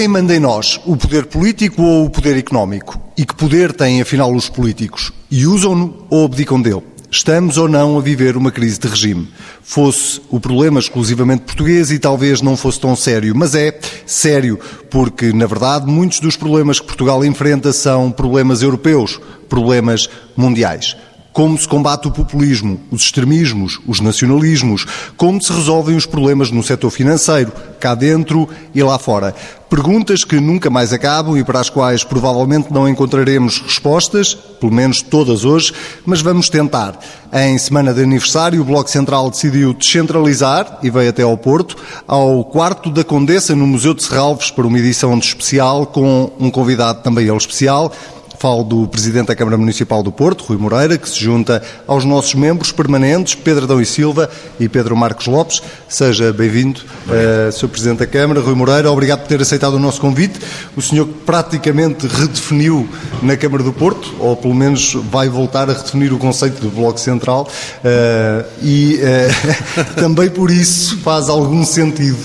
Quem 0.00 0.08
manda 0.08 0.34
em 0.34 0.40
nós, 0.40 0.80
o 0.86 0.96
poder 0.96 1.26
político 1.26 1.82
ou 1.82 2.06
o 2.06 2.10
poder 2.10 2.34
económico? 2.34 2.98
E 3.18 3.26
que 3.26 3.34
poder 3.34 3.70
têm 3.70 4.00
afinal 4.00 4.34
os 4.34 4.48
políticos? 4.48 5.12
E 5.30 5.46
usam-no 5.46 6.06
ou 6.08 6.24
abdicam 6.24 6.58
dele? 6.58 6.82
Estamos 7.10 7.58
ou 7.58 7.68
não 7.68 7.98
a 7.98 8.00
viver 8.00 8.34
uma 8.34 8.50
crise 8.50 8.80
de 8.80 8.88
regime? 8.88 9.28
Fosse 9.62 10.22
o 10.30 10.40
problema 10.40 10.80
exclusivamente 10.80 11.42
português 11.42 11.90
e 11.90 11.98
talvez 11.98 12.40
não 12.40 12.56
fosse 12.56 12.80
tão 12.80 12.96
sério, 12.96 13.36
mas 13.36 13.54
é 13.54 13.78
sério, 14.06 14.58
porque, 14.88 15.34
na 15.34 15.44
verdade, 15.44 15.84
muitos 15.86 16.18
dos 16.18 16.34
problemas 16.34 16.80
que 16.80 16.86
Portugal 16.86 17.22
enfrenta 17.22 17.70
são 17.70 18.10
problemas 18.10 18.62
europeus, 18.62 19.20
problemas 19.50 20.08
mundiais. 20.34 20.96
Como 21.32 21.56
se 21.56 21.68
combate 21.68 22.08
o 22.08 22.10
populismo, 22.10 22.80
os 22.90 23.02
extremismos, 23.02 23.78
os 23.86 24.00
nacionalismos, 24.00 24.84
como 25.16 25.40
se 25.40 25.52
resolvem 25.52 25.96
os 25.96 26.04
problemas 26.04 26.50
no 26.50 26.62
setor 26.62 26.90
financeiro, 26.90 27.52
cá 27.78 27.94
dentro 27.94 28.48
e 28.74 28.82
lá 28.82 28.98
fora. 28.98 29.34
Perguntas 29.70 30.24
que 30.24 30.40
nunca 30.40 30.68
mais 30.68 30.92
acabam 30.92 31.38
e 31.38 31.44
para 31.44 31.60
as 31.60 31.70
quais 31.70 32.02
provavelmente 32.02 32.72
não 32.72 32.88
encontraremos 32.88 33.60
respostas, 33.60 34.34
pelo 34.34 34.72
menos 34.72 35.00
todas 35.00 35.44
hoje, 35.44 35.72
mas 36.04 36.20
vamos 36.20 36.48
tentar. 36.48 36.98
Em 37.32 37.56
semana 37.56 37.94
de 37.94 38.02
aniversário, 38.02 38.60
o 38.60 38.64
Bloco 38.64 38.90
Central 38.90 39.30
decidiu 39.30 39.72
descentralizar 39.72 40.80
e 40.82 40.90
veio 40.90 41.10
até 41.10 41.22
ao 41.22 41.38
Porto, 41.38 41.76
ao 42.08 42.44
quarto 42.44 42.90
da 42.90 43.04
Condessa, 43.04 43.54
no 43.54 43.68
Museu 43.68 43.94
de 43.94 44.02
Serralves, 44.02 44.50
para 44.50 44.66
uma 44.66 44.78
edição 44.80 45.16
especial 45.16 45.86
com 45.86 46.32
um 46.40 46.50
convidado 46.50 47.04
também 47.04 47.28
ele 47.28 47.36
especial, 47.36 47.92
Falo 48.40 48.64
do 48.64 48.88
Presidente 48.88 49.26
da 49.26 49.36
Câmara 49.36 49.58
Municipal 49.58 50.02
do 50.02 50.10
Porto, 50.10 50.44
Rui 50.44 50.56
Moreira, 50.56 50.96
que 50.96 51.06
se 51.06 51.22
junta 51.22 51.62
aos 51.86 52.06
nossos 52.06 52.34
membros 52.34 52.72
permanentes, 52.72 53.34
Pedro 53.34 53.64
Adão 53.64 53.78
e 53.82 53.84
Silva 53.84 54.30
e 54.58 54.66
Pedro 54.66 54.96
Marcos 54.96 55.26
Lopes. 55.26 55.62
Seja 55.86 56.32
bem-vindo, 56.32 56.80
uh, 56.80 57.52
Sr. 57.52 57.68
Presidente 57.68 57.98
da 57.98 58.06
Câmara, 58.06 58.40
Rui 58.40 58.54
Moreira. 58.54 58.90
Obrigado 58.90 59.20
por 59.20 59.28
ter 59.28 59.42
aceitado 59.42 59.74
o 59.74 59.78
nosso 59.78 60.00
convite. 60.00 60.40
O 60.74 60.80
senhor 60.80 61.06
praticamente 61.26 62.06
redefiniu 62.06 62.88
na 63.22 63.36
Câmara 63.36 63.62
do 63.62 63.74
Porto, 63.74 64.10
ou 64.18 64.34
pelo 64.34 64.54
menos 64.54 64.94
vai 64.94 65.28
voltar 65.28 65.68
a 65.68 65.74
redefinir 65.74 66.10
o 66.14 66.16
conceito 66.18 66.62
do 66.62 66.70
Bloco 66.70 66.98
Central, 66.98 67.46
uh, 67.46 68.46
e 68.62 69.00
uh, 69.02 69.94
também 70.00 70.30
por 70.30 70.50
isso 70.50 70.96
faz 71.00 71.28
algum 71.28 71.62
sentido 71.62 72.16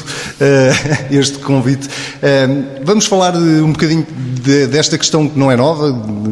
este 1.12 1.40
convite. 1.40 1.90
vamos 2.84 3.06
falar 3.06 3.36
um 3.36 3.72
bocadinho 3.72 4.06
de, 4.46 4.68
desta 4.68 4.96
questão 4.98 5.28
que 5.28 5.38
não 5.38 5.52
é 5.52 5.56
nova, 5.56 5.92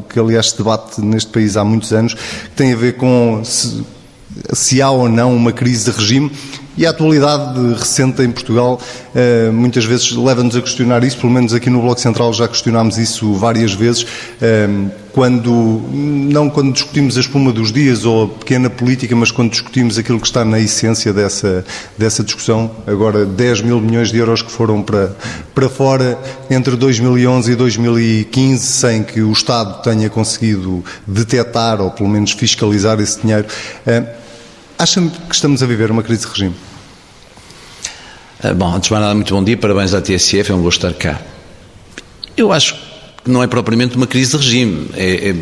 que 0.09 0.19
aliás 0.19 0.49
se 0.51 0.57
debate 0.57 1.01
neste 1.01 1.31
país 1.31 1.57
há 1.57 1.63
muitos 1.63 1.91
anos, 1.93 2.13
que 2.13 2.51
tem 2.55 2.73
a 2.73 2.75
ver 2.75 2.97
com 2.97 3.41
se, 3.43 3.83
se 4.53 4.81
há 4.81 4.89
ou 4.89 5.09
não 5.09 5.35
uma 5.35 5.51
crise 5.51 5.91
de 5.91 5.97
regime 5.97 6.31
e 6.77 6.85
a 6.85 6.89
atualidade 6.89 7.73
recente 7.73 8.21
em 8.21 8.31
Portugal 8.31 8.79
eh, 9.13 9.49
muitas 9.51 9.85
vezes 9.85 10.11
leva-nos 10.11 10.55
a 10.55 10.61
questionar 10.61 11.03
isso, 11.03 11.17
pelo 11.17 11.31
menos 11.31 11.53
aqui 11.53 11.69
no 11.69 11.81
Bloco 11.81 12.01
Central 12.01 12.33
já 12.33 12.47
questionámos 12.47 12.97
isso 12.97 13.33
várias 13.33 13.73
vezes, 13.73 14.05
eh, 14.41 14.67
quando, 15.13 15.51
não 15.91 16.49
quando 16.49 16.73
discutimos 16.73 17.15
a 17.17 17.19
espuma 17.19 17.51
dos 17.51 17.71
dias 17.71 18.03
ou 18.03 18.23
a 18.23 18.27
pequena 18.27 18.67
política, 18.67 19.15
mas 19.15 19.29
quando 19.29 19.51
discutimos 19.51 19.99
aquilo 19.99 20.19
que 20.19 20.25
está 20.25 20.43
na 20.43 20.59
essência 20.59 21.13
dessa, 21.13 21.63
dessa 21.95 22.23
discussão, 22.23 22.71
agora 22.87 23.23
10 23.23 23.61
mil 23.61 23.79
milhões 23.79 24.11
de 24.11 24.17
euros 24.17 24.41
que 24.41 24.51
foram 24.51 24.81
para, 24.81 25.15
para 25.53 25.69
fora 25.69 26.17
entre 26.49 26.75
2011 26.75 27.51
e 27.51 27.55
2015, 27.55 28.65
sem 28.65 29.03
que 29.03 29.21
o 29.21 29.31
Estado 29.31 29.83
tenha 29.83 30.09
conseguido 30.09 30.83
detectar 31.05 31.79
ou 31.79 31.91
pelo 31.91 32.09
menos 32.09 32.31
fiscalizar 32.31 32.99
esse 32.99 33.21
dinheiro. 33.21 33.45
Acha-me 34.83 35.09
que 35.11 35.33
estamos 35.33 35.63
a 35.63 35.65
viver 35.65 35.89
uma 35.91 36.03
crise 36.03 36.25
de 36.25 36.27
regime? 36.27 36.55
Ah, 38.43 38.53
bom, 38.53 38.75
antes 38.75 38.87
de 38.87 38.91
mais 38.91 39.01
nada, 39.01 39.15
muito 39.15 39.33
bom 39.33 39.41
dia, 39.41 39.55
parabéns 39.55 39.93
à 39.93 40.01
TSF, 40.01 40.51
é 40.51 40.53
um 40.53 40.61
gosto 40.61 40.85
estar 40.85 40.99
cá. 40.99 41.21
Eu 42.35 42.51
acho 42.51 42.75
que 43.23 43.31
não 43.31 43.41
é 43.41 43.47
propriamente 43.47 43.95
uma 43.95 44.05
crise 44.05 44.31
de 44.31 44.37
regime, 44.43 44.89
é, 44.95 45.29
é, 45.29 45.35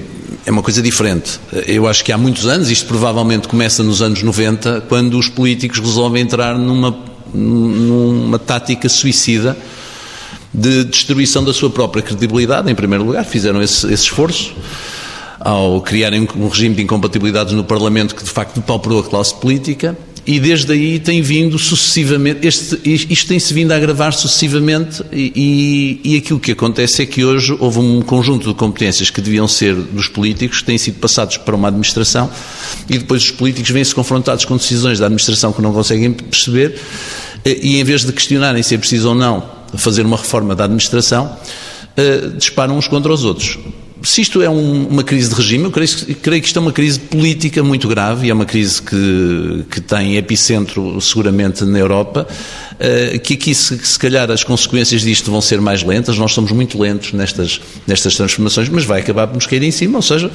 é, 0.46 0.52
uma 0.52 0.62
coisa 0.62 0.80
diferente. 0.80 1.40
Eu 1.66 1.88
acho 1.88 2.06
que 2.06 2.12
há 2.12 2.20
muitos 2.20 2.46
anos, 2.46 2.70
isto 2.70 2.86
provavelmente 2.86 3.48
começa 3.48 3.82
nos 3.82 4.00
anos 4.04 4.22
90, 4.22 4.82
quando 4.82 5.18
os 5.18 5.28
políticos 5.28 5.80
resolvem 5.80 6.22
entrar 6.22 6.56
numa, 6.56 6.96
numa 7.34 8.38
tática 8.38 8.88
suicida 8.88 9.58
de 10.54 10.84
destruição 10.84 11.44
da 11.44 11.52
sua 11.52 11.72
própria 11.72 12.04
credibilidade, 12.04 12.72
em 12.72 12.76
primeiro 12.76 13.04
lugar, 13.04 13.26
fizeram 13.26 13.60
esse, 13.60 13.88
esse 13.88 14.04
esforço 14.04 14.54
ao 15.44 15.82
criarem 15.82 16.28
um 16.36 16.48
regime 16.48 16.76
de 16.76 16.82
incompatibilidades 16.82 17.54
no 17.54 17.64
Parlamento 17.64 18.16
que 18.16 18.24
de 18.24 18.30
facto 18.30 18.56
depauperou 18.56 19.00
a 19.00 19.04
classe 19.04 19.34
política 19.36 19.98
e 20.26 20.40
desde 20.40 20.72
aí 20.72 21.00
tem 21.00 21.20
vindo 21.22 21.58
sucessivamente, 21.58 22.46
este, 22.46 22.80
isto 22.86 23.28
tem-se 23.28 23.52
vindo 23.54 23.72
a 23.72 23.76
agravar 23.76 24.14
sucessivamente 24.14 25.04
e, 25.12 26.00
e, 26.04 26.18
aquilo 26.18 26.40
que 26.40 26.52
acontece 26.52 27.02
é 27.02 27.06
que 27.08 27.26
hoje 27.26 27.58
houve 27.60 27.80
um 27.80 28.02
conjunto 28.04 28.48
de 28.48 28.54
competências 28.54 29.10
que 29.10 29.20
deviam 29.20 29.48
ser 29.48 29.74
dos 29.74 30.08
políticos, 30.08 30.60
que 30.60 30.66
têm 30.66 30.78
sido 30.78 31.00
passados 31.00 31.38
para 31.38 31.56
uma 31.56 31.70
administração 31.70 32.30
e 32.88 33.00
depois 33.00 33.24
os 33.24 33.32
políticos 33.32 33.72
vêm-se 33.72 33.96
confrontados 33.96 34.46
com 34.46 34.56
decisões 34.58 35.00
da 35.00 35.08
administração 35.08 35.52
que 35.52 35.62
não 35.62 35.74
conseguem 35.74 36.14
perceber 36.14 36.76
e 37.44 37.80
em 37.80 37.84
vez 37.84 38.06
de 38.06 38.14
questionarem 38.14 38.62
se 38.62 38.76
é 38.76 38.78
preciso 38.78 39.10
ou 39.10 39.16
não 39.16 39.44
fazer 39.76 40.06
uma 40.06 40.18
reforma 40.18 40.54
da 40.54 40.66
administração, 40.66 41.36
eh, 41.98 42.30
disparam 42.38 42.78
uns 42.78 42.88
contra 42.88 43.12
os 43.12 43.24
outros 43.24 43.58
se 44.04 44.22
isto 44.22 44.42
é 44.42 44.50
um, 44.50 44.88
uma 44.88 45.04
crise 45.04 45.30
de 45.30 45.36
regime, 45.36 45.66
eu 45.66 45.72
creio, 45.72 45.90
creio, 46.22 46.42
que 46.42 46.48
isto 46.48 46.58
é 46.58 46.62
uma 46.62 46.72
crise 46.72 47.00
política 47.00 47.64
muito 47.64 47.88
grave 47.88 48.28
e 48.28 48.30
é 48.30 48.34
uma 48.34 48.46
crise 48.46 48.82
que, 48.82 49.66
que 49.70 49.82
tem 49.82 50.18
epicentro 50.18 51.00
seguramente 51.00 51.64
na 51.64 51.78
Europa, 51.78 52.28
uh, 52.28 53.20
que 53.20 53.36
aqui 53.36 53.54
se, 53.54 53.78
se 53.78 54.00
calhar 54.00 54.30
as 54.32 54.44
consequências 54.44 55.02
disto 55.02 55.30
vão 55.30 55.42
ser 55.42 55.62
mais 55.62 55.84
lentas, 55.84 56.18
nós 56.18 56.32
somos 56.32 56.52
muito 56.52 56.80
lentos 56.80 57.14
nestas, 57.14 57.62
nestas 57.86 58.16
transformações, 58.16 58.70
mas 58.70 58.86
vai 58.86 59.02
acabar 59.02 59.28
por 59.28 59.36
nos 59.36 59.46
cair 59.46 59.64
em 59.64 59.72
cima, 59.72 59.98
ou 59.98 60.04
seja, 60.04 60.32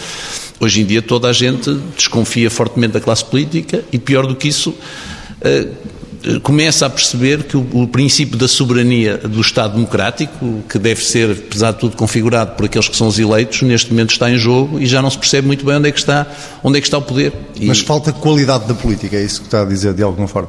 hoje 0.61 0.81
em 0.81 0.85
dia 0.85 1.03
toda 1.03 1.29
a 1.29 1.33
gente 1.33 1.73
desconfia 1.97 2.51
fortemente 2.51 2.95
da 2.95 3.01
classe 3.01 3.25
política 3.25 3.85
e 3.93 3.99
pior 3.99 4.27
do 4.27 4.37
que 4.37 4.49
isso, 4.49 4.71
uh, 4.71 5.96
começa 6.43 6.87
a 6.87 6.91
perceber 6.91 7.45
que 7.45 7.57
o, 7.57 7.67
o, 7.73 7.89
princípio 7.89 8.37
da 8.37 8.49
soberania 8.49 9.19
do 9.19 9.41
Estado 9.41 9.75
democrático, 9.75 10.63
que 10.69 10.79
deve 10.79 11.05
ser, 11.05 11.31
apesar 11.31 11.73
de 11.73 11.79
tudo, 11.79 11.97
configurado 11.97 12.53
por 12.57 12.67
aqueles 12.67 12.89
que 12.89 12.97
são 12.97 13.07
os 13.07 13.19
eleitos, 13.19 13.63
neste 13.63 13.91
momento 13.91 14.11
está 14.11 14.31
em 14.31 14.37
jogo 14.37 14.81
e 14.81 14.87
já 14.87 15.01
não 15.01 15.11
se 15.11 15.19
percebe 15.19 15.47
muito 15.47 15.65
bem 15.65 15.77
onde 15.77 15.89
é 15.89 15.93
que 15.93 15.99
está, 15.99 16.27
onde 16.63 16.79
é 16.79 16.81
que 16.81 16.87
está 16.87 16.99
o 16.99 17.03
poder. 17.03 17.33
E... 17.55 17.67
Mas 17.67 17.81
falta 17.81 18.13
qualidade 18.13 18.67
da 18.67 18.75
política, 18.75 19.17
é 19.17 19.25
isso 19.25 19.41
que 19.41 19.47
está 19.47 19.63
a 19.63 19.65
dizer 19.65 19.95
de 19.95 20.03
alguma 20.03 20.27
forma? 20.27 20.49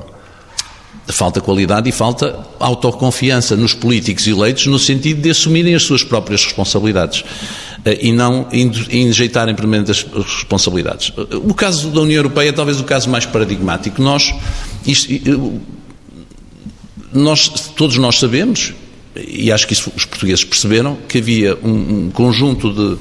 Falta 1.07 1.39
qualidade 1.39 1.87
e 1.87 1.91
falta 1.91 2.37
autoconfiança 2.59 3.55
nos 3.55 3.73
políticos 3.73 4.27
eleitos 4.27 4.65
no 4.67 4.77
sentido 4.77 5.21
de 5.21 5.29
assumirem 5.29 5.73
as 5.73 5.83
suas 5.83 6.03
próprias 6.03 6.43
responsabilidades 6.43 7.23
e 8.01 8.11
não 8.11 8.47
injeitarem 8.51 9.55
permanente 9.55 9.91
as 9.91 10.03
responsabilidades. 10.03 11.13
O 11.43 11.53
caso 11.53 11.89
da 11.89 12.01
União 12.01 12.17
Europeia 12.17 12.49
é 12.49 12.51
talvez 12.51 12.79
o 12.79 12.83
caso 12.83 13.09
mais 13.09 13.25
paradigmático. 13.25 14.01
Nós, 14.01 14.33
isto, 14.85 15.61
nós 17.13 17.49
todos 17.75 17.97
nós 17.97 18.19
sabemos, 18.19 18.73
e 19.15 19.51
acho 19.51 19.65
que 19.65 19.73
isso 19.73 19.91
os 19.95 20.05
portugueses 20.05 20.43
perceberam, 20.43 20.97
que 21.07 21.19
havia 21.19 21.57
um, 21.63 22.05
um, 22.05 22.11
conjunto 22.11 22.73
de 22.73 22.97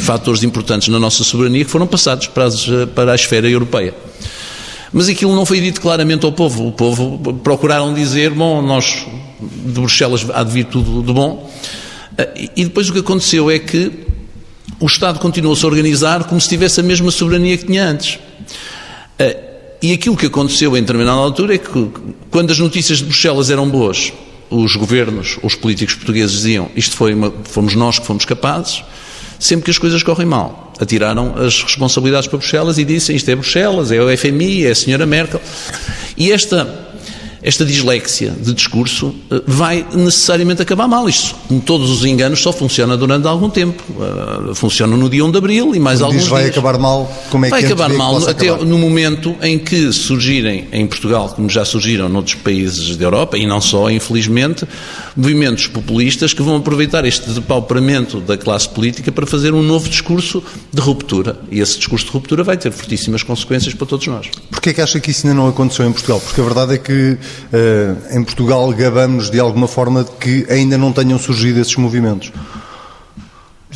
fatores 0.00 0.42
importantes 0.42 0.88
na 0.88 0.98
nossa 0.98 1.24
soberania 1.24 1.64
que 1.64 1.70
foram 1.70 1.86
passados 1.86 2.26
para, 2.26 2.44
as, 2.44 2.66
para 2.94 3.12
a 3.12 3.14
esfera 3.14 3.48
europeia. 3.48 3.94
Mas 4.92 5.08
aquilo 5.08 5.34
não 5.34 5.44
foi 5.44 5.60
dito 5.60 5.80
claramente 5.80 6.24
ao 6.24 6.32
povo. 6.32 6.68
O 6.68 6.72
povo 6.72 7.18
procuraram 7.42 7.92
dizer, 7.92 8.30
bom, 8.30 8.62
nós 8.62 9.06
de 9.40 9.72
Bruxelas 9.72 10.26
há 10.32 10.42
de 10.42 10.50
vir 10.50 10.64
tudo 10.66 11.02
de 11.02 11.12
bom. 11.12 11.50
Eh, 12.16 12.50
e 12.56 12.64
depois 12.64 12.88
o 12.88 12.92
que 12.92 13.00
aconteceu 13.00 13.50
é 13.50 13.58
que 13.58 14.05
o 14.78 14.86
Estado 14.86 15.18
continuou-se 15.18 15.64
a 15.64 15.68
organizar 15.68 16.24
como 16.24 16.40
se 16.40 16.48
tivesse 16.48 16.80
a 16.80 16.82
mesma 16.82 17.10
soberania 17.10 17.56
que 17.56 17.64
tinha 17.64 17.88
antes. 17.88 18.18
Eh, 19.18 19.36
e 19.82 19.92
aquilo 19.92 20.16
que 20.16 20.26
aconteceu 20.26 20.76
em 20.76 20.80
determinada 20.80 21.18
altura 21.18 21.54
é 21.54 21.58
que, 21.58 21.90
quando 22.30 22.50
as 22.50 22.58
notícias 22.58 22.98
de 22.98 23.04
Bruxelas 23.04 23.50
eram 23.50 23.68
boas, 23.68 24.12
os 24.50 24.76
governos, 24.76 25.38
os 25.42 25.54
políticos 25.54 25.94
portugueses 25.94 26.36
diziam 26.36 26.70
isto 26.76 26.94
foi 26.96 27.14
uma, 27.14 27.32
fomos 27.44 27.74
nós 27.74 27.98
que 27.98 28.06
fomos 28.06 28.24
capazes, 28.24 28.84
sempre 29.38 29.64
que 29.64 29.70
as 29.70 29.78
coisas 29.78 30.02
correm 30.02 30.26
mal. 30.26 30.72
Atiraram 30.78 31.34
as 31.36 31.62
responsabilidades 31.62 32.28
para 32.28 32.38
Bruxelas 32.38 32.78
e 32.78 32.84
disseram 32.84 33.16
isto 33.16 33.30
é 33.30 33.34
Bruxelas, 33.34 33.90
é 33.90 34.00
o 34.00 34.16
FMI, 34.16 34.66
é 34.66 34.70
a 34.70 34.74
senhora 34.74 35.06
Merkel. 35.06 35.40
E 36.16 36.30
esta 36.32 36.85
esta 37.42 37.64
dislexia 37.64 38.30
de 38.30 38.52
discurso 38.52 39.14
eh, 39.30 39.42
vai 39.46 39.86
necessariamente 39.94 40.62
acabar 40.62 40.88
mal. 40.88 41.08
Isto, 41.08 41.34
como 41.48 41.60
todos 41.60 41.90
os 41.90 42.04
enganos, 42.04 42.40
só 42.40 42.52
funciona 42.52 42.96
durante 42.96 43.26
algum 43.26 43.48
tempo. 43.48 43.82
Eh, 44.00 44.54
funciona 44.54 44.96
no 44.96 45.08
dia 45.08 45.24
1 45.24 45.30
de 45.30 45.38
Abril 45.38 45.74
e 45.74 45.78
mais 45.78 45.98
Quando 45.98 46.06
alguns 46.06 46.22
diz 46.22 46.30
vai 46.30 46.46
acabar 46.46 46.78
mal, 46.78 47.10
como 47.30 47.46
é 47.46 47.48
vai 47.48 47.60
que 47.60 47.66
acabar 47.66 47.88
mal 47.90 48.16
até 48.28 48.48
acabar? 48.48 48.64
no 48.64 48.78
momento 48.78 49.36
em 49.42 49.58
que 49.58 49.92
surgirem 49.92 50.68
em 50.72 50.86
Portugal, 50.86 51.28
como 51.34 51.48
já 51.48 51.64
surgiram 51.64 52.08
noutros 52.08 52.34
países 52.36 52.96
da 52.96 53.04
Europa, 53.04 53.36
e 53.36 53.46
não 53.46 53.60
só, 53.60 53.90
infelizmente, 53.90 54.66
movimentos 55.16 55.66
populistas 55.66 56.32
que 56.32 56.42
vão 56.42 56.56
aproveitar 56.56 57.04
este 57.04 57.30
depauperamento 57.30 58.20
da 58.20 58.36
classe 58.36 58.68
política 58.68 59.12
para 59.12 59.26
fazer 59.26 59.54
um 59.54 59.62
novo 59.62 59.88
discurso 59.88 60.42
de 60.72 60.80
ruptura. 60.80 61.38
E 61.50 61.60
esse 61.60 61.78
discurso 61.78 62.06
de 62.06 62.12
ruptura 62.12 62.42
vai 62.42 62.56
ter 62.56 62.70
fortíssimas 62.70 63.22
consequências 63.22 63.74
para 63.74 63.86
todos 63.86 64.06
nós. 64.06 64.28
Porquê 64.50 64.70
é 64.70 64.72
que 64.72 64.80
acha 64.80 65.00
que 65.00 65.10
isso 65.10 65.26
ainda 65.26 65.38
não 65.38 65.48
aconteceu 65.48 65.86
em 65.86 65.92
Portugal? 65.92 66.20
Porque 66.20 66.40
a 66.40 66.44
verdade 66.44 66.74
é 66.74 66.78
que 66.78 67.18
em 68.12 68.22
Portugal 68.22 68.70
gabamos 68.72 69.30
de 69.30 69.40
alguma 69.40 69.68
forma 69.68 70.04
de 70.04 70.10
que 70.12 70.46
ainda 70.50 70.76
não 70.76 70.92
tenham 70.92 71.18
surgido 71.18 71.60
esses 71.60 71.76
movimentos? 71.76 72.32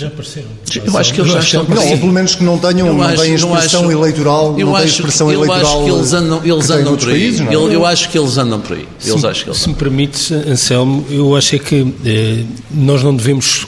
Já 0.01 0.07
apareceram. 0.07 0.49
Eu 0.87 0.97
acho 0.97 1.13
que 1.13 1.21
eles 1.21 1.33
já 1.33 1.41
estão. 1.41 1.65
Não, 1.65 1.91
ou 1.91 1.99
pelo 1.99 2.13
menos 2.13 2.35
que 2.35 2.43
não 2.43 2.59
tenham, 2.59 2.87
eu 2.87 2.95
não 2.95 3.03
acho, 3.03 3.23
têm 3.23 3.35
expressão 3.35 3.83
acho, 3.83 3.93
eleitoral. 3.93 4.59
Eu 4.59 4.67
não 4.67 4.77
acho, 4.77 4.87
expressão 4.87 5.31
eu 5.31 5.45
eleitoral 5.45 5.79
acho 5.79 5.85
que 5.85 5.91
eles 5.91 6.13
andam, 6.15 6.41
eles 6.45 6.71
andam 6.71 6.97
por 6.97 7.09
aí. 7.09 7.21
Países, 7.21 7.41
é? 7.41 7.55
eu, 7.55 7.73
eu, 7.73 7.85
acho 7.85 8.09
que 8.09 8.19
eles 8.19 8.39
andam 8.39 8.61
por 8.61 8.77
aí. 8.77 8.89
Eles 9.05 9.21
se, 9.21 9.27
acho 9.27 9.45
que 9.45 9.51
eles 9.51 9.61
se 9.61 9.69
me 9.69 9.75
permite, 9.75 10.33
Anselmo, 10.33 11.05
eu 11.11 11.37
acho 11.37 11.57
é 11.57 11.59
que 11.59 11.95
eh, 12.07 12.45
nós 12.71 13.03
não 13.03 13.15
devemos 13.15 13.67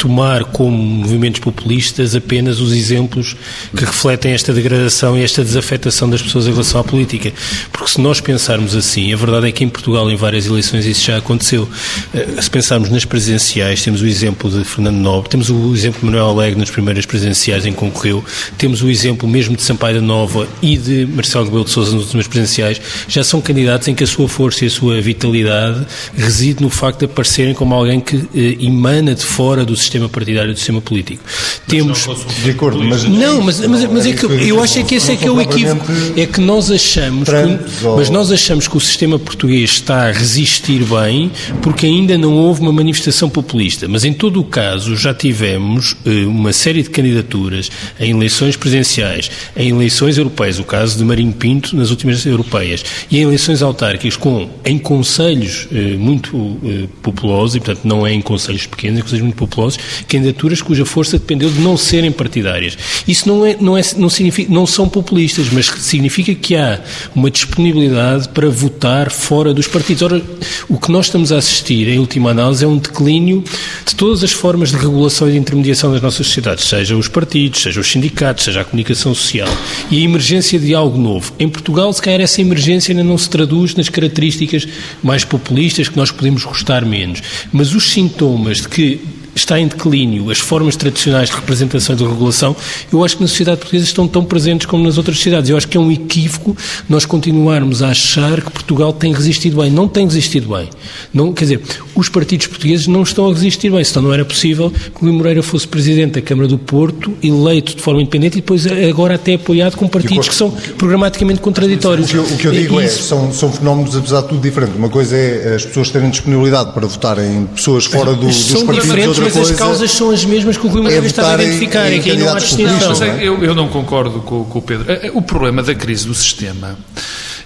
tomar 0.00 0.44
como 0.44 0.78
movimentos 0.78 1.40
populistas 1.40 2.14
apenas 2.14 2.58
os 2.58 2.72
exemplos 2.72 3.36
que 3.76 3.84
refletem 3.84 4.32
esta 4.32 4.50
degradação 4.50 5.16
e 5.16 5.22
esta 5.22 5.44
desafetação 5.44 6.08
das 6.08 6.22
pessoas 6.22 6.46
em 6.46 6.52
relação 6.52 6.80
à 6.80 6.84
política. 6.84 7.30
Porque 7.70 7.90
se 7.90 8.00
nós 8.00 8.18
pensarmos 8.18 8.74
assim, 8.74 9.12
a 9.12 9.16
verdade 9.16 9.48
é 9.48 9.52
que 9.52 9.62
em 9.62 9.68
Portugal, 9.68 10.10
em 10.10 10.16
várias 10.16 10.46
eleições, 10.46 10.86
isso 10.86 11.04
já 11.04 11.18
aconteceu. 11.18 11.68
Eh, 12.14 12.40
se 12.40 12.50
pensarmos 12.50 12.88
nas 12.88 13.04
presidenciais, 13.04 13.82
temos 13.82 14.00
o 14.00 14.06
exemplo 14.06 14.50
de 14.50 14.64
Fernando 14.64 14.96
Nobre, 14.96 15.28
temos 15.28 15.50
o 15.50 15.74
exemplo 15.74 16.00
de 16.00 16.06
Manuel 16.06 16.30
Alegre 16.30 16.58
nas 16.58 16.70
primeiras 16.70 17.04
presidenciais 17.04 17.66
em 17.66 17.72
que 17.72 17.78
concorreu, 17.78 18.24
temos 18.56 18.82
o 18.82 18.88
exemplo 18.88 19.28
mesmo 19.28 19.54
de 19.54 19.62
Sampaio 19.62 19.96
da 19.96 20.00
Nova 20.00 20.48
e 20.62 20.78
de 20.78 21.04
Marcelo 21.04 21.44
Rebelo 21.44 21.64
de 21.64 21.72
Sousa 21.72 21.92
nas 21.92 22.04
últimas 22.04 22.26
presidenciais, 22.26 22.80
já 23.06 23.22
são 23.22 23.42
candidatos 23.42 23.86
em 23.88 23.94
que 23.94 24.04
a 24.04 24.06
sua 24.06 24.26
força 24.26 24.64
e 24.64 24.68
a 24.68 24.70
sua 24.70 24.98
vitalidade 25.02 25.86
reside 26.16 26.62
no 26.62 26.70
facto 26.70 27.00
de 27.00 27.04
aparecerem 27.04 27.52
como 27.52 27.74
alguém 27.74 28.00
que 28.00 28.16
eh, 28.34 28.64
emana 28.64 29.14
de 29.14 29.26
fora 29.26 29.62
do 29.62 29.76
sistema 29.76 29.89
sistema 29.90 30.08
partidário, 30.08 30.52
do 30.52 30.56
sistema 30.56 30.80
político. 30.80 31.22
Mas 31.24 31.62
Temos. 31.66 32.06
de 32.42 32.50
acordo, 32.50 32.82
mas. 32.84 33.04
Não, 33.04 33.42
mas, 33.42 33.60
mas, 33.66 33.84
mas 33.84 34.06
é 34.06 34.12
que 34.12 34.24
eu 34.24 34.62
acho 34.62 34.78
é 34.78 34.82
que 34.82 34.94
esse 34.94 35.12
é 35.12 35.16
que 35.16 35.26
é 35.26 35.30
o 35.30 35.40
equívoco. 35.40 35.84
É 36.16 36.26
que 36.26 36.40
nós 36.40 36.70
achamos. 36.70 37.28
Que, 37.28 37.84
mas 37.96 38.08
nós 38.08 38.30
achamos 38.30 38.68
que 38.68 38.76
o 38.76 38.80
sistema 38.80 39.18
português 39.18 39.70
está 39.70 40.08
a 40.08 40.12
resistir 40.12 40.84
bem 40.84 41.30
porque 41.62 41.86
ainda 41.86 42.16
não 42.16 42.34
houve 42.34 42.60
uma 42.60 42.72
manifestação 42.72 43.28
populista. 43.28 43.88
Mas 43.88 44.04
em 44.04 44.12
todo 44.12 44.40
o 44.40 44.44
caso 44.44 44.96
já 44.96 45.12
tivemos 45.12 45.92
uh, 45.92 46.28
uma 46.28 46.52
série 46.52 46.82
de 46.82 46.90
candidaturas 46.90 47.70
em 47.98 48.12
eleições 48.12 48.56
presidenciais, 48.56 49.30
em 49.56 49.70
eleições 49.70 50.18
europeias, 50.18 50.58
o 50.58 50.64
caso 50.64 50.98
de 50.98 51.04
Marinho 51.04 51.32
Pinto 51.32 51.74
nas 51.76 51.90
últimas 51.90 52.24
europeias, 52.24 52.84
e 53.10 53.18
em 53.18 53.22
eleições 53.22 53.62
autárquicas 53.62 54.16
com, 54.16 54.48
em 54.64 54.78
conselhos 54.78 55.66
uh, 55.70 55.98
muito 55.98 56.36
uh, 56.36 56.88
populosos, 57.02 57.56
e 57.56 57.60
portanto 57.60 57.84
não 57.84 58.06
é 58.06 58.12
em 58.12 58.20
conselhos 58.20 58.66
pequenos, 58.66 58.98
em 58.98 59.02
conselhos 59.02 59.22
muito 59.22 59.36
populosos, 59.36 59.79
candidaturas 60.08 60.62
cuja 60.62 60.84
força 60.84 61.18
dependeu 61.18 61.50
de 61.50 61.60
não 61.60 61.76
serem 61.76 62.12
partidárias. 62.12 62.76
Isso 63.06 63.28
não, 63.28 63.44
é, 63.44 63.56
não, 63.60 63.76
é, 63.76 63.82
não, 63.96 64.08
significa, 64.08 64.52
não 64.52 64.66
são 64.66 64.88
populistas, 64.88 65.48
mas 65.50 65.66
significa 65.66 66.34
que 66.34 66.56
há 66.56 66.80
uma 67.14 67.30
disponibilidade 67.30 68.28
para 68.28 68.48
votar 68.48 69.10
fora 69.10 69.52
dos 69.54 69.66
partidos. 69.66 70.02
Ora, 70.02 70.22
o 70.68 70.78
que 70.78 70.90
nós 70.90 71.06
estamos 71.06 71.32
a 71.32 71.38
assistir, 71.38 71.88
em 71.88 71.98
última 71.98 72.30
análise, 72.30 72.64
é 72.64 72.68
um 72.68 72.78
declínio 72.78 73.44
de 73.86 73.94
todas 73.94 74.22
as 74.22 74.32
formas 74.32 74.70
de 74.70 74.76
regulação 74.76 75.28
e 75.28 75.32
de 75.32 75.38
intermediação 75.38 75.92
das 75.92 76.02
nossas 76.02 76.26
sociedades, 76.26 76.64
seja 76.64 76.96
os 76.96 77.08
partidos, 77.08 77.62
seja 77.62 77.80
os 77.80 77.90
sindicatos, 77.90 78.44
seja 78.44 78.60
a 78.60 78.64
comunicação 78.64 79.14
social, 79.14 79.48
e 79.90 79.98
a 79.98 80.04
emergência 80.04 80.58
de 80.58 80.74
algo 80.74 80.98
novo. 80.98 81.32
Em 81.38 81.48
Portugal, 81.48 81.92
se 81.92 82.02
calhar, 82.02 82.20
essa 82.20 82.40
emergência 82.40 82.92
ainda 82.92 83.04
não 83.04 83.18
se 83.18 83.28
traduz 83.28 83.74
nas 83.74 83.88
características 83.88 84.66
mais 85.02 85.24
populistas 85.24 85.88
que 85.88 85.96
nós 85.96 86.10
podemos 86.10 86.44
gostar 86.44 86.84
menos, 86.84 87.22
mas 87.52 87.74
os 87.74 87.90
sintomas 87.90 88.58
de 88.58 88.68
que 88.68 89.00
está 89.34 89.58
em 89.58 89.66
declínio, 89.66 90.30
as 90.30 90.38
formas 90.38 90.76
tradicionais 90.76 91.28
de 91.28 91.36
representação 91.36 91.94
e 91.94 91.98
de 91.98 92.04
regulação, 92.04 92.56
eu 92.92 93.04
acho 93.04 93.16
que 93.16 93.22
na 93.22 93.28
sociedade 93.28 93.58
portuguesa 93.58 93.84
estão 93.84 94.06
tão 94.08 94.24
presentes 94.24 94.66
como 94.66 94.84
nas 94.84 94.98
outras 94.98 95.16
sociedades. 95.16 95.50
Eu 95.50 95.56
acho 95.56 95.68
que 95.68 95.76
é 95.76 95.80
um 95.80 95.90
equívoco 95.90 96.56
nós 96.88 97.04
continuarmos 97.04 97.82
a 97.82 97.88
achar 97.88 98.40
que 98.40 98.50
Portugal 98.50 98.92
tem 98.92 99.12
resistido 99.12 99.60
bem. 99.60 99.70
Não 99.70 99.88
tem 99.88 100.04
resistido 100.04 100.54
bem. 100.54 100.68
Não, 101.12 101.32
quer 101.32 101.44
dizer, 101.44 101.60
os 101.94 102.08
partidos 102.08 102.46
portugueses 102.46 102.86
não 102.86 103.02
estão 103.02 103.28
a 103.28 103.32
resistir 103.32 103.70
bem. 103.70 103.84
Senão 103.84 104.08
não 104.08 104.14
era 104.14 104.24
possível 104.24 104.70
que 104.70 105.04
Luís 105.04 105.14
Moreira 105.14 105.42
fosse 105.42 105.66
presidente 105.66 106.14
da 106.14 106.22
Câmara 106.22 106.48
do 106.48 106.58
Porto, 106.58 107.12
eleito 107.22 107.76
de 107.76 107.82
forma 107.82 108.00
independente 108.00 108.38
e 108.38 108.40
depois 108.40 108.66
agora 108.66 109.14
até 109.14 109.34
apoiado 109.34 109.76
com 109.76 109.88
partidos 109.88 110.28
que 110.28 110.34
são 110.34 110.50
programaticamente 110.50 111.40
contraditórios. 111.40 112.08
O 112.08 112.10
que 112.10 112.16
eu, 112.16 112.22
o 112.22 112.36
que 112.38 112.46
eu 112.46 112.52
digo 112.52 112.80
é, 112.80 112.84
é 112.84 112.88
são, 112.88 113.32
são 113.32 113.52
fenómenos 113.52 113.96
apesar 113.96 114.22
de 114.22 114.28
tudo 114.28 114.40
diferentes. 114.40 114.76
Uma 114.76 114.88
coisa 114.88 115.16
é 115.16 115.54
as 115.54 115.64
pessoas 115.64 115.90
terem 115.90 116.10
disponibilidade 116.10 116.72
para 116.72 116.86
votarem 116.86 117.46
pessoas 117.54 117.84
fora 117.84 118.14
do, 118.14 118.26
dos 118.26 118.62
partidos 118.64 119.19
mas 119.20 119.36
as 119.36 119.50
causas 119.52 119.90
são 119.90 120.10
as 120.10 120.24
mesmas 120.24 120.56
que 120.56 120.66
o 120.66 120.68
Rui 120.68 120.82
Magalhães 120.82 121.04
é 121.04 121.06
estava 121.08 121.36
a 121.36 121.44
identificar, 121.44 121.90
em, 121.90 121.98
em, 121.98 122.02
que 122.02 122.16
não 122.16 122.34
há 122.34 122.38
distinção. 122.38 123.02
É, 123.02 123.22
eu, 123.22 123.42
eu 123.42 123.54
não 123.54 123.68
concordo 123.68 124.20
com, 124.20 124.44
com 124.44 124.58
o 124.58 124.62
Pedro. 124.62 124.90
É, 124.90 125.10
o 125.14 125.22
problema 125.22 125.62
da 125.62 125.74
crise 125.74 126.06
do 126.06 126.14
sistema 126.14 126.78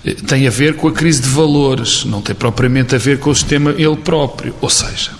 eh, 0.04 0.14
tem 0.14 0.46
a 0.46 0.50
ver 0.50 0.76
com 0.76 0.88
a 0.88 0.92
crise 0.92 1.22
de 1.22 1.28
valores, 1.28 2.04
não 2.04 2.20
tem 2.20 2.34
propriamente 2.34 2.94
a 2.94 2.98
ver 2.98 3.18
com 3.18 3.30
o 3.30 3.34
sistema 3.34 3.72
ele 3.72 3.96
próprio. 3.96 4.54
Ou 4.60 4.70
seja, 4.70 5.10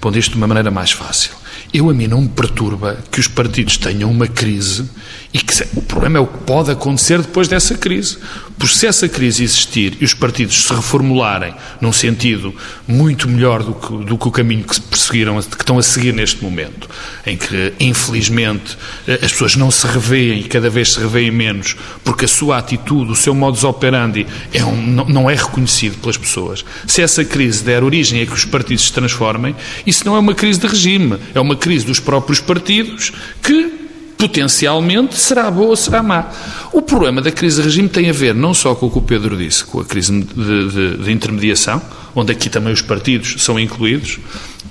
pondo 0.00 0.18
isto 0.18 0.32
de 0.32 0.36
uma 0.36 0.46
maneira 0.46 0.70
mais 0.70 0.92
fácil, 0.92 1.32
eu 1.72 1.90
a 1.90 1.94
mim 1.94 2.06
não 2.06 2.22
me 2.22 2.28
perturba 2.28 2.98
que 3.10 3.20
os 3.20 3.28
partidos 3.28 3.76
tenham 3.76 4.10
uma 4.10 4.26
crise 4.26 4.88
e 5.32 5.38
que 5.38 5.52
o 5.74 5.82
problema 5.82 6.18
é 6.18 6.20
o 6.20 6.26
que 6.26 6.38
pode 6.38 6.70
acontecer 6.70 7.20
depois 7.20 7.48
dessa 7.48 7.76
crise. 7.76 8.18
Porque 8.58 8.74
se 8.74 8.86
essa 8.86 9.06
crise 9.06 9.44
existir 9.44 9.98
e 10.00 10.04
os 10.04 10.14
partidos 10.14 10.64
se 10.64 10.72
reformularem 10.72 11.54
num 11.78 11.92
sentido 11.92 12.54
muito 12.88 13.28
melhor 13.28 13.62
do 13.62 13.74
que, 13.74 14.04
do 14.04 14.16
que 14.16 14.28
o 14.28 14.30
caminho 14.30 14.64
que 14.64 14.80
perseguiram, 14.80 15.40
que 15.42 15.56
estão 15.56 15.78
a 15.78 15.82
seguir 15.82 16.14
neste 16.14 16.42
momento, 16.42 16.88
em 17.26 17.36
que, 17.36 17.74
infelizmente, 17.78 18.78
eh, 19.06 19.20
as 19.22 19.32
pessoas 19.32 19.56
não 19.56 19.70
se 19.70 19.86
revêem 19.86 20.40
e 20.40 20.44
cada 20.44 20.70
vez 20.70 20.94
se 20.94 21.00
revêem 21.00 21.30
menos, 21.30 21.76
porque 22.02 22.24
a 22.24 22.28
sua 22.28 22.56
atitude, 22.56 23.12
o 23.12 23.14
seu 23.14 23.34
modus 23.34 23.62
operandi 23.62 24.26
é 24.54 24.64
um, 24.64 25.04
não 25.06 25.28
é 25.28 25.34
reconhecido 25.34 26.00
pelas 26.00 26.16
pessoas. 26.16 26.64
Se 26.86 27.02
essa 27.02 27.24
crise 27.26 27.62
der 27.62 27.84
origem 27.84 28.22
a 28.22 28.26
que 28.26 28.32
os 28.32 28.46
partidos 28.46 28.86
se 28.86 28.92
transformem, 28.92 29.54
isso 29.86 30.02
não 30.06 30.16
é 30.16 30.18
uma 30.18 30.34
crise 30.34 30.58
de 30.58 30.66
regime, 30.66 31.18
é 31.34 31.40
uma 31.40 31.55
crise 31.56 31.86
dos 31.86 32.00
próprios 32.00 32.40
partidos 32.40 33.12
que 33.42 33.86
potencialmente 34.16 35.16
será 35.18 35.50
boa 35.50 35.68
ou 35.68 35.76
será 35.76 36.02
má. 36.02 36.30
O 36.72 36.82
problema 36.82 37.20
da 37.20 37.30
crise 37.30 37.56
de 37.56 37.62
regime 37.62 37.88
tem 37.88 38.08
a 38.08 38.12
ver 38.12 38.34
não 38.34 38.54
só 38.54 38.74
com 38.74 38.86
o 38.86 38.90
que 38.90 38.98
o 38.98 39.02
Pedro 39.02 39.36
disse, 39.36 39.64
com 39.64 39.80
a 39.80 39.84
crise 39.84 40.20
de, 40.22 40.68
de, 40.70 40.96
de 40.96 41.12
intermediação, 41.12 41.80
onde 42.14 42.32
aqui 42.32 42.48
também 42.48 42.72
os 42.72 42.82
partidos 42.82 43.42
são 43.42 43.58
incluídos, 43.58 44.18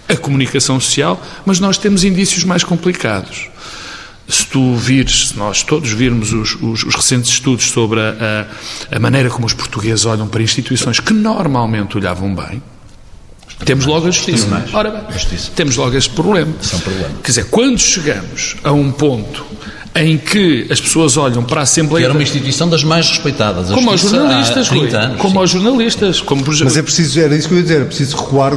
a 0.10 0.16
comunicação 0.16 0.80
social, 0.80 1.22
mas 1.46 1.60
nós 1.60 1.78
temos 1.78 2.04
indícios 2.04 2.44
mais 2.44 2.64
complicados. 2.64 3.50
Se 4.28 4.46
tu 4.48 4.76
vires, 4.76 5.30
se 5.30 5.38
nós 5.38 5.62
todos 5.62 5.92
virmos 5.92 6.34
os, 6.34 6.56
os, 6.56 6.84
os 6.84 6.96
recentes 6.96 7.32
estudos 7.32 7.70
sobre 7.70 8.00
a, 8.00 8.48
a, 8.92 8.96
a 8.96 9.00
maneira 9.00 9.30
como 9.30 9.46
os 9.46 9.54
portugueses 9.54 10.06
olham 10.06 10.28
para 10.28 10.42
instituições 10.42 11.00
que 11.00 11.14
normalmente 11.14 11.96
olhavam 11.96 12.34
bem, 12.34 12.62
temos 13.64 13.86
logo 13.86 14.08
a 14.08 14.12
justiça. 14.12 14.48
Ora 14.74 14.90
bem, 14.90 15.04
justiça. 15.12 15.52
temos 15.56 15.78
logo 15.78 15.96
este 15.96 16.10
problema. 16.10 16.54
São 16.62 16.80
problema. 16.80 17.16
Quer 17.24 17.28
dizer, 17.28 17.46
quando 17.46 17.80
chegamos 17.80 18.56
a 18.64 18.72
um 18.72 18.92
ponto 18.92 19.46
em 19.96 20.18
que 20.18 20.68
as 20.70 20.82
pessoas 20.82 21.16
olham 21.16 21.42
para 21.42 21.62
a 21.62 21.64
Assembleia. 21.64 22.04
Que 22.04 22.06
era 22.06 22.14
uma 22.14 22.24
instituição 22.24 22.68
das 22.68 22.84
mais 22.84 23.08
respeitadas. 23.08 23.72
Como 23.72 23.90
aos 23.90 24.02
jornalistas, 24.02 24.68
Rui, 24.68 24.94
anos, 24.94 25.18
como 25.18 25.34
sim. 25.34 25.38
aos 25.38 25.50
jornalistas. 25.50 26.22
Como 26.22 26.44
por... 26.44 26.54
Mas 26.64 26.76
é 26.76 26.82
preciso, 26.82 27.20
era 27.22 27.36
isso 27.36 27.48
que 27.48 27.54
eu 27.54 27.58
ia 27.58 27.64
dizer, 27.64 27.82
é 27.82 27.86
preciso 27.86 28.18
recuar 28.18 28.54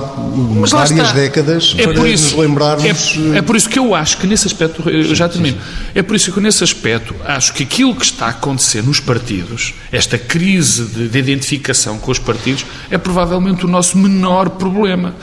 Mas 0.60 0.72
várias 0.72 1.12
décadas 1.12 1.76
é 1.78 1.86
para 1.86 2.08
isso, 2.08 2.36
nos 2.36 2.44
lembrarmos. 2.44 3.16
É, 3.34 3.38
é, 3.38 3.42
por 3.42 3.54
isso 3.54 3.68
que 3.68 3.78
eu 3.78 3.94
acho 3.94 4.18
que 4.18 4.26
nesse 4.26 4.48
aspecto, 4.48 4.88
eu 4.90 5.14
já 5.14 5.28
termino, 5.28 5.58
é 5.94 6.02
por 6.02 6.16
isso 6.16 6.32
que 6.32 6.40
nesse 6.40 6.64
aspecto 6.64 7.14
acho 7.24 7.54
que 7.54 7.62
aquilo 7.62 7.94
que 7.94 8.04
está 8.04 8.26
a 8.26 8.30
acontecer 8.30 8.82
nos 8.82 8.98
partidos, 8.98 9.74
esta 9.92 10.18
crise 10.18 10.86
de, 10.86 11.08
de 11.08 11.18
identificação 11.18 11.98
com 11.98 12.10
os 12.10 12.18
partidos, 12.18 12.66
é 12.90 12.98
provavelmente 12.98 13.64
o 13.64 13.68
nosso 13.68 13.96
menor 13.96 14.50
problema. 14.50 15.14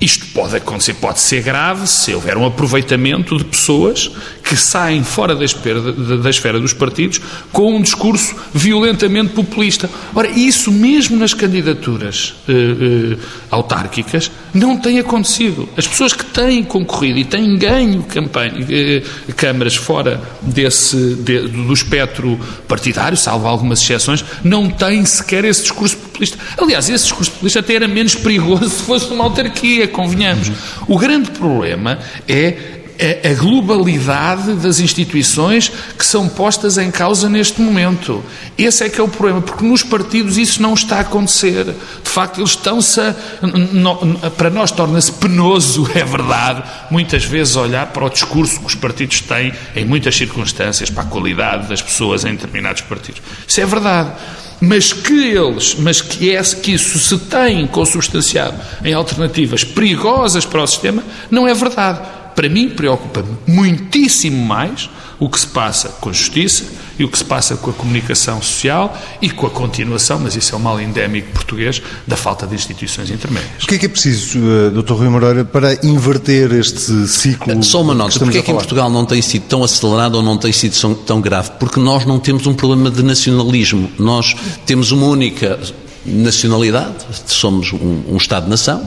Isto 0.00 0.26
pode 0.34 0.54
acontecer, 0.56 0.94
pode 0.94 1.20
ser 1.20 1.42
grave 1.42 1.86
se 1.86 2.14
houver 2.14 2.36
um 2.36 2.44
aproveitamento 2.44 3.36
de 3.38 3.44
pessoas 3.44 4.10
que 4.44 4.54
saem 4.54 5.02
fora 5.02 5.34
da 5.34 5.44
esfera, 5.44 5.80
da 5.80 6.30
esfera 6.30 6.60
dos 6.60 6.72
partidos 6.72 7.20
com 7.50 7.76
um 7.76 7.82
discurso 7.82 8.36
violentamente 8.52 9.32
populista. 9.32 9.90
Ora, 10.14 10.28
isso 10.28 10.70
mesmo 10.70 11.16
nas 11.16 11.34
candidaturas 11.34 12.34
eh, 12.48 12.52
eh, 12.52 13.18
autárquicas 13.50 14.30
não 14.54 14.76
tem 14.76 14.98
acontecido. 14.98 15.68
As 15.76 15.86
pessoas 15.86 16.12
que 16.12 16.24
têm 16.26 16.62
concorrido 16.62 17.18
e 17.18 17.24
têm 17.24 17.58
ganho 17.58 18.02
campanha, 18.04 18.54
eh, 18.70 19.02
câmaras 19.34 19.74
fora 19.74 20.20
desse, 20.42 21.14
de, 21.16 21.48
do 21.48 21.72
espectro 21.72 22.38
partidário, 22.68 23.16
salvo 23.16 23.48
algumas 23.48 23.80
exceções, 23.80 24.24
não 24.44 24.70
têm 24.70 25.04
sequer 25.04 25.44
esse 25.44 25.62
discurso 25.62 25.96
populista. 26.16 26.38
Aliás, 26.58 26.88
esse 26.88 27.04
discurso 27.04 27.30
populista 27.32 27.60
até 27.60 27.74
era 27.74 27.88
menos 27.88 28.14
perigoso 28.14 28.68
se 28.70 28.82
fosse 28.82 29.12
uma 29.12 29.24
autarquia, 29.24 29.86
convenhamos. 29.86 30.50
O 30.88 30.98
grande 30.98 31.30
problema 31.30 31.98
é 32.28 32.76
a 32.98 33.34
globalidade 33.34 34.54
das 34.54 34.80
instituições 34.80 35.70
que 35.98 36.04
são 36.04 36.28
postas 36.28 36.78
em 36.78 36.90
causa 36.90 37.28
neste 37.28 37.60
momento. 37.60 38.24
Esse 38.56 38.84
é 38.84 38.88
que 38.88 39.00
é 39.00 39.04
o 39.04 39.08
problema, 39.08 39.42
porque 39.42 39.64
nos 39.64 39.82
partidos 39.82 40.38
isso 40.38 40.62
não 40.62 40.74
está 40.74 40.96
a 40.96 41.00
acontecer. 41.00 41.64
De 41.64 42.10
facto, 42.10 42.38
eles 42.38 42.50
estão-se. 42.50 43.00
A, 43.00 44.30
para 44.30 44.50
nós 44.50 44.70
torna-se 44.70 45.12
penoso, 45.12 45.88
é 45.94 46.04
verdade, 46.04 46.62
muitas 46.90 47.24
vezes 47.24 47.56
olhar 47.56 47.86
para 47.88 48.04
o 48.04 48.08
discurso 48.10 48.60
que 48.60 48.66
os 48.66 48.74
partidos 48.74 49.20
têm 49.20 49.52
em 49.74 49.84
muitas 49.84 50.16
circunstâncias, 50.16 50.88
para 50.88 51.02
a 51.02 51.06
qualidade 51.06 51.68
das 51.68 51.82
pessoas 51.82 52.24
em 52.24 52.32
determinados 52.32 52.82
partidos. 52.82 53.20
Isso 53.46 53.60
é 53.60 53.66
verdade. 53.66 54.12
Mas 54.60 54.92
que 54.92 55.30
eles, 55.30 55.76
mas 55.78 56.00
que, 56.00 56.34
é, 56.34 56.42
que 56.42 56.72
isso 56.72 56.98
se 56.98 57.18
tem 57.18 57.66
consubstanciado 57.66 58.56
em 58.84 58.92
alternativas 58.92 59.64
perigosas 59.64 60.44
para 60.44 60.62
o 60.62 60.66
sistema, 60.66 61.02
não 61.30 61.46
é 61.46 61.54
verdade. 61.54 62.00
Para 62.36 62.50
mim, 62.50 62.68
preocupa-me 62.68 63.34
muitíssimo 63.46 64.36
mais 64.36 64.90
o 65.18 65.28
que 65.28 65.40
se 65.40 65.46
passa 65.46 65.88
com 65.88 66.10
a 66.10 66.12
justiça 66.12 66.64
e 66.98 67.04
o 67.04 67.08
que 67.08 67.16
se 67.16 67.24
passa 67.24 67.56
com 67.56 67.70
a 67.70 67.72
comunicação 67.72 68.40
social 68.42 68.94
e 69.20 69.30
com 69.30 69.46
a 69.46 69.50
continuação, 69.50 70.20
mas 70.20 70.36
isso 70.36 70.54
é 70.54 70.58
um 70.58 70.60
mal 70.60 70.78
endémico 70.78 71.32
português, 71.32 71.82
da 72.06 72.14
falta 72.16 72.46
de 72.46 72.54
instituições 72.54 73.10
intermédias. 73.10 73.64
O 73.64 73.66
que 73.66 73.76
é 73.76 73.78
que 73.78 73.86
é 73.86 73.88
preciso, 73.88 74.38
eh, 74.38 74.70
Dr. 74.70 74.92
Rui 74.92 75.08
Moreira, 75.08 75.44
para 75.46 75.74
inverter 75.86 76.52
este 76.52 77.08
ciclo? 77.08 77.62
Só 77.62 77.80
uma 77.80 77.94
nota, 77.94 78.18
porque 78.18 78.38
é 78.38 78.42
que 78.42 78.50
em 78.50 78.54
Portugal 78.54 78.90
não 78.90 79.06
tem 79.06 79.22
sido 79.22 79.44
tão 79.44 79.64
acelerado 79.64 80.16
ou 80.16 80.22
não 80.22 80.36
tem 80.36 80.52
sido 80.52 80.94
tão 81.06 81.20
grave? 81.22 81.52
Porque 81.58 81.80
nós 81.80 82.04
não 82.04 82.18
temos 82.18 82.46
um 82.46 82.52
problema 82.52 82.90
de 82.90 83.02
nacionalismo. 83.02 83.90
Nós 83.98 84.36
temos 84.66 84.92
uma 84.92 85.06
única 85.06 85.58
nacionalidade, 86.06 86.94
somos 87.26 87.72
um, 87.72 88.02
um 88.08 88.16
Estado-nação. 88.16 88.86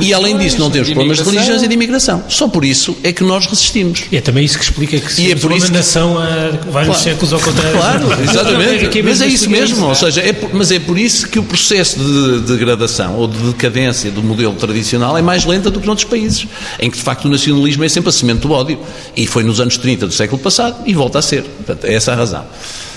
E 0.00 0.14
além 0.14 0.36
disso, 0.38 0.58
não 0.58 0.70
temos 0.70 0.88
problemas 0.88 1.18
de 1.18 1.24
religiões 1.24 1.62
e 1.62 1.68
de 1.68 1.74
imigração. 1.74 2.24
Só 2.28 2.48
por 2.48 2.64
isso 2.64 2.96
é 3.02 3.12
que 3.12 3.22
nós 3.24 3.46
resistimos. 3.46 4.04
E 4.10 4.16
é 4.16 4.20
também 4.20 4.44
isso 4.44 4.58
que 4.58 4.64
explica 4.64 4.98
que 4.98 5.12
se 5.12 5.30
é 5.30 5.36
por 5.36 5.52
uma 5.52 5.64
que... 5.64 5.72
nação 5.72 6.18
há 6.18 6.50
vários 6.70 6.96
claro, 6.96 7.02
séculos 7.02 7.32
ao 7.32 7.40
contrário. 7.40 7.72
Claro, 7.72 8.22
exatamente. 8.22 9.02
mas 9.02 9.20
é 9.20 9.26
isso 9.26 9.50
mesmo. 9.50 9.86
Ou 9.86 9.94
seja, 9.94 10.20
é 10.20 10.32
por, 10.32 10.54
mas 10.54 10.70
é 10.70 10.78
por 10.78 10.98
isso 10.98 11.28
que 11.28 11.38
o 11.38 11.42
processo 11.42 11.98
de 11.98 12.40
degradação 12.40 13.16
ou 13.16 13.26
de 13.26 13.38
decadência 13.38 14.10
do 14.10 14.22
modelo 14.22 14.54
tradicional 14.54 15.16
é 15.16 15.22
mais 15.22 15.44
lenta 15.44 15.70
do 15.70 15.80
que 15.80 15.86
noutros 15.86 16.08
países, 16.08 16.46
em 16.80 16.90
que 16.90 16.96
de 16.96 17.02
facto 17.02 17.24
o 17.26 17.28
nacionalismo 17.28 17.84
é 17.84 17.88
sempre 17.88 18.10
a 18.10 18.12
semente 18.12 18.40
do 18.40 18.52
ódio. 18.52 18.78
E 19.16 19.26
foi 19.26 19.42
nos 19.42 19.60
anos 19.60 19.76
30 19.76 20.06
do 20.06 20.12
século 20.12 20.40
passado 20.40 20.76
e 20.86 20.94
volta 20.94 21.18
a 21.18 21.22
ser. 21.22 21.42
Portanto, 21.42 21.84
é 21.84 21.94
essa 21.94 22.12
a 22.12 22.14
razão. 22.14 22.44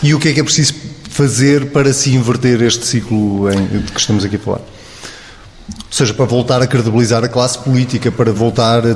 E 0.04 0.14
o 0.14 0.20
que 0.20 0.30
é 0.30 0.34
que 0.34 0.40
é 0.40 0.44
preciso 0.44 0.74
fazer 1.12 1.72
para 1.72 1.94
se 1.94 2.12
inverter 2.14 2.62
este 2.62 2.86
ciclo 2.86 3.52
em, 3.52 3.66
de 3.68 3.92
que 3.92 4.00
estamos 4.00 4.24
aqui 4.24 4.38
a 4.38 4.40
falar? 4.40 4.62
Ou 5.92 5.98
seja, 5.98 6.14
para 6.14 6.24
voltar 6.26 6.62
a 6.62 6.68
credibilizar 6.68 7.22
a 7.22 7.28
classe 7.28 7.60
política, 7.60 8.10
para 8.10 8.32
voltar 8.32 8.82
a, 8.88 8.96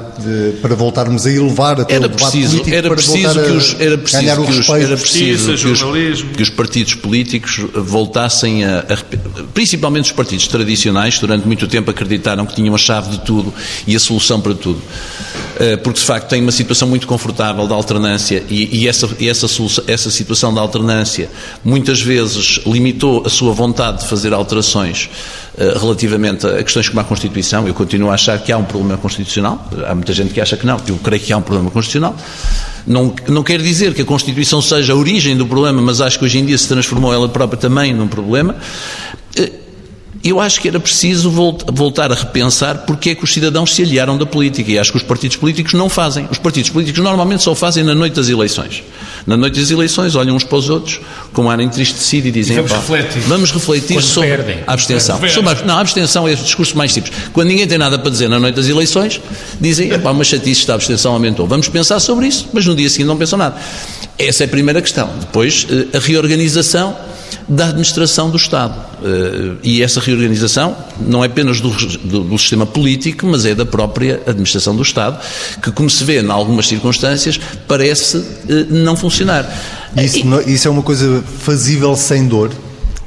para 0.62 0.76
voltarmos 0.76 1.26
a 1.26 1.30
elevar 1.30 1.82
até 1.82 1.96
era 1.96 2.06
o 2.06 2.08
debate 2.08 2.32
preciso, 2.32 2.52
político, 2.52 2.78
era 2.78 2.90
preciso 2.90 3.44
que 3.44 3.52
os, 3.52 3.76
era 3.82 3.98
preciso 3.98 4.22
ganhar 4.24 4.40
o 4.40 4.46
que 4.46 4.52
os, 4.52 4.70
era 4.70 4.98
preciso 4.98 5.48
que 5.58 5.68
os, 5.68 6.22
que 6.24 6.42
os, 6.42 6.50
partidos 6.50 6.96
políticos 6.96 7.66
voltassem 7.76 8.64
a, 8.64 8.80
a, 8.80 9.46
principalmente 9.54 10.06
os 10.06 10.12
partidos 10.14 10.48
tradicionais, 10.48 11.20
durante 11.20 11.46
muito 11.46 11.68
tempo 11.68 11.92
acreditaram 11.92 12.46
que 12.46 12.56
tinham 12.56 12.74
a 12.74 12.78
chave 12.78 13.10
de 13.10 13.20
tudo 13.26 13.54
e 13.86 13.94
a 13.94 14.00
solução 14.00 14.40
para 14.40 14.54
tudo. 14.54 14.82
Eh, 15.60 15.78
porque 15.78 16.00
de 16.00 16.06
facto 16.06 16.30
têm 16.30 16.42
uma 16.42 16.52
situação 16.52 16.88
muito 16.88 17.08
confortável 17.08 17.66
de 17.66 17.74
alternância 17.74 18.44
e, 18.50 18.82
e 18.84 18.88
essa, 18.88 19.10
e 19.20 19.30
essa, 19.30 19.48
essa 19.88 20.12
situação 20.12 20.54
de 20.54 20.60
alternância 20.60 21.30
muitas 21.64 22.02
vezes 22.02 22.60
limitou 22.66 23.24
a 23.26 23.30
sua 23.30 23.54
vontade 23.54 24.00
de 24.00 24.08
fazer 24.08 24.34
alterações 24.34 25.10
relativamente 25.58 26.46
a 26.46 26.64
questões 26.64 26.90
como 26.90 27.00
a 27.02 27.04
Constituição. 27.04 27.68
Eu 27.68 27.74
continuo 27.74 28.12
a 28.12 28.16
achar 28.16 28.38
que 28.40 28.52
há 28.52 28.58
um 28.58 28.64
problema 28.66 28.98
constitucional. 28.98 29.68
Há 29.88 29.96
muita 29.96 30.14
gente 30.14 30.34
que 30.34 30.42
acha 30.42 30.58
que 30.58 30.66
não. 30.66 30.78
Eu 30.88 30.98
creio 30.98 31.22
que 31.22 31.32
há 31.32 31.38
um 31.38 31.42
problema 31.42 31.72
constitucional. 31.72 32.16
Não, 32.86 33.14
não 33.28 33.42
quer 33.44 33.62
dizer 33.62 33.94
que 33.94 34.02
a 34.02 34.06
Constituição 34.06 34.62
seja 34.62 34.94
a 34.94 34.96
origem 34.96 35.36
do 35.36 35.48
problema, 35.48 35.82
mas 35.82 36.02
acho 36.02 36.20
que 36.20 36.26
hoje 36.26 36.40
em 36.40 36.46
dia 36.46 36.58
se 36.58 36.68
transformou 36.68 37.14
ela 37.14 37.28
própria 37.30 37.58
também 37.58 37.94
num 37.94 38.08
problema. 38.08 38.56
Eh, 39.36 39.52
eu 40.24 40.40
acho 40.40 40.60
que 40.60 40.68
era 40.68 40.80
preciso 40.80 41.30
voltar 41.30 42.12
a 42.12 42.16
repensar 42.16 42.80
porque 42.80 43.12
é 43.12 43.16
que 43.16 43.24
os 43.24 43.32
cidadãos 43.32 43.76
se 43.76 43.84
aliaram 43.84 44.18
da 44.18 44.26
política 44.26 44.72
e 44.72 44.80
acho 44.80 44.92
que 44.92 44.98
os 44.98 45.04
partidos 45.04 45.38
políticos 45.38 45.74
não 45.74 45.88
fazem. 45.88 46.28
Os 46.32 46.40
partidos 46.40 46.72
políticos 46.72 47.04
normalmente 47.04 47.44
só 47.44 47.54
fazem 47.54 47.84
na 47.84 47.94
noite 47.94 48.16
das 48.16 48.28
eleições. 48.28 48.84
Na 49.26 49.36
noite 49.36 49.60
das 49.60 49.72
eleições 49.72 50.16
olham 50.16 50.36
uns 50.36 50.44
para 50.44 50.58
os 50.58 50.70
outros 50.70 51.00
com 51.34 51.46
um 51.46 51.50
ar 51.50 51.60
entristecido 51.60 52.28
e 52.28 52.32
dizem 52.32 52.58
e 52.58 52.62
vamos, 52.62 52.72
refletir. 52.72 53.22
vamos 53.24 53.52
refletir 53.52 53.96
Quando 53.96 54.06
sobre 54.06 54.30
perdem. 54.30 54.64
a 54.68 54.74
abstenção. 54.74 55.20
Sobre 55.30 55.52
a, 55.52 55.66
não, 55.66 55.78
a 55.78 55.82
abstenção 55.82 56.28
é 56.28 56.34
o 56.34 56.36
discurso 56.36 56.78
mais 56.78 56.94
simples. 56.94 57.16
Quando 57.34 57.48
ninguém 57.48 57.66
tem 57.66 57.78
nada 57.78 57.98
para 57.98 58.12
dizer 58.12 58.30
na 58.30 58.40
noite 58.40 58.56
das 58.56 58.68
eleições, 58.68 59.20
dizem, 59.60 59.92
epá, 59.92 60.12
uma 60.12 60.24
chatice, 60.24 60.70
a 60.70 60.76
abstenção 60.76 61.14
aumentou. 61.14 61.48
Vamos 61.48 61.68
pensar 61.70 62.00
sobre 62.00 62.28
isso, 62.28 62.48
mas 62.54 62.66
no 62.66 62.76
dia 62.76 62.90
seguinte 62.90 63.08
não 63.08 63.18
pensam 63.18 63.40
nada. 63.40 63.56
Essa 64.18 64.44
é 64.44 64.46
a 64.46 64.50
primeira 64.50 64.82
questão. 64.82 65.10
Depois, 65.20 65.66
eh, 65.70 65.98
a 65.98 66.00
reorganização 66.00 66.96
da 67.48 67.66
administração 67.66 68.30
do 68.30 68.38
Estado. 68.38 68.76
Eh, 69.04 69.56
e 69.64 69.84
essa 69.84 70.00
reorganização 70.00 70.76
não 71.00 71.24
é 71.24 71.28
apenas 71.28 71.62
do, 71.62 71.70
do, 71.70 72.24
do, 72.24 72.38
sistema 72.38 72.66
político, 72.66 73.26
mas 73.28 73.46
é 73.46 73.54
da 73.54 73.66
própria 73.66 74.22
administração 74.26 74.76
do 74.76 74.82
Estado, 74.82 75.20
que, 75.62 75.72
como 75.72 75.90
se 75.90 76.04
vê 76.04 76.22
em 76.22 76.30
algumas 76.30 76.68
circunstâncias, 76.68 77.40
parece 77.68 78.18
eh, 78.50 78.66
não 78.70 78.96
funcionar. 78.96 79.46
Isso, 79.96 80.20
isso 80.48 80.68
é 80.68 80.72
uma 80.72 80.82
coisa 80.82 81.24
fazível 81.40 81.96
sem 81.96 82.28
dor? 82.28 82.52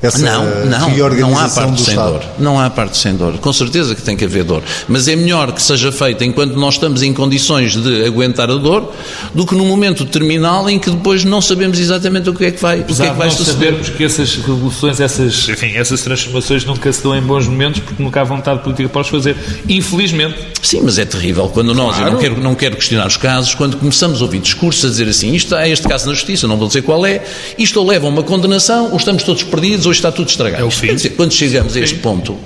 Essa 0.00 0.18
não, 0.18 0.44
não, 0.66 1.08
não 1.16 1.38
há 1.38 1.48
parte 1.48 1.80
sem 1.80 1.90
Estado. 1.90 2.12
dor. 2.12 2.24
Não 2.38 2.60
há 2.60 2.70
parte 2.70 2.96
sem 2.96 3.16
dor. 3.16 3.38
Com 3.38 3.52
certeza 3.52 3.96
que 3.96 4.02
tem 4.02 4.16
que 4.16 4.24
haver 4.24 4.44
dor. 4.44 4.62
Mas 4.86 5.08
é 5.08 5.16
melhor 5.16 5.50
que 5.50 5.60
seja 5.60 5.90
feita 5.90 6.24
enquanto 6.24 6.54
nós 6.54 6.74
estamos 6.74 7.02
em 7.02 7.12
condições 7.12 7.74
de 7.74 8.04
aguentar 8.04 8.48
a 8.48 8.54
dor 8.54 8.92
do 9.34 9.44
que 9.44 9.56
no 9.56 9.64
momento 9.64 10.04
terminal 10.04 10.70
em 10.70 10.78
que 10.78 10.88
depois 10.88 11.24
não 11.24 11.40
sabemos 11.40 11.80
exatamente 11.80 12.30
o 12.30 12.34
que 12.34 12.44
é 12.44 12.50
que 12.52 12.62
vai, 12.62 12.80
Apesar 12.80 13.04
o 13.04 13.06
que 13.06 13.10
é 13.10 13.12
que 13.12 13.18
vai 13.18 13.30
suceder. 13.30 13.54
sabermos 13.54 13.88
que 13.88 14.04
essas 14.04 14.36
revoluções, 14.36 15.00
essas, 15.00 15.48
enfim, 15.48 15.72
essas 15.74 16.00
transformações 16.00 16.64
nunca 16.64 16.92
se 16.92 17.02
dão 17.02 17.16
em 17.16 17.22
bons 17.22 17.48
momentos 17.48 17.80
porque 17.80 18.00
nunca 18.00 18.20
há 18.20 18.24
vontade 18.24 18.62
política 18.62 18.88
para 18.88 19.00
os 19.00 19.08
fazer. 19.08 19.36
Infelizmente. 19.68 20.36
Sim, 20.62 20.82
mas 20.84 20.98
é 20.98 21.04
terrível 21.04 21.48
quando 21.48 21.74
nós, 21.74 21.96
claro. 21.96 22.10
eu 22.10 22.12
não 22.12 22.20
quero, 22.20 22.40
não 22.40 22.54
quero 22.54 22.76
questionar 22.76 23.06
os 23.06 23.16
casos, 23.16 23.54
quando 23.54 23.76
começamos 23.76 24.20
a 24.20 24.24
ouvir 24.24 24.38
discursos 24.38 24.84
a 24.84 24.88
dizer 24.88 25.08
assim, 25.08 25.34
isto 25.34 25.56
é 25.56 25.68
este 25.68 25.88
caso 25.88 26.06
na 26.06 26.14
justiça, 26.14 26.46
não 26.46 26.56
vou 26.56 26.68
dizer 26.68 26.82
qual 26.82 27.04
é, 27.04 27.24
isto 27.58 27.82
leva 27.84 28.06
a 28.06 28.10
uma 28.10 28.22
condenação, 28.22 28.90
ou 28.90 28.96
estamos 28.96 29.24
todos 29.24 29.42
perdidos, 29.42 29.87
hoje 29.88 29.98
está 29.98 30.12
tudo 30.12 30.28
estragado. 30.28 30.62
É 30.62 30.66
o 30.66 30.70
fim. 30.70 30.94
Dizer, 30.94 31.10
quando 31.10 31.32
chegamos 31.32 31.76
a 31.76 31.80
este 31.80 31.96
ponto, 31.96 32.36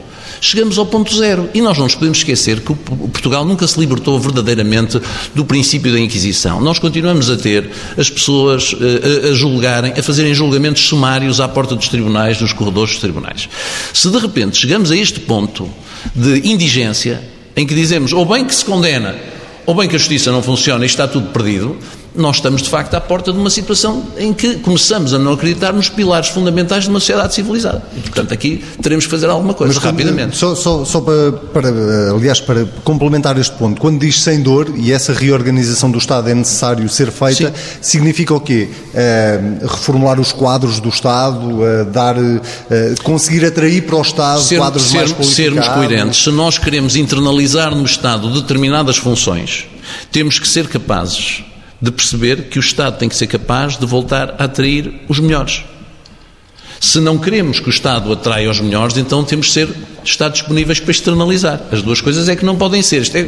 chegamos 0.41 0.79
ao 0.79 0.87
ponto 0.87 1.15
zero. 1.15 1.49
E 1.55 1.61
nós 1.61 1.77
não 1.77 1.85
nos 1.85 1.95
podemos 1.95 2.19
esquecer 2.19 2.61
que 2.61 2.73
o 2.73 2.77
Portugal 2.77 3.45
nunca 3.45 3.67
se 3.67 3.79
libertou 3.79 4.19
verdadeiramente 4.19 5.01
do 5.35 5.45
princípio 5.45 5.93
da 5.93 6.01
Inquisição. 6.01 6.61
Nós 6.61 6.79
continuamos 6.79 7.31
a 7.31 7.37
ter 7.37 7.71
as 7.97 8.11
pessoas 8.11 8.75
a, 8.75 9.29
eh, 9.29 9.31
a 9.31 9.35
julgarem, 9.35 9.93
a 9.93 10.03
fazerem 10.03 10.35
julgamentos 10.35 10.83
sumários 10.83 11.41
à 11.41 11.49
porta 11.49 11.77
dos 11.77 11.89
tribunais, 11.89 12.41
nos 12.41 12.53
corredores 12.53 12.93
dos 12.93 13.01
tribunais. 13.01 13.49
Se 13.93 14.11
de 14.11 14.19
repente 14.19 14.59
chegamos 14.59 14.91
a 14.91 14.97
este 14.97 15.21
ponto 15.21 15.71
de 16.15 16.49
indigência, 16.49 17.23
em 17.57 17.67
que 17.67 17.75
dizemos 17.75 18.13
ou 18.13 18.25
bem 18.25 18.45
que 18.45 18.55
se 18.55 18.65
condena, 18.65 19.15
ou 19.65 19.75
bem 19.75 19.89
que 19.89 19.95
a 19.95 19.99
justiça 19.99 20.33
não 20.33 20.43
funciona 20.43 20.85
e 20.85 20.87
está 20.87 21.07
tudo 21.07 21.29
perdido, 21.29 21.79
nós 22.15 22.37
estamos 22.37 22.63
de 22.63 22.69
facto 22.69 22.95
à 22.95 23.01
porta 23.01 23.33
de 23.33 23.39
uma 23.39 23.51
situação 23.51 24.05
em 24.19 24.33
que 24.33 24.57
começamos 24.57 25.15
a 25.15 25.19
não 25.19 25.33
acreditar 25.33 25.73
nos 25.73 25.89
pilares 25.89 26.29
fundamentais 26.29 26.85
de 26.85 26.91
uma 26.91 27.01
sociedade 27.01 27.35
civilizada. 27.35 27.83
E, 27.97 28.01
portanto, 28.01 28.35
aqui 28.35 28.65
teremos 28.83 29.05
que 29.07 29.11
fazer 29.11 29.29
alguma 29.29 29.55
coisa 29.55 29.73
Mas, 29.75 29.83
rapidamente. 29.83 30.37
Só, 30.37 30.55
só, 30.55 30.85
só 30.85 31.01
para, 31.01 31.33
para, 31.33 31.69
aliás, 32.11 32.41
para 32.41 32.67
complementar 32.85 33.39
este 33.39 33.57
ponto, 33.57 33.81
quando 33.81 34.01
diz 34.01 34.21
sem 34.21 34.43
dor 34.43 34.73
e 34.77 34.93
essa 34.93 35.13
reorganização 35.13 35.91
do 35.91 35.99
Estado 35.99 36.29
é 36.29 36.35
necessário 36.35 36.87
ser 36.89 37.11
feita, 37.11 37.49
Sim. 37.49 37.79
significa 37.81 38.35
o 38.35 38.41
quê? 38.41 38.69
Uh, 38.93 39.67
reformular 39.67 40.21
os 40.21 40.33
quadros 40.33 40.81
do 40.81 40.89
Estado, 40.89 41.61
uh, 41.61 41.85
dar, 41.87 42.17
uh, 42.17 42.43
conseguir 43.03 43.45
atrair 43.45 43.83
para 43.83 43.97
o 43.97 44.03
Estado 44.03 44.43
ser, 44.43 44.59
quadros 44.59 44.85
ser, 44.85 44.97
mais? 44.97 45.27
Sermos 45.27 45.69
coerentes. 45.69 46.23
Se 46.23 46.31
nós 46.31 46.59
queremos 46.59 46.95
internalizar 46.97 47.75
no 47.75 47.85
Estado 47.85 48.29
determinadas 48.41 48.97
funções, 48.97 49.67
temos 50.11 50.39
que 50.39 50.47
ser 50.47 50.69
capazes 50.69 51.45
de 51.83 51.91
perceber 51.91 52.45
que 52.45 52.59
o 52.59 52.61
Estado 52.61 52.97
tem 52.97 53.09
que 53.09 53.17
ser 53.17 53.27
capaz 53.27 53.77
de 53.77 53.85
voltar 53.85 54.37
a 54.39 54.45
atrair 54.45 55.03
os 55.09 55.19
melhores. 55.19 55.65
Se 56.81 57.01
não 57.01 57.17
queremos 57.17 57.61
que 57.61 57.69
o 57.69 57.71
Estado 57.71 58.13
atraia 58.13 58.51
os 58.51 58.61
melhores, 58.61 58.97
então 58.97 59.23
temos 59.23 59.47
de 59.47 59.53
ser 59.53 59.69
estar 60.05 60.29
disponíveis 60.29 60.81
para 60.81 60.91
externalizar. 60.91 61.61
As 61.71 61.81
duas 61.81 62.01
coisas 62.01 62.29
é 62.29 62.35
que 62.35 62.45
não 62.45 62.57
podem 62.57 62.83
ser. 62.83 63.03
Isto 63.03 63.17
é, 63.17 63.21
é, 63.21 63.25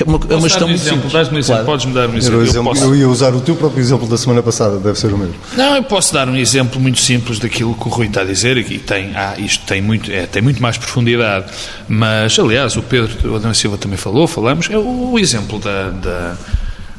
é 0.00 0.04
uma, 0.04 0.20
é 0.28 0.34
uma 0.34 0.42
questão 0.42 0.68
um 0.68 0.70
exemplo, 0.70 1.10
dás 1.10 1.32
um 1.32 1.38
exemplo, 1.38 1.44
claro. 1.44 1.64
podes-me 1.64 1.94
dar 1.94 2.10
um 2.10 2.14
exemplo. 2.14 2.44
Eu, 2.44 2.62
posso... 2.62 2.84
eu, 2.84 2.94
ia 2.94 3.08
usar 3.08 3.34
o 3.34 3.40
teu 3.40 3.56
próprio 3.56 3.80
exemplo 3.80 4.06
da 4.06 4.18
semana 4.18 4.42
passada, 4.42 4.78
deve 4.78 4.98
ser 4.98 5.14
o 5.14 5.18
mesmo. 5.18 5.34
Não, 5.56 5.76
eu 5.76 5.82
posso 5.82 6.12
dar 6.12 6.28
um 6.28 6.36
exemplo 6.36 6.78
muito 6.78 7.00
simples 7.00 7.38
daquilo 7.38 7.74
que 7.74 7.88
o 7.88 7.90
Rui 7.90 8.06
está 8.06 8.20
a 8.20 8.24
dizer, 8.24 8.58
e 8.58 8.78
tem, 8.78 9.12
ah, 9.14 9.34
isto 9.38 9.64
tem 9.64 9.80
muito, 9.80 10.12
é, 10.12 10.26
tem 10.26 10.42
muito 10.42 10.60
mais 10.60 10.76
profundidade, 10.76 11.46
mas, 11.88 12.38
aliás, 12.38 12.76
o 12.76 12.82
Pedro 12.82 13.32
o 13.32 13.36
Adão 13.36 13.54
Silva 13.54 13.78
também 13.78 13.96
falou, 13.96 14.26
falamos, 14.26 14.68
é 14.70 14.76
o, 14.76 15.12
o 15.12 15.18
exemplo 15.18 15.58
da, 15.58 15.88
da 15.88 16.36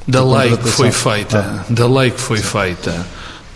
da 0.08 0.24
lei 0.24 0.56
que 0.56 0.70
foi 0.70 0.92
feita, 0.92 1.40
ah. 1.40 1.66
da 1.70 1.88
lei 1.88 2.12
que 2.12 2.22
foi 2.22 2.38
feita 2.38 3.06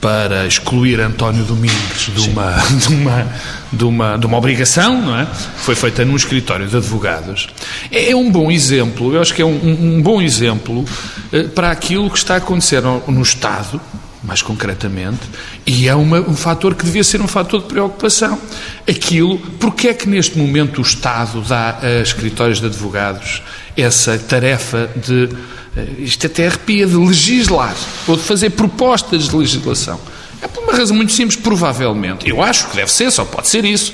para 0.02 0.48
excluir 0.48 1.00
António 1.00 1.44
Domingos 1.44 2.10
de 2.14 2.30
uma, 2.30 2.58
de 2.76 2.88
uma, 2.88 3.28
de 3.72 3.84
uma, 3.86 4.18
de 4.18 4.26
uma 4.26 4.38
obrigação, 4.38 5.00
não 5.00 5.16
é? 5.16 5.26
Foi 5.26 5.76
feita 5.76 6.04
num 6.04 6.16
escritório 6.16 6.68
de 6.68 6.76
advogados. 6.76 7.48
É, 7.92 8.10
é 8.10 8.16
um 8.16 8.32
bom 8.32 8.52
exemplo, 8.52 9.14
eu 9.14 9.22
acho 9.22 9.34
que 9.34 9.44
é 9.44 9.46
um, 9.46 9.98
um 9.98 10.02
bom 10.02 10.20
exemplo 10.20 10.84
eh, 11.32 11.44
para 11.44 11.70
aquilo 11.70 12.10
que 12.10 12.18
está 12.18 12.34
a 12.34 12.38
acontecer 12.38 12.82
no, 12.82 13.04
no 13.08 13.22
Estado, 13.22 13.80
mais 14.24 14.42
concretamente, 14.42 15.22
e 15.66 15.88
é 15.88 15.96
uma, 15.96 16.20
um 16.20 16.36
fator 16.36 16.76
que 16.76 16.86
devia 16.86 17.04
ser 17.04 17.22
um 17.22 17.28
fator 17.28 17.62
de 17.62 17.68
preocupação. 17.68 18.40
Aquilo, 18.88 19.40
porque 19.60 19.88
é 19.88 19.94
que 19.94 20.08
neste 20.08 20.38
momento 20.38 20.80
o 20.80 20.82
Estado 20.82 21.42
dá 21.42 21.80
a 21.82 22.02
escritórios 22.02 22.60
de 22.60 22.68
advogados 22.68 23.42
essa 23.76 24.18
tarefa 24.20 24.90
de 24.96 25.30
eh, 25.76 25.88
isto 26.00 26.28
até 26.28 26.48
arrepia 26.48 26.86
de 26.86 26.96
legislar 26.96 27.76
ou 28.08 28.16
de 28.16 28.24
fazer 28.24 28.52
propostas 28.52 29.30
de 29.30 29.36
legislação. 29.36 30.00
É 30.42 30.48
por 30.48 30.64
uma 30.64 30.74
razão 30.74 30.96
muito 30.96 31.14
simples, 31.14 31.40
provavelmente. 31.40 32.28
Eu 32.28 32.42
acho 32.42 32.68
que 32.68 32.76
deve 32.76 32.92
ser, 32.92 33.12
só 33.12 33.24
pode 33.24 33.48
ser 33.48 33.64
isso 33.64 33.94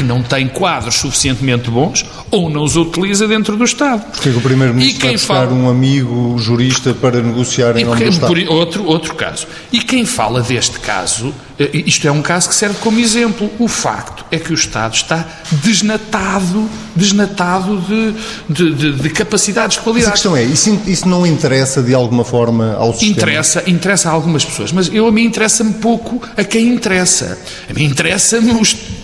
que 0.00 0.02
não 0.02 0.22
tem 0.22 0.48
quadros 0.48 0.94
suficientemente 0.94 1.70
bons 1.70 2.06
ou 2.30 2.48
não 2.48 2.64
os 2.64 2.74
utiliza 2.74 3.28
dentro 3.28 3.56
do 3.56 3.64
Estado. 3.64 4.02
Porque 4.10 4.30
o 4.30 4.40
Primeiro-Ministro 4.40 5.02
vai 5.02 5.12
buscar 5.12 5.34
fala... 5.34 5.52
um 5.52 5.68
amigo 5.68 6.38
jurista 6.38 6.94
para 6.94 7.20
negociar 7.20 7.76
em 7.76 7.84
nome 7.84 8.04
do 8.04 8.10
Estado? 8.10 8.50
Outro, 8.50 8.84
outro 8.86 9.14
caso. 9.14 9.46
E 9.70 9.80
quem 9.80 10.06
fala 10.06 10.40
deste 10.40 10.80
caso, 10.80 11.34
eh, 11.58 11.70
isto 11.72 12.08
é 12.08 12.10
um 12.10 12.22
caso 12.22 12.48
que 12.48 12.54
serve 12.54 12.78
como 12.80 12.98
exemplo. 12.98 13.50
O 13.58 13.68
facto 13.68 14.24
é 14.30 14.38
que 14.38 14.52
o 14.52 14.54
Estado 14.54 14.94
está 14.94 15.26
desnatado, 15.52 16.68
desnatado 16.96 17.78
de, 17.80 18.14
de, 18.48 18.74
de, 18.74 18.92
de 19.02 19.10
capacidades, 19.10 19.76
de 19.76 19.82
qualidade. 19.82 20.10
Mas 20.10 20.20
a 20.20 20.22
questão 20.22 20.36
é, 20.36 20.44
isso, 20.44 20.80
isso 20.86 21.06
não 21.06 21.26
interessa 21.26 21.82
de 21.82 21.92
alguma 21.92 22.24
forma 22.24 22.74
ao 22.74 22.92
sistema? 22.92 23.12
Interessa, 23.12 23.62
interessa 23.66 24.08
a 24.08 24.12
algumas 24.12 24.44
pessoas, 24.44 24.72
mas 24.72 24.88
eu, 24.92 25.06
a 25.06 25.12
mim 25.12 25.24
interessa-me 25.24 25.74
pouco 25.74 26.22
a 26.36 26.44
quem 26.44 26.68
interessa. 26.68 27.38
A 27.68 27.74
mim 27.74 27.84
interessa-me, 27.84 28.52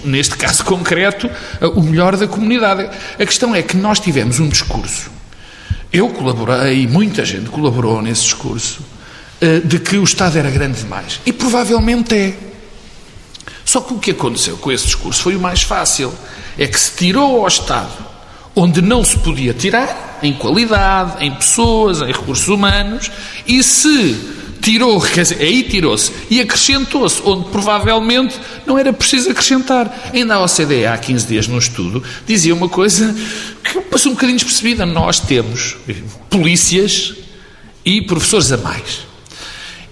neste 0.04 0.36
caso 0.36 0.64
concreto, 0.86 1.28
o 1.74 1.82
melhor 1.82 2.16
da 2.16 2.28
comunidade. 2.28 2.88
A 3.18 3.26
questão 3.26 3.54
é 3.54 3.62
que 3.62 3.76
nós 3.76 3.98
tivemos 3.98 4.38
um 4.38 4.48
discurso, 4.48 5.10
eu 5.92 6.08
colaborei, 6.10 6.86
muita 6.86 7.24
gente 7.24 7.50
colaborou 7.50 8.00
nesse 8.00 8.22
discurso, 8.22 8.80
eh, 9.40 9.60
de 9.64 9.78
que 9.80 9.96
o 9.96 10.04
Estado 10.04 10.38
era 10.38 10.50
grande 10.50 10.80
demais. 10.80 11.20
E 11.26 11.32
provavelmente 11.32 12.14
é. 12.14 12.34
Só 13.64 13.80
que 13.80 13.94
o 13.94 13.98
que 13.98 14.12
aconteceu 14.12 14.56
com 14.58 14.70
esse 14.70 14.84
discurso 14.84 15.22
foi 15.22 15.34
o 15.34 15.40
mais 15.40 15.62
fácil. 15.62 16.12
É 16.56 16.66
que 16.66 16.78
se 16.78 16.92
tirou 16.92 17.40
ao 17.40 17.48
Estado 17.48 18.06
onde 18.54 18.80
não 18.80 19.04
se 19.04 19.18
podia 19.18 19.52
tirar, 19.52 20.18
em 20.22 20.32
qualidade, 20.32 21.22
em 21.24 21.30
pessoas, 21.30 22.00
em 22.00 22.06
recursos 22.06 22.48
humanos, 22.48 23.10
e 23.46 23.62
se 23.62 24.14
tirou, 24.66 25.00
quer 25.00 25.22
dizer, 25.22 25.38
aí 25.40 25.62
tirou-se 25.62 26.10
e 26.28 26.40
acrescentou-se, 26.40 27.22
onde 27.24 27.48
provavelmente 27.50 28.34
não 28.66 28.76
era 28.76 28.92
preciso 28.92 29.30
acrescentar. 29.30 30.10
Ainda 30.12 30.34
a 30.34 30.42
OCDE, 30.42 30.86
há 30.86 30.98
15 30.98 31.26
dias 31.28 31.46
no 31.46 31.56
estudo, 31.56 32.02
dizia 32.26 32.52
uma 32.52 32.68
coisa 32.68 33.14
que 33.62 33.80
passou 33.82 34.10
um 34.10 34.14
bocadinho 34.16 34.36
despercebida. 34.36 34.84
Nós 34.84 35.20
temos 35.20 35.76
polícias 36.28 37.14
e 37.84 38.02
professores 38.02 38.50
a 38.50 38.56
mais. 38.56 39.06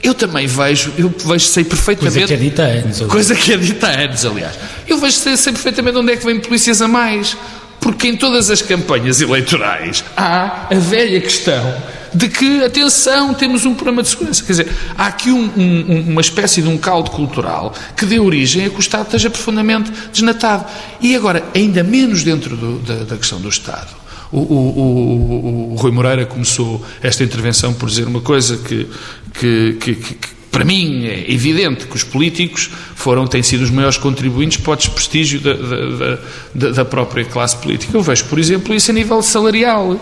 Eu 0.02 0.12
também 0.12 0.48
vejo, 0.48 0.92
eu 0.98 1.14
vejo, 1.24 1.46
sei 1.46 1.62
perfeitamente. 1.62 2.18
Coisa 2.18 2.26
que 2.26 2.34
é 2.34 2.36
dita 2.36 2.62
anos. 2.62 3.00
Coisa 3.02 3.34
que 3.36 3.52
é 3.52 3.56
dita 3.56 3.86
anos, 3.86 4.26
aliás. 4.26 4.58
Eu 4.88 4.98
vejo, 4.98 5.16
sei, 5.16 5.36
sei 5.36 5.52
perfeitamente 5.52 5.96
onde 5.96 6.12
é 6.12 6.16
que 6.16 6.26
vem 6.26 6.40
polícias 6.40 6.82
a 6.82 6.88
mais. 6.88 7.36
Porque 7.80 8.08
em 8.08 8.16
todas 8.16 8.50
as 8.50 8.60
campanhas 8.60 9.20
eleitorais 9.20 10.04
há 10.16 10.66
a 10.68 10.74
velha 10.74 11.20
questão 11.20 11.76
de 12.14 12.28
que, 12.28 12.62
atenção, 12.62 13.34
temos 13.34 13.64
um 13.64 13.74
problema 13.74 14.02
de 14.02 14.08
segurança. 14.08 14.44
Quer 14.44 14.52
dizer, 14.52 14.72
há 14.96 15.06
aqui 15.06 15.30
um, 15.30 15.50
um, 15.56 16.10
uma 16.10 16.20
espécie 16.20 16.62
de 16.62 16.68
um 16.68 16.78
caldo 16.78 17.10
cultural 17.10 17.74
que 17.96 18.06
dê 18.06 18.20
origem 18.20 18.64
a 18.64 18.70
que 18.70 18.76
o 18.76 18.80
Estado 18.80 19.06
esteja 19.06 19.28
profundamente 19.28 19.90
desnatado. 20.12 20.64
E 21.00 21.16
agora, 21.16 21.42
ainda 21.54 21.82
menos 21.82 22.22
dentro 22.22 22.56
do, 22.56 22.78
da, 22.78 23.04
da, 23.04 23.16
questão 23.16 23.40
do 23.40 23.48
Estado. 23.48 23.88
O, 24.30 24.38
o, 24.38 24.42
o, 24.42 25.72
o, 25.72 25.76
Rui 25.76 25.90
Moreira 25.90 26.24
começou 26.24 26.84
esta 27.02 27.22
intervenção 27.22 27.74
por 27.74 27.88
dizer 27.88 28.06
uma 28.06 28.20
coisa 28.20 28.56
que, 28.58 28.88
que, 29.32 29.76
que, 29.80 29.94
que 29.94 30.34
para 30.50 30.64
mim 30.64 31.04
é 31.04 31.32
evidente 31.32 31.86
que 31.86 31.96
os 31.96 32.04
políticos 32.04 32.70
foram, 32.94 33.26
têm 33.26 33.42
sido 33.42 33.62
os 33.62 33.70
maiores 33.70 33.98
contribuintes 33.98 34.58
para 34.58 34.72
o 34.72 34.76
desprestígio 34.76 35.40
da, 35.40 35.52
da, 35.52 36.18
da, 36.54 36.70
da 36.70 36.84
própria 36.84 37.24
classe 37.24 37.56
política. 37.56 37.96
Eu 37.96 38.02
vejo, 38.02 38.24
por 38.26 38.38
exemplo, 38.38 38.72
isso 38.72 38.90
a 38.90 38.94
nível 38.94 39.20
salarial. 39.20 39.98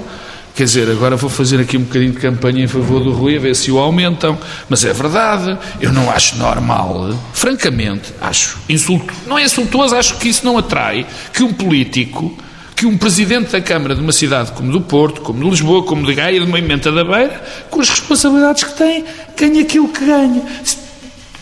Quer 0.54 0.64
dizer, 0.64 0.90
agora 0.90 1.16
vou 1.16 1.30
fazer 1.30 1.60
aqui 1.60 1.78
um 1.78 1.82
bocadinho 1.82 2.12
de 2.12 2.18
campanha 2.18 2.62
em 2.62 2.68
favor 2.68 3.02
do 3.02 3.10
Rui, 3.10 3.36
a 3.36 3.40
ver 3.40 3.56
se 3.56 3.70
o 3.70 3.78
aumentam. 3.78 4.38
Mas 4.68 4.84
é 4.84 4.92
verdade, 4.92 5.56
eu 5.80 5.90
não 5.90 6.10
acho 6.10 6.36
normal, 6.36 7.18
francamente, 7.32 8.12
acho 8.20 8.58
insulto, 8.68 9.14
não 9.26 9.38
é 9.38 9.44
insultuoso, 9.44 9.96
acho 9.96 10.18
que 10.18 10.28
isso 10.28 10.44
não 10.44 10.58
atrai 10.58 11.06
que 11.32 11.42
um 11.42 11.54
político, 11.54 12.36
que 12.76 12.84
um 12.84 12.98
presidente 12.98 13.52
da 13.52 13.62
Câmara 13.62 13.94
de 13.94 14.02
uma 14.02 14.12
cidade 14.12 14.52
como 14.52 14.70
do 14.70 14.80
Porto, 14.82 15.22
como 15.22 15.42
de 15.42 15.48
Lisboa, 15.48 15.84
como 15.84 16.06
de 16.06 16.14
Gaia, 16.14 16.38
de 16.38 16.46
Moimenta 16.46 16.92
da 16.92 17.02
Beira, 17.02 17.42
com 17.70 17.80
as 17.80 17.88
responsabilidades 17.88 18.64
que 18.64 18.76
tem, 18.76 19.04
ganhe 19.34 19.60
aquilo 19.60 19.88
que 19.88 20.04
ganha. 20.04 20.42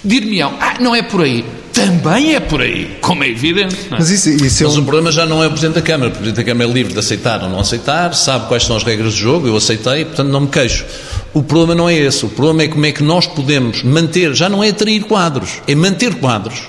Dir-me-ão, 0.05 0.55
ah, 0.61 0.75
não 0.81 0.95
é 0.95 1.03
por 1.03 1.23
aí 1.23 1.45
também 1.73 2.35
é 2.35 2.41
por 2.41 2.61
aí, 2.61 2.99
como 3.01 3.25
é 3.25 3.29
evidente. 3.29 3.75
É? 3.75 3.91
Mas, 3.91 4.11
isso, 4.11 4.29
isso 4.31 4.63
é 4.63 4.67
Mas 4.67 4.77
um... 4.77 4.81
o 4.81 4.85
problema 4.85 5.13
já 5.13 5.27
não 5.27 5.43
é 5.43 5.47
o 5.47 5.51
Presidente 5.51 5.75
da 5.75 5.83
Câmara. 5.83 6.11
O 6.11 6.13
Presidente 6.13 6.37
da 6.37 6.45
Câmara 6.45 6.71
é 6.71 6.73
livre 6.73 6.93
de 6.93 6.99
aceitar 6.99 7.43
ou 7.43 7.49
não 7.49 7.61
aceitar, 7.61 8.15
sabe 8.15 8.49
quais 8.49 8.65
são 8.65 8.77
as 8.77 8.85
regras 8.85 9.15
do 9.15 9.19
jogo, 9.19 9.47
eu 9.47 9.57
aceitei, 9.57 10.05
portanto 10.05 10.29
não 10.29 10.43
me 10.43 10.49
queixo. 10.49 10.85
O 11.33 11.43
problema 11.43 11.75
não 11.75 11.89
é 11.89 11.95
esse. 11.95 12.25
O 12.25 12.29
problema 12.29 12.63
é 12.63 12.69
como 12.69 12.85
é 12.87 12.93
que 12.93 13.03
nós 13.03 13.27
podemos 13.27 13.83
manter, 13.83 14.35
já 14.35 14.49
não 14.49 14.63
é 14.65 14.71
atrair 14.71 15.05
quadros, 15.05 15.61
é 15.67 15.75
manter 15.75 16.15
quadros. 16.17 16.63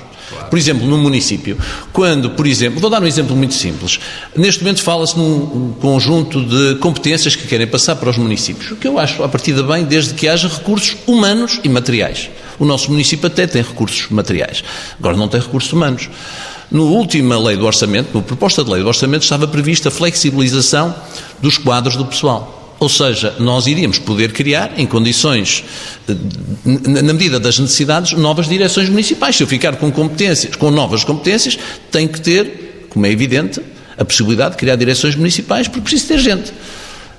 Por 0.50 0.58
exemplo, 0.58 0.86
no 0.86 0.98
município, 0.98 1.58
quando, 1.94 2.32
por 2.32 2.46
exemplo, 2.46 2.80
vou 2.80 2.90
dar 2.90 3.02
um 3.02 3.08
exemplo 3.08 3.36
muito 3.36 3.54
simples. 3.54 4.00
Neste 4.36 4.62
momento 4.62 4.82
fala-se 4.82 5.18
num 5.18 5.74
conjunto 5.80 6.44
de 6.44 6.76
competências 6.76 7.36
que 7.36 7.48
querem 7.48 7.68
passar 7.68 7.96
para 7.96 8.10
os 8.10 8.18
municípios, 8.18 8.72
o 8.72 8.76
que 8.76 8.88
eu 8.88 9.00
acho, 9.00 9.24
a 9.24 9.30
partir 9.30 9.54
de 9.54 9.64
bem, 9.64 9.86
desde 9.86 10.14
que 10.14 10.28
haja 10.28 10.48
recursos 10.48 10.98
humanos 11.08 11.60
e 11.64 11.70
materiais. 11.70 12.30
O 12.62 12.66
nosso 12.66 12.92
município 12.92 13.26
até 13.26 13.48
tem 13.48 13.64
recursos 13.64 14.08
materiais, 14.12 14.64
agora 15.00 15.18
não 15.18 15.28
tem 15.28 15.42
recursos 15.42 15.74
humanos. 15.74 16.08
No 16.70 16.90
última 16.90 17.36
lei 17.40 17.58
do 17.58 17.66
orçamento, 17.66 18.16
na 18.16 18.22
proposta 18.22 18.64
de 18.64 18.70
lei 18.70 18.84
do 18.84 18.88
orçamento, 18.88 19.24
estava 19.24 19.48
prevista 19.48 19.90
a 19.90 19.92
flexibilização 19.92 20.94
dos 21.42 21.58
quadros 21.58 21.96
do 21.96 22.06
pessoal. 22.06 22.78
Ou 22.80 22.88
seja, 22.88 23.34
nós 23.40 23.66
iríamos 23.66 23.98
poder 23.98 24.32
criar, 24.32 24.74
em 24.78 24.86
condições, 24.86 25.64
na 26.64 27.14
medida 27.14 27.40
das 27.40 27.58
necessidades, 27.58 28.12
novas 28.12 28.48
direções 28.48 28.90
municipais. 28.90 29.36
Se 29.36 29.42
eu 29.42 29.48
ficar 29.48 29.78
com 29.78 29.92
competências, 29.92 30.56
com 30.56 30.70
novas 30.70 31.04
competências, 31.04 31.58
tem 31.90 32.08
que 32.08 32.22
ter, 32.22 32.86
como 32.92 33.08
é 33.08 33.12
evidente, 33.12 33.60
a 33.98 34.06
possibilidade 34.06 34.52
de 34.52 34.58
criar 34.58 34.76
direções 34.76 35.16
municipais, 35.16 35.68
porque 35.68 35.82
preciso 35.82 36.10
ter 36.10 36.20
gente. 36.20 36.54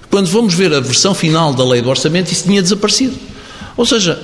Quando 0.08 0.28
vamos 0.28 0.54
ver 0.54 0.72
a 0.72 0.78
versão 0.78 1.12
final 1.12 1.52
da 1.52 1.64
lei 1.64 1.82
do 1.82 1.90
orçamento, 1.90 2.30
isso 2.30 2.44
tinha 2.44 2.62
desaparecido. 2.62 3.32
Ou 3.76 3.86
seja, 3.86 4.20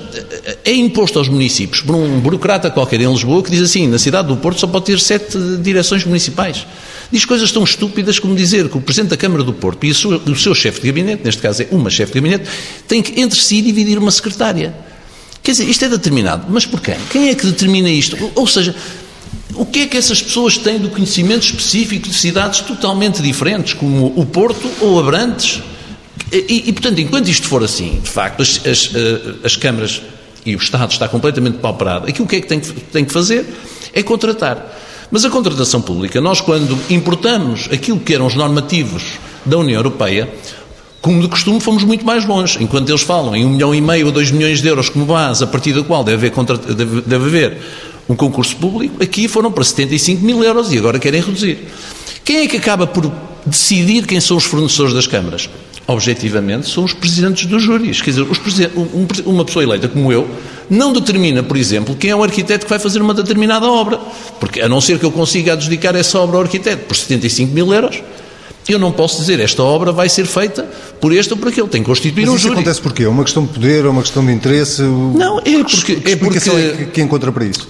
é 0.65 0.73
imposto 0.73 1.19
aos 1.19 1.29
municípios 1.29 1.81
por 1.81 1.95
um 1.95 2.21
burocrata 2.21 2.71
qualquer 2.71 3.01
em 3.01 3.11
Lisboa 3.11 3.43
que 3.43 3.51
diz 3.51 3.63
assim: 3.63 3.87
na 3.87 3.99
cidade 3.99 4.29
do 4.29 4.37
Porto 4.37 4.61
só 4.61 4.67
pode 4.67 4.85
ter 4.85 5.01
sete 5.01 5.39
direções 5.63 6.05
municipais. 6.05 6.67
Diz 7.11 7.25
coisas 7.25 7.51
tão 7.51 7.65
estúpidas 7.65 8.19
como 8.19 8.35
dizer 8.35 8.69
que 8.69 8.77
o 8.77 8.81
Presidente 8.81 9.11
da 9.11 9.17
Câmara 9.17 9.43
do 9.43 9.55
Porto 9.55 9.85
e 9.87 9.91
o 9.91 9.95
seu, 9.95 10.11
o 10.11 10.37
seu 10.37 10.55
chefe 10.55 10.83
de 10.83 10.89
gabinete, 10.89 11.23
neste 11.25 11.41
caso 11.41 11.63
é 11.63 11.69
uma 11.71 11.89
chefe 11.89 12.13
de 12.13 12.21
gabinete, 12.21 12.51
tem 12.87 13.03
que 13.03 13.19
entre 13.21 13.41
si 13.41 13.63
dividir 13.63 13.99
uma 13.99 14.11
secretária. 14.11 14.75
Quer 15.43 15.53
dizer, 15.53 15.65
isto 15.65 15.85
é 15.87 15.89
determinado. 15.89 16.45
Mas 16.51 16.67
por 16.67 16.81
quem? 16.81 16.97
Quem 17.11 17.31
é 17.31 17.35
que 17.35 17.47
determina 17.47 17.89
isto? 17.89 18.31
Ou 18.35 18.47
seja, 18.47 18.75
o 19.55 19.65
que 19.65 19.81
é 19.81 19.87
que 19.87 19.97
essas 19.97 20.21
pessoas 20.21 20.59
têm 20.59 20.79
do 20.79 20.91
conhecimento 20.91 21.45
específico 21.45 22.09
de 22.09 22.15
cidades 22.15 22.61
totalmente 22.61 23.23
diferentes, 23.23 23.73
como 23.73 24.13
o 24.15 24.27
Porto 24.27 24.71
ou 24.81 25.01
Abrantes? 25.01 25.63
E, 26.31 26.65
e 26.67 26.73
portanto, 26.73 27.01
enquanto 27.01 27.29
isto 27.29 27.47
for 27.47 27.63
assim, 27.63 28.01
de 28.03 28.11
facto, 28.11 28.43
as, 28.43 28.61
as, 28.67 28.95
eh, 28.95 29.35
as 29.45 29.57
câmaras 29.57 30.03
e 30.45 30.55
o 30.55 30.59
Estado 30.59 30.91
está 30.91 31.09
completamente 31.09 31.59
pauperado, 31.59 32.07
aquilo 32.07 32.27
que 32.27 32.37
é 32.37 32.41
que 32.41 32.47
tem, 32.47 32.61
que 32.61 32.73
tem 32.73 33.05
que 33.05 33.13
fazer 33.13 33.47
é 33.93 34.03
contratar. 34.03 34.77
Mas 35.11 35.25
a 35.25 35.31
contratação 35.31 35.81
pública, 35.81 36.21
nós 36.21 36.41
quando 36.41 36.79
importamos 36.91 37.69
aquilo 37.73 37.99
que 37.99 38.15
eram 38.15 38.27
os 38.27 38.35
normativos 38.35 39.19
da 39.45 39.57
União 39.57 39.79
Europeia, 39.79 40.29
como 41.01 41.23
de 41.23 41.29
costume, 41.29 41.61
fomos 41.61 41.85
muito 41.85 42.05
mais 42.05 42.27
longe. 42.27 42.63
Enquanto 42.63 42.91
eles 42.91 43.03
falam 43.03 43.35
em 43.35 43.45
um 43.45 43.51
milhão 43.51 43.75
e 43.75 43.81
meio 43.81 44.07
ou 44.07 44.13
dois 44.13 44.31
milhões 44.31 44.61
de 44.61 44.69
euros 44.69 44.91
como 44.91 45.07
base, 45.07 45.43
a 45.43 45.47
partir 45.47 45.73
da 45.73 45.83
qual 45.83 46.05
deve 46.05 46.27
haver, 46.27 46.45
deve, 46.75 47.01
deve 47.03 47.25
haver 47.25 47.59
um 48.09 48.15
concurso 48.15 48.57
público, 48.57 49.03
aqui 49.03 49.29
foram 49.29 49.51
para 49.51 49.65
75 49.65 50.25
mil 50.25 50.43
euros 50.43 50.73
e 50.73 50.79
agora 50.79 50.99
querem 50.99 51.23
reduzir. 51.23 51.59
Quem 52.25 52.39
é 52.41 52.47
que 52.47 52.57
acaba 52.59 52.87
por 52.87 53.11
decidir 53.47 54.07
quem 54.07 54.21
são 54.21 54.37
os 54.37 54.45
fornecedores 54.45 54.93
das 54.95 55.07
câmaras? 55.07 55.49
Objetivamente, 55.91 56.69
são 56.69 56.85
os 56.85 56.93
presidentes 56.93 57.47
dos 57.47 57.63
júris. 57.63 58.03
Quer 58.03 58.11
dizer, 58.11 58.27
um, 58.77 59.07
uma 59.25 59.43
pessoa 59.43 59.63
eleita 59.63 59.89
como 59.89 60.13
eu 60.13 60.29
não 60.69 60.93
determina, 60.93 61.43
por 61.43 61.57
exemplo, 61.57 61.97
quem 61.97 62.11
é 62.11 62.15
o 62.15 62.23
arquiteto 62.23 62.67
que 62.67 62.71
vai 62.71 62.79
fazer 62.79 63.01
uma 63.01 63.15
determinada 63.15 63.67
obra. 63.67 63.99
Porque, 64.39 64.61
a 64.61 64.69
não 64.69 64.83
ser 64.83 64.99
que 64.99 65.07
eu 65.07 65.11
consiga 65.11 65.55
adjudicar 65.55 65.95
essa 65.97 66.19
obra 66.19 66.37
ao 66.37 66.43
arquiteto 66.43 66.85
por 66.85 66.95
75 66.95 67.55
mil 67.55 67.73
euros, 67.73 68.03
eu 68.69 68.79
não 68.79 68.93
posso 68.93 69.19
dizer 69.19 69.41
esta 69.41 69.63
obra 69.63 69.91
vai 69.91 70.11
ser 70.11 70.27
feita 70.27 70.63
por 71.01 71.11
este 71.11 71.33
ou 71.33 71.39
por 71.39 71.49
aquele. 71.49 71.69
Tem 71.69 71.81
que 71.81 71.87
constituir 71.87 72.21
Mas 72.21 72.31
um 72.33 72.37
isso 72.37 72.43
júri. 72.43 72.57
acontece 72.57 72.83
porquê? 72.83 73.05
É 73.05 73.09
uma 73.09 73.25
questão 73.25 73.47
de 73.47 73.55
poder, 73.55 73.87
é 73.87 73.89
uma 73.89 74.03
questão 74.03 74.23
de 74.27 74.31
interesse? 74.31 74.83
Não, 74.83 75.39
é 75.39 75.65
porque... 75.65 75.93
É 76.05 76.17
porque... 76.17 76.39
É 76.39 76.73
que, 76.77 76.85
que 76.93 77.01
encontra 77.01 77.33
para 77.33 77.47
isso? 77.47 77.67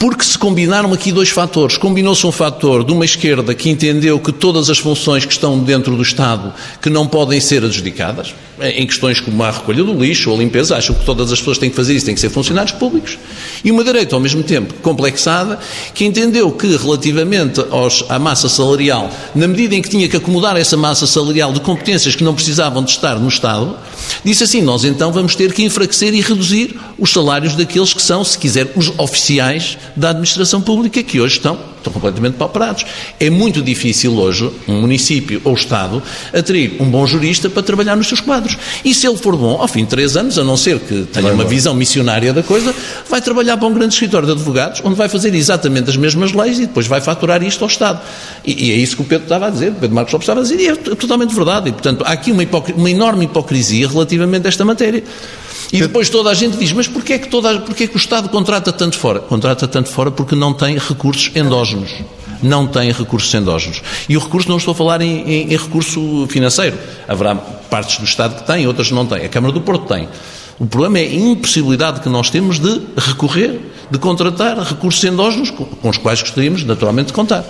Porque 0.00 0.24
se 0.24 0.38
combinaram 0.38 0.94
aqui 0.94 1.12
dois 1.12 1.28
fatores. 1.28 1.76
Combinou-se 1.76 2.26
um 2.26 2.32
fator 2.32 2.82
de 2.82 2.90
uma 2.90 3.04
esquerda 3.04 3.54
que 3.54 3.68
entendeu 3.68 4.18
que 4.18 4.32
todas 4.32 4.70
as 4.70 4.78
funções 4.78 5.26
que 5.26 5.32
estão 5.34 5.58
dentro 5.58 5.94
do 5.94 6.02
Estado 6.02 6.54
que 6.80 6.88
não 6.88 7.06
podem 7.06 7.38
ser 7.38 7.62
adjudicadas, 7.62 8.34
em 8.62 8.86
questões 8.86 9.20
como 9.20 9.42
a 9.42 9.50
recolha 9.50 9.84
do 9.84 9.92
lixo 9.92 10.30
ou 10.30 10.36
a 10.36 10.38
limpeza, 10.38 10.74
acham 10.74 10.94
que 10.94 11.04
todas 11.04 11.30
as 11.30 11.38
pessoas 11.38 11.58
têm 11.58 11.68
que 11.68 11.76
fazer 11.76 11.94
isso, 11.94 12.06
têm 12.06 12.14
que 12.14 12.20
ser 12.20 12.30
funcionários 12.30 12.72
públicos. 12.72 13.18
E 13.62 13.70
uma 13.70 13.84
direita, 13.84 14.14
ao 14.14 14.20
mesmo 14.22 14.42
tempo, 14.42 14.72
complexada, 14.80 15.58
que 15.92 16.06
entendeu 16.06 16.50
que 16.50 16.74
relativamente 16.78 17.62
aos, 17.70 18.02
à 18.08 18.18
massa 18.18 18.48
salarial, 18.48 19.10
na 19.34 19.46
medida 19.46 19.74
em 19.74 19.82
que 19.82 19.90
tinha 19.90 20.08
que 20.08 20.16
acomodar 20.16 20.56
essa 20.56 20.78
massa 20.78 21.06
salarial 21.06 21.52
de 21.52 21.60
competências 21.60 22.16
que 22.16 22.24
não 22.24 22.34
precisavam 22.34 22.82
de 22.82 22.90
estar 22.90 23.16
no 23.18 23.28
Estado, 23.28 23.76
disse 24.24 24.44
assim, 24.44 24.62
nós 24.62 24.82
então 24.82 25.12
vamos 25.12 25.34
ter 25.34 25.52
que 25.52 25.62
enfraquecer 25.62 26.14
e 26.14 26.22
reduzir 26.22 26.74
os 26.98 27.12
salários 27.12 27.54
daqueles 27.54 27.92
que 27.92 28.00
são, 28.00 28.24
se 28.24 28.38
quiser, 28.38 28.72
os 28.74 28.90
oficiais 28.98 29.76
da 29.96 30.10
administração 30.10 30.60
pública 30.60 31.02
que 31.02 31.20
hoje 31.20 31.36
estão, 31.36 31.58
estão 31.78 31.92
completamente 31.92 32.34
pauperados. 32.34 32.84
É 33.18 33.30
muito 33.30 33.62
difícil 33.62 34.16
hoje 34.16 34.50
um 34.68 34.80
município 34.80 35.40
ou 35.44 35.54
Estado 35.54 36.02
atrair 36.32 36.76
um 36.80 36.90
bom 36.90 37.06
jurista 37.06 37.48
para 37.48 37.62
trabalhar 37.62 37.96
nos 37.96 38.06
seus 38.06 38.20
quadros. 38.20 38.56
E 38.84 38.94
se 38.94 39.06
ele 39.06 39.16
for 39.16 39.36
bom, 39.36 39.60
ao 39.60 39.68
fim 39.68 39.84
de 39.84 39.90
três 39.90 40.16
anos, 40.16 40.38
a 40.38 40.44
não 40.44 40.56
ser 40.56 40.78
que 40.78 41.02
tenha 41.12 41.32
uma 41.32 41.44
visão 41.44 41.74
missionária 41.74 42.32
da 42.32 42.42
coisa, 42.42 42.74
vai 43.08 43.20
trabalhar 43.20 43.56
para 43.56 43.66
um 43.66 43.74
grande 43.74 43.94
escritório 43.94 44.26
de 44.26 44.32
advogados, 44.32 44.80
onde 44.84 44.94
vai 44.94 45.08
fazer 45.08 45.34
exatamente 45.34 45.90
as 45.90 45.96
mesmas 45.96 46.32
leis 46.32 46.58
e 46.58 46.66
depois 46.66 46.86
vai 46.86 47.00
faturar 47.00 47.42
isto 47.42 47.62
ao 47.62 47.68
Estado. 47.68 48.00
E, 48.44 48.68
e 48.68 48.72
é 48.72 48.76
isso 48.76 48.96
que 48.96 49.02
o 49.02 49.04
Pedro 49.04 49.24
estava 49.24 49.46
a 49.46 49.50
dizer, 49.50 49.70
o 49.70 49.74
Pedro 49.74 49.94
Marcos 49.94 50.12
Lopes 50.12 50.24
estava 50.24 50.40
a 50.40 50.42
dizer, 50.42 50.60
e 50.60 50.68
é 50.68 50.76
totalmente 50.76 51.34
verdade. 51.34 51.68
E, 51.68 51.72
portanto, 51.72 52.04
há 52.06 52.12
aqui 52.12 52.30
uma, 52.30 52.42
uma 52.76 52.90
enorme 52.90 53.24
hipocrisia 53.24 53.88
relativamente 53.88 54.46
a 54.46 54.48
esta 54.48 54.64
matéria. 54.64 55.02
E 55.72 55.80
depois 55.80 56.10
toda 56.10 56.30
a 56.30 56.34
gente 56.34 56.56
diz, 56.56 56.72
mas 56.72 56.88
porquê 56.88 57.14
é 57.14 57.18
que, 57.18 57.28
toda, 57.28 57.60
porquê 57.60 57.84
é 57.84 57.86
que 57.86 57.94
o 57.94 57.98
Estado 57.98 58.28
contrata 58.28 58.72
tanto 58.72 58.98
fora? 58.98 59.20
Contrata 59.20 59.68
tanto 59.68 59.88
fora 59.88 60.10
porque 60.10 60.34
não 60.34 60.52
tem 60.52 60.76
recursos 60.78 61.30
endógenos. 61.34 61.90
Não 62.42 62.66
tem 62.66 62.90
recursos 62.90 63.32
endógenos. 63.34 63.82
E 64.08 64.16
o 64.16 64.20
recurso, 64.20 64.48
não 64.48 64.56
estou 64.56 64.72
a 64.72 64.74
falar 64.74 65.00
em, 65.00 65.20
em, 65.20 65.42
em 65.52 65.56
recurso 65.56 66.26
financeiro. 66.28 66.76
Haverá 67.06 67.34
partes 67.34 67.98
do 67.98 68.04
Estado 68.04 68.34
que 68.36 68.46
têm, 68.46 68.66
outras 68.66 68.90
não 68.90 69.06
têm. 69.06 69.24
A 69.24 69.28
Câmara 69.28 69.52
do 69.52 69.60
Porto 69.60 69.86
tem. 69.86 70.08
O 70.58 70.66
problema 70.66 70.98
é 70.98 71.02
a 71.02 71.14
impossibilidade 71.14 72.00
que 72.00 72.08
nós 72.08 72.28
temos 72.28 72.58
de 72.58 72.82
recorrer, 72.96 73.60
de 73.90 73.98
contratar 73.98 74.58
recursos 74.58 75.02
endógenos 75.04 75.50
com, 75.50 75.66
os 75.88 75.98
quais 75.98 76.20
gostaríamos, 76.20 76.64
naturalmente, 76.64 77.08
de 77.08 77.12
contar. 77.12 77.44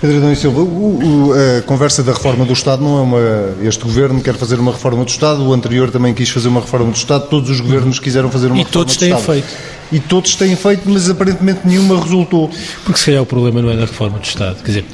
Pedro 0.00 0.18
Adão 0.18 0.32
e 0.32 0.36
Silva, 0.36 0.60
o, 0.60 1.28
o, 1.28 1.32
a 1.32 1.62
conversa 1.62 2.02
da 2.02 2.12
reforma 2.12 2.44
do 2.44 2.52
Estado 2.52 2.82
não 2.82 2.98
é 2.98 3.02
uma. 3.02 3.18
Este 3.62 3.84
governo 3.84 4.20
quer 4.20 4.34
fazer 4.34 4.58
uma 4.58 4.72
reforma 4.72 5.04
do 5.04 5.08
Estado, 5.08 5.42
o 5.42 5.52
anterior 5.52 5.90
também 5.90 6.12
quis 6.12 6.28
fazer 6.28 6.48
uma 6.48 6.60
reforma 6.60 6.90
do 6.90 6.96
Estado, 6.96 7.28
todos 7.28 7.50
os 7.50 7.60
governos 7.60 7.98
quiseram 7.98 8.30
fazer 8.30 8.48
uma 8.48 8.56
e 8.56 8.64
reforma 8.64 8.84
do 8.84 8.90
Estado. 8.90 9.06
E 9.06 9.12
todos 9.12 9.26
têm 9.26 9.42
feito 9.42 9.81
e 9.92 10.00
todos 10.00 10.34
têm 10.34 10.56
feito, 10.56 10.88
mas 10.88 11.08
aparentemente 11.08 11.60
nenhuma 11.64 12.00
resultou. 12.02 12.50
Porque 12.84 12.98
se 12.98 13.06
calhar 13.06 13.22
o 13.22 13.26
problema 13.26 13.60
não 13.60 13.70
é 13.70 13.76
da 13.76 13.82
reforma 13.82 14.18
do 14.18 14.24
Estado. 14.24 14.56
Quer 14.62 14.66
dizer, 14.66 14.84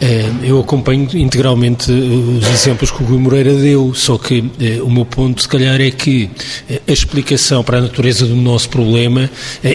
eh, 0.00 0.30
eu 0.44 0.60
acompanho 0.60 1.08
integralmente 1.14 1.90
os 1.90 2.46
exemplos 2.48 2.90
que 2.90 3.02
o 3.02 3.06
Rui 3.06 3.18
Moreira 3.18 3.54
deu, 3.54 3.92
só 3.94 4.16
que 4.16 4.44
eh, 4.60 4.80
o 4.80 4.90
meu 4.90 5.04
ponto, 5.04 5.42
se 5.42 5.48
calhar, 5.48 5.80
é 5.80 5.90
que 5.90 6.30
eh, 6.70 6.80
a 6.86 6.92
explicação 6.92 7.64
para 7.64 7.78
a 7.78 7.80
natureza 7.80 8.26
do 8.26 8.36
nosso 8.36 8.68
problema, 8.68 9.28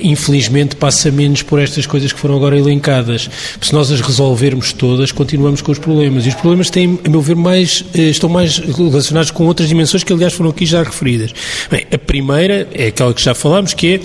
infelizmente, 0.03 0.75
passa 0.75 1.11
menos 1.11 1.41
por 1.41 1.59
estas 1.59 1.85
coisas 1.85 2.13
que 2.13 2.19
foram 2.19 2.35
agora 2.35 2.57
elencadas. 2.57 3.29
Se 3.59 3.73
nós 3.73 3.91
as 3.91 4.01
resolvermos 4.01 4.71
todas, 4.71 5.11
continuamos 5.11 5.61
com 5.61 5.71
os 5.71 5.79
problemas. 5.79 6.25
E 6.25 6.29
os 6.29 6.35
problemas 6.35 6.69
têm, 6.69 6.99
a 7.03 7.09
meu 7.09 7.21
ver, 7.21 7.35
mais, 7.35 7.83
estão 7.93 8.29
mais 8.29 8.57
relacionados 8.57 9.31
com 9.31 9.45
outras 9.45 9.67
dimensões 9.67 10.03
que, 10.03 10.13
aliás, 10.13 10.33
foram 10.33 10.49
aqui 10.49 10.65
já 10.65 10.83
referidas. 10.83 11.33
Bem, 11.69 11.85
a 11.91 11.97
primeira 11.97 12.67
é 12.73 12.87
aquela 12.87 13.13
que 13.13 13.23
já 13.23 13.33
falámos, 13.33 13.73
que 13.73 13.95
é 13.95 13.99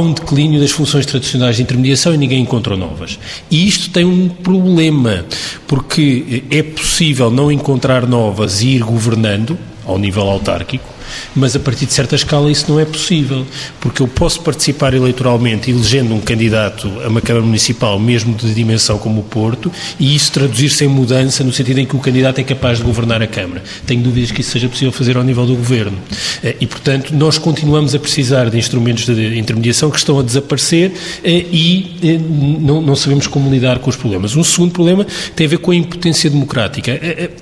um 0.00 0.12
declínio 0.12 0.60
das 0.60 0.70
funções 0.70 1.06
tradicionais 1.06 1.56
de 1.56 1.62
intermediação 1.62 2.14
e 2.14 2.18
ninguém 2.18 2.42
encontrou 2.42 2.76
novas. 2.76 3.18
E 3.50 3.66
isto 3.66 3.90
tem 3.90 4.04
um 4.04 4.28
problema, 4.28 5.24
porque 5.66 6.44
é 6.50 6.62
possível 6.62 7.30
não 7.30 7.50
encontrar 7.50 8.06
novas 8.06 8.62
e 8.62 8.68
ir 8.68 8.82
governando 8.82 9.58
ao 9.84 9.98
nível 9.98 10.28
autárquico, 10.28 10.99
mas 11.34 11.54
a 11.56 11.60
partir 11.60 11.86
de 11.86 11.92
certa 11.92 12.14
escala 12.14 12.50
isso 12.50 12.66
não 12.68 12.78
é 12.78 12.84
possível, 12.84 13.46
porque 13.80 14.02
eu 14.02 14.08
posso 14.08 14.40
participar 14.40 14.94
eleitoralmente 14.94 15.70
elegendo 15.70 16.14
um 16.14 16.20
candidato 16.20 16.90
a 17.04 17.08
uma 17.08 17.20
Câmara 17.20 17.44
Municipal, 17.44 17.98
mesmo 17.98 18.34
de 18.34 18.52
dimensão 18.54 18.98
como 18.98 19.20
o 19.20 19.24
Porto, 19.24 19.70
e 19.98 20.14
isso 20.14 20.32
traduzir-se 20.32 20.84
em 20.84 20.88
mudança 20.88 21.44
no 21.44 21.52
sentido 21.52 21.78
em 21.78 21.86
que 21.86 21.96
o 21.96 21.98
candidato 21.98 22.38
é 22.38 22.44
capaz 22.44 22.78
de 22.78 22.84
governar 22.84 23.22
a 23.22 23.26
Câmara. 23.26 23.62
Tenho 23.86 24.02
dúvidas 24.02 24.30
que 24.30 24.40
isso 24.40 24.50
seja 24.50 24.68
possível 24.68 24.92
fazer 24.92 25.16
ao 25.16 25.22
nível 25.22 25.46
do 25.46 25.54
Governo. 25.54 25.98
Eh, 26.42 26.56
e, 26.60 26.66
portanto, 26.66 27.14
nós 27.14 27.38
continuamos 27.38 27.94
a 27.94 27.98
precisar 27.98 28.50
de 28.50 28.58
instrumentos 28.58 29.06
de 29.06 29.38
intermediação 29.38 29.90
que 29.90 29.98
estão 29.98 30.18
a 30.18 30.22
desaparecer 30.22 30.92
eh, 31.24 31.44
e 31.50 31.96
eh, 32.02 32.18
não, 32.18 32.94
sabemos 32.96 33.26
como 33.26 33.50
lidar 33.50 33.78
com 33.78 33.90
os 33.90 33.96
problemas. 33.96 34.36
Um 34.36 34.44
segundo 34.44 34.72
problema 34.72 35.06
tem 35.34 35.46
a 35.46 35.50
ver 35.50 35.58
com 35.58 35.70
a 35.70 35.76
impotência 35.76 36.28
democrática. 36.28 36.98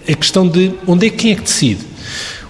A 0.09 0.15
questão 0.15 0.47
de 0.47 0.73
onde 0.87 1.07
é 1.07 1.11
quem 1.11 1.33
é 1.33 1.35
que 1.35 1.43
decide. 1.43 1.81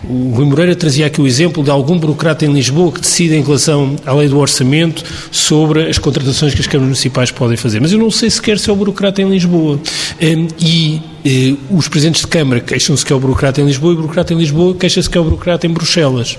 O 0.05 0.31
Rui 0.35 0.47
Moreira 0.47 0.75
trazia 0.77 1.07
aqui 1.07 1.21
o 1.21 1.27
exemplo 1.27 1.63
de 1.63 1.71
algum 1.71 1.99
burocrata 1.99 2.45
em 2.45 2.53
Lisboa 2.53 2.93
que 2.93 3.01
decide 3.01 3.35
em 3.35 3.43
relação 3.43 3.97
à 4.07 4.15
lei 4.15 4.29
do 4.29 4.39
orçamento 4.39 5.05
sobre 5.31 5.89
as 5.89 5.99
contratações 5.99 6.55
que 6.55 6.61
as 6.61 6.67
câmaras 6.67 6.89
municipais 6.89 7.31
podem 7.31 7.57
fazer. 7.57 7.81
Mas 7.81 7.93
eu 7.93 7.99
não 7.99 8.11
sei 8.11 8.31
sequer 8.31 8.59
se 8.59 8.71
é 8.71 8.73
o 8.73 8.77
burocrata 8.77 9.21
em 9.21 9.29
Lisboa. 9.29 9.81
Hum, 10.21 10.49
e 10.61 11.01
eh, 11.25 11.55
os 11.71 11.89
presidentes 11.89 12.23
de 12.23 12.27
Câmara 12.27 12.61
queixam-se 12.61 13.05
que 13.05 13.13
é 13.13 13.17
o 13.17 13.21
burocrata 13.21 13.61
em 13.61 13.67
Lisboa 13.67 13.93
e 13.93 13.97
o 13.97 14.01
burocrata 14.01 14.33
em 14.33 14.39
Lisboa 14.39 14.75
queixa-se 14.75 15.11
que 15.11 15.19
é 15.19 15.21
o 15.21 15.25
burocrata 15.25 15.67
em 15.67 15.71
Bruxelas. 15.71 16.39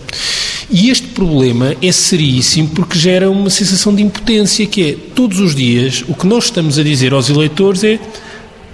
E 0.71 0.89
este 0.89 1.08
problema 1.08 1.75
é 1.82 1.91
seríssimo 1.91 2.69
porque 2.69 2.97
gera 2.97 3.29
uma 3.29 3.49
sensação 3.49 3.93
de 3.93 4.03
impotência, 4.03 4.65
que 4.67 4.89
é, 4.91 4.95
todos 5.15 5.39
os 5.39 5.55
dias, 5.55 6.03
o 6.08 6.13
que 6.13 6.27
nós 6.27 6.45
estamos 6.45 6.77
a 6.77 6.84
dizer 6.84 7.12
aos 7.12 7.29
eleitores 7.29 7.84
é 7.84 7.99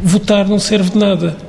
votar 0.02 0.48
não 0.48 0.60
serve 0.60 0.90
de 0.90 0.98
nada. 0.98 1.45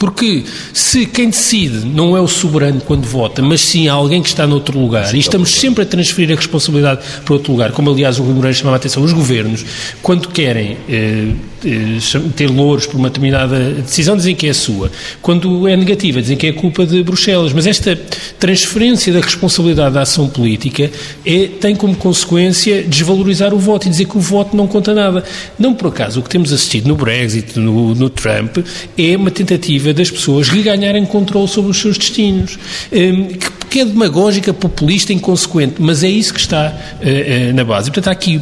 Porque 0.00 0.44
se 0.72 1.04
quem 1.04 1.28
decide 1.28 1.84
não 1.84 2.16
é 2.16 2.20
o 2.22 2.26
soberano 2.26 2.80
quando 2.80 3.04
vota, 3.04 3.42
mas 3.42 3.60
sim 3.60 3.86
alguém 3.86 4.22
que 4.22 4.30
está 4.30 4.46
noutro 4.46 4.80
lugar, 4.80 5.14
e 5.14 5.18
estamos 5.18 5.54
sempre 5.54 5.82
a 5.82 5.86
transferir 5.86 6.32
a 6.32 6.36
responsabilidade 6.36 7.02
para 7.22 7.34
outro 7.34 7.52
lugar, 7.52 7.72
como 7.72 7.90
aliás 7.90 8.18
o 8.18 8.22
Rui 8.22 8.32
Moreira 8.32 8.56
chamava 8.56 8.76
a 8.76 8.78
atenção, 8.78 9.02
os 9.02 9.12
governos, 9.12 9.62
quando 10.00 10.28
querem 10.28 10.78
eh, 10.88 11.34
eh, 11.62 11.98
ter 12.34 12.48
louros 12.48 12.86
por 12.86 12.96
uma 12.96 13.08
determinada 13.08 13.58
decisão, 13.74 14.16
dizem 14.16 14.34
que 14.34 14.46
é 14.46 14.52
sua. 14.54 14.90
Quando 15.20 15.68
é 15.68 15.76
negativa, 15.76 16.20
dizem 16.22 16.36
que 16.36 16.46
é 16.46 16.52
culpa 16.52 16.86
de 16.86 17.02
Bruxelas. 17.02 17.52
Mas 17.52 17.66
esta 17.66 17.98
transferência 18.38 19.12
da 19.12 19.20
responsabilidade 19.20 19.94
da 19.94 20.02
ação 20.02 20.28
política 20.28 20.90
é, 21.24 21.48
tem 21.60 21.76
como 21.76 21.94
consequência 21.94 22.82
desvalorizar 22.82 23.52
o 23.52 23.58
voto 23.58 23.86
e 23.86 23.90
dizer 23.90 24.06
que 24.06 24.16
o 24.16 24.20
voto 24.20 24.56
não 24.56 24.66
conta 24.66 24.94
nada. 24.94 25.22
Não 25.58 25.74
por 25.74 25.88
acaso, 25.88 26.20
o 26.20 26.22
que 26.22 26.30
temos 26.30 26.50
assistido 26.52 26.88
no 26.88 26.96
Brexit, 26.96 27.58
no, 27.58 27.94
no 27.94 28.08
Trump, 28.08 28.58
é 28.96 29.16
uma 29.16 29.30
tentativa 29.30 29.89
das 29.92 30.10
pessoas 30.10 30.48
reganharem 30.48 31.04
controle 31.04 31.48
sobre 31.48 31.70
os 31.70 31.78
seus 31.78 31.98
destinos, 31.98 32.58
eh, 32.92 33.12
que 33.68 33.80
é 33.80 33.84
demagógica, 33.84 34.52
populista, 34.52 35.12
inconsequente, 35.12 35.76
mas 35.78 36.02
é 36.02 36.08
isso 36.08 36.34
que 36.34 36.40
está 36.40 36.76
eh, 37.00 37.52
na 37.52 37.64
base. 37.64 37.90
Portanto, 37.90 38.08
há 38.08 38.12
aqui 38.12 38.40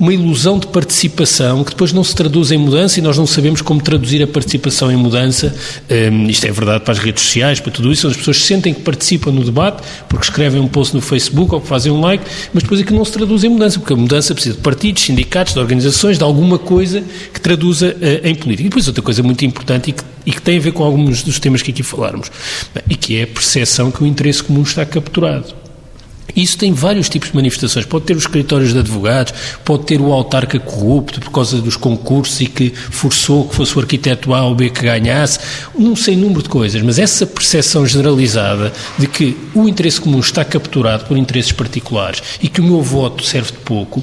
uma 0.00 0.14
ilusão 0.14 0.58
de 0.58 0.66
participação 0.66 1.62
que 1.62 1.72
depois 1.72 1.92
não 1.92 2.02
se 2.02 2.14
traduz 2.14 2.50
em 2.50 2.56
mudança 2.56 2.98
e 2.98 3.02
nós 3.02 3.18
não 3.18 3.26
sabemos 3.26 3.60
como 3.60 3.82
traduzir 3.82 4.22
a 4.22 4.26
participação 4.26 4.90
em 4.90 4.96
mudança. 4.96 5.54
Um, 5.90 6.26
isto 6.26 6.46
é 6.46 6.50
verdade 6.50 6.84
para 6.84 6.92
as 6.92 6.98
redes 6.98 7.22
sociais, 7.22 7.60
para 7.60 7.70
tudo 7.70 7.92
isso, 7.92 8.08
as 8.08 8.16
pessoas 8.16 8.42
sentem 8.42 8.72
que 8.72 8.80
participam 8.80 9.30
no 9.30 9.44
debate 9.44 9.82
porque 10.08 10.24
escrevem 10.24 10.58
um 10.58 10.66
post 10.66 10.94
no 10.94 11.02
Facebook 11.02 11.54
ou 11.54 11.60
que 11.60 11.68
fazem 11.68 11.92
um 11.92 12.00
like, 12.00 12.24
mas 12.54 12.62
depois 12.62 12.80
aquilo 12.80 12.96
não 12.96 13.04
se 13.04 13.12
traduz 13.12 13.44
em 13.44 13.50
mudança, 13.50 13.78
porque 13.78 13.92
a 13.92 13.96
mudança 13.96 14.32
precisa 14.32 14.56
de 14.56 14.62
partidos, 14.62 15.02
sindicatos, 15.02 15.52
de 15.52 15.60
organizações, 15.60 16.16
de 16.16 16.24
alguma 16.24 16.58
coisa 16.58 17.04
que 17.34 17.40
traduza 17.40 17.88
uh, 17.88 18.26
em 18.26 18.34
política. 18.34 18.62
E 18.62 18.70
depois 18.70 18.88
outra 18.88 19.02
coisa 19.02 19.22
muito 19.22 19.44
importante 19.44 19.90
e 19.90 19.92
que, 19.92 20.02
e 20.24 20.32
que 20.32 20.40
tem 20.40 20.56
a 20.56 20.60
ver 20.60 20.72
com 20.72 20.82
alguns 20.82 21.22
dos 21.22 21.38
temas 21.38 21.60
que 21.60 21.72
aqui 21.72 21.82
falarmos, 21.82 22.32
e 22.88 22.96
que 22.96 23.18
é 23.18 23.24
a 23.24 23.26
percepção 23.26 23.90
que 23.90 24.02
o 24.02 24.06
interesse 24.06 24.42
comum 24.42 24.62
está 24.62 24.86
capturado. 24.86 25.59
Isso 26.34 26.58
tem 26.58 26.72
vários 26.72 27.08
tipos 27.08 27.30
de 27.30 27.36
manifestações. 27.36 27.84
Pode 27.84 28.04
ter 28.04 28.16
os 28.16 28.22
escritórios 28.22 28.72
de 28.72 28.78
advogados, 28.78 29.32
pode 29.64 29.84
ter 29.84 30.00
o 30.00 30.12
autarca 30.12 30.58
corrupto 30.58 31.20
por 31.20 31.30
causa 31.30 31.60
dos 31.60 31.76
concursos 31.76 32.40
e 32.40 32.46
que 32.46 32.70
forçou 32.70 33.48
que 33.48 33.54
fosse 33.54 33.76
o 33.76 33.80
arquiteto 33.80 34.34
A 34.34 34.42
ou 34.44 34.54
B 34.54 34.70
que 34.70 34.82
ganhasse, 34.82 35.38
um 35.74 35.94
sem 35.96 36.16
número 36.16 36.42
de 36.42 36.48
coisas. 36.48 36.80
Mas 36.82 36.98
essa 36.98 37.26
percepção 37.26 37.86
generalizada 37.86 38.72
de 38.98 39.06
que 39.06 39.36
o 39.54 39.68
interesse 39.68 40.00
comum 40.00 40.20
está 40.20 40.44
capturado 40.44 41.04
por 41.04 41.16
interesses 41.16 41.52
particulares 41.52 42.22
e 42.42 42.48
que 42.48 42.60
o 42.60 42.64
meu 42.64 42.82
voto 42.82 43.24
serve 43.24 43.52
de 43.52 43.58
pouco, 43.58 44.02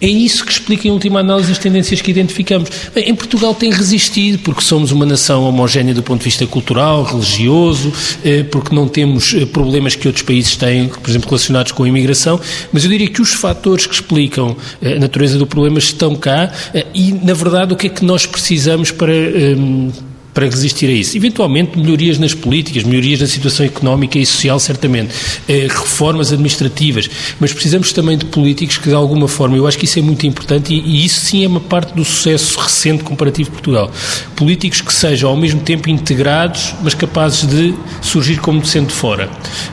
é 0.00 0.08
isso 0.08 0.44
que 0.44 0.52
explica, 0.52 0.88
em 0.88 0.90
última 0.90 1.20
análise, 1.20 1.52
as 1.52 1.58
tendências 1.58 2.00
que 2.00 2.10
identificamos. 2.10 2.70
Bem, 2.94 3.10
em 3.10 3.14
Portugal 3.14 3.54
tem 3.54 3.70
resistido, 3.70 4.38
porque 4.38 4.62
somos 4.62 4.90
uma 4.92 5.04
nação 5.04 5.44
homogénea 5.44 5.92
do 5.92 6.02
ponto 6.02 6.20
de 6.20 6.24
vista 6.24 6.46
cultural, 6.46 7.02
religioso, 7.02 7.92
eh, 8.24 8.42
porque 8.44 8.74
não 8.74 8.88
temos 8.88 9.34
eh, 9.34 9.44
problemas 9.44 9.94
que 9.94 10.06
outros 10.06 10.24
países 10.24 10.56
têm, 10.56 10.88
por 10.88 11.10
exemplo, 11.10 11.28
relacionados 11.28 11.72
com 11.72 11.84
a 11.84 11.88
imigração, 11.88 12.40
mas 12.72 12.84
eu 12.84 12.90
diria 12.90 13.08
que 13.08 13.20
os 13.20 13.34
fatores 13.34 13.86
que 13.86 13.94
explicam 13.94 14.56
eh, 14.80 14.94
a 14.94 14.98
natureza 14.98 15.38
do 15.38 15.46
problema 15.46 15.78
estão 15.78 16.14
cá 16.14 16.50
e, 16.94 17.12
na 17.12 17.34
verdade, 17.34 17.74
o 17.74 17.76
que 17.76 17.86
é 17.86 17.90
que 17.90 18.04
nós 18.04 18.24
precisamos 18.24 18.90
para 18.90 19.12
para 20.32 20.46
resistir 20.46 20.86
a 20.86 20.92
isso. 20.92 21.16
Eventualmente, 21.16 21.78
melhorias 21.78 22.18
nas 22.18 22.34
políticas, 22.34 22.82
melhorias 22.84 23.20
na 23.20 23.26
situação 23.26 23.66
económica 23.66 24.18
e 24.18 24.24
social, 24.24 24.58
certamente, 24.58 25.12
eh, 25.48 25.66
reformas 25.68 26.32
administrativas, 26.32 27.08
mas 27.38 27.52
precisamos 27.52 27.92
também 27.92 28.16
de 28.16 28.24
políticos 28.26 28.78
que, 28.78 28.88
de 28.88 28.94
alguma 28.94 29.28
forma, 29.28 29.56
eu 29.56 29.66
acho 29.66 29.78
que 29.78 29.84
isso 29.84 29.98
é 29.98 30.02
muito 30.02 30.26
importante 30.26 30.72
e, 30.72 31.04
isso 31.04 31.20
sim 31.20 31.44
é 31.44 31.48
uma 31.48 31.60
parte 31.60 31.94
do 31.94 32.04
sucesso 32.04 32.58
recente 32.58 33.02
comparativo 33.02 33.50
de 33.50 33.54
Portugal. 33.56 33.90
Políticos 34.36 34.80
que 34.80 34.92
sejam 34.92 35.30
ao 35.30 35.36
mesmo 35.36 35.60
tempo 35.60 35.88
integrados, 35.88 36.74
mas 36.82 36.94
capazes 36.94 37.46
de 37.46 37.74
surgir 38.00 38.38
como 38.38 38.60
de 38.60 38.68
sendo 38.68 38.92
fora. 38.92 39.28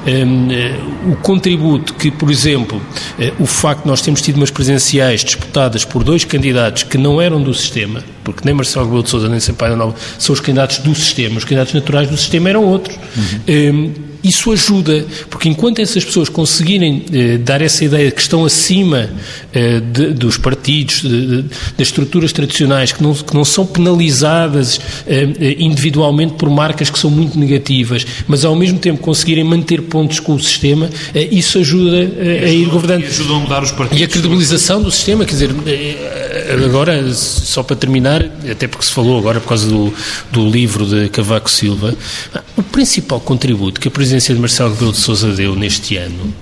Um, 0.05 0.47
uh, 0.47 1.11
o 1.11 1.15
contributo 1.17 1.93
que, 1.93 2.09
por 2.09 2.31
exemplo, 2.31 2.77
uh, 2.77 3.43
o 3.43 3.45
facto 3.45 3.83
de 3.83 3.87
nós 3.87 4.01
termos 4.01 4.21
tido 4.21 4.37
umas 4.37 4.51
presidenciais 4.51 5.23
disputadas 5.23 5.85
por 5.85 6.03
dois 6.03 6.25
candidatos 6.25 6.83
que 6.83 6.97
não 6.97 7.21
eram 7.21 7.41
do 7.41 7.53
sistema, 7.53 8.03
porque 8.33 8.45
nem 8.45 8.53
Marcelo 8.53 8.85
Rebelo 8.85 9.03
de 9.03 9.09
Sousa 9.09 9.29
nem 9.29 9.39
Sampaio 9.39 9.75
Nova 9.75 9.95
são 10.19 10.33
os 10.33 10.39
candidatos 10.39 10.79
do 10.79 10.93
sistema, 10.93 11.37
os 11.37 11.43
candidatos 11.43 11.73
naturais 11.73 12.09
do 12.09 12.17
sistema 12.17 12.49
eram 12.49 12.63
outros. 12.63 12.95
Uhum. 12.95 13.73
Um, 13.73 14.06
isso 14.23 14.51
ajuda, 14.51 15.05
porque 15.29 15.49
enquanto 15.49 15.79
essas 15.79 16.03
pessoas 16.03 16.29
conseguirem 16.29 17.05
eh, 17.11 17.37
dar 17.37 17.61
essa 17.61 17.83
ideia 17.83 18.09
de 18.09 18.15
que 18.15 18.21
estão 18.21 18.45
acima 18.45 19.09
eh, 19.53 19.79
de, 19.79 20.13
dos 20.13 20.37
partidos, 20.37 21.01
de, 21.01 21.25
de, 21.27 21.41
das 21.77 21.87
estruturas 21.87 22.31
tradicionais, 22.31 22.91
que 22.91 23.01
não, 23.01 23.13
que 23.13 23.33
não 23.33 23.45
são 23.45 23.65
penalizadas 23.65 24.79
eh, 25.05 25.29
eh, 25.39 25.55
individualmente 25.59 26.33
por 26.33 26.49
marcas 26.49 26.89
que 26.89 26.99
são 26.99 27.09
muito 27.09 27.37
negativas, 27.37 28.05
mas 28.27 28.43
ao 28.45 28.55
mesmo 28.55 28.79
tempo 28.79 28.99
conseguirem 29.01 29.43
manter 29.43 29.81
pontos 29.83 30.19
com 30.19 30.33
o 30.33 30.39
sistema, 30.39 30.89
eh, 31.13 31.27
isso 31.31 31.57
ajuda 31.59 31.97
eh, 31.97 32.45
a 32.45 32.49
ir 32.49 32.65
governando. 32.69 33.03
E 33.03 33.07
ajuda 33.07 33.33
a 33.33 33.39
mudar 33.39 33.63
os 33.63 33.71
partidos. 33.71 34.01
E 34.01 34.03
a 34.03 34.07
credibilização 34.07 34.81
do 34.81 34.91
sistema, 34.91 35.25
quer 35.25 35.33
dizer, 35.33 35.51
agora, 36.65 37.13
só 37.13 37.63
para 37.63 37.75
terminar, 37.75 38.23
até 38.49 38.67
porque 38.67 38.85
se 38.85 38.91
falou 38.91 39.17
agora 39.17 39.39
por 39.39 39.49
causa 39.49 39.67
do, 39.67 39.93
do 40.31 40.49
livro 40.49 40.85
de 40.85 41.09
Cavaco 41.09 41.49
Silva, 41.49 41.95
o 42.55 42.63
principal 42.63 43.19
contributo 43.19 43.79
que 43.79 43.87
a 43.87 43.91
presidência 44.07 44.33
de 44.33 44.39
Marcelo 44.39 44.71
Rebelo 44.71 44.91
de 44.93 44.99
Sousa 44.99 45.33
deu 45.33 45.53
neste 45.53 45.97
ano. 45.97 46.33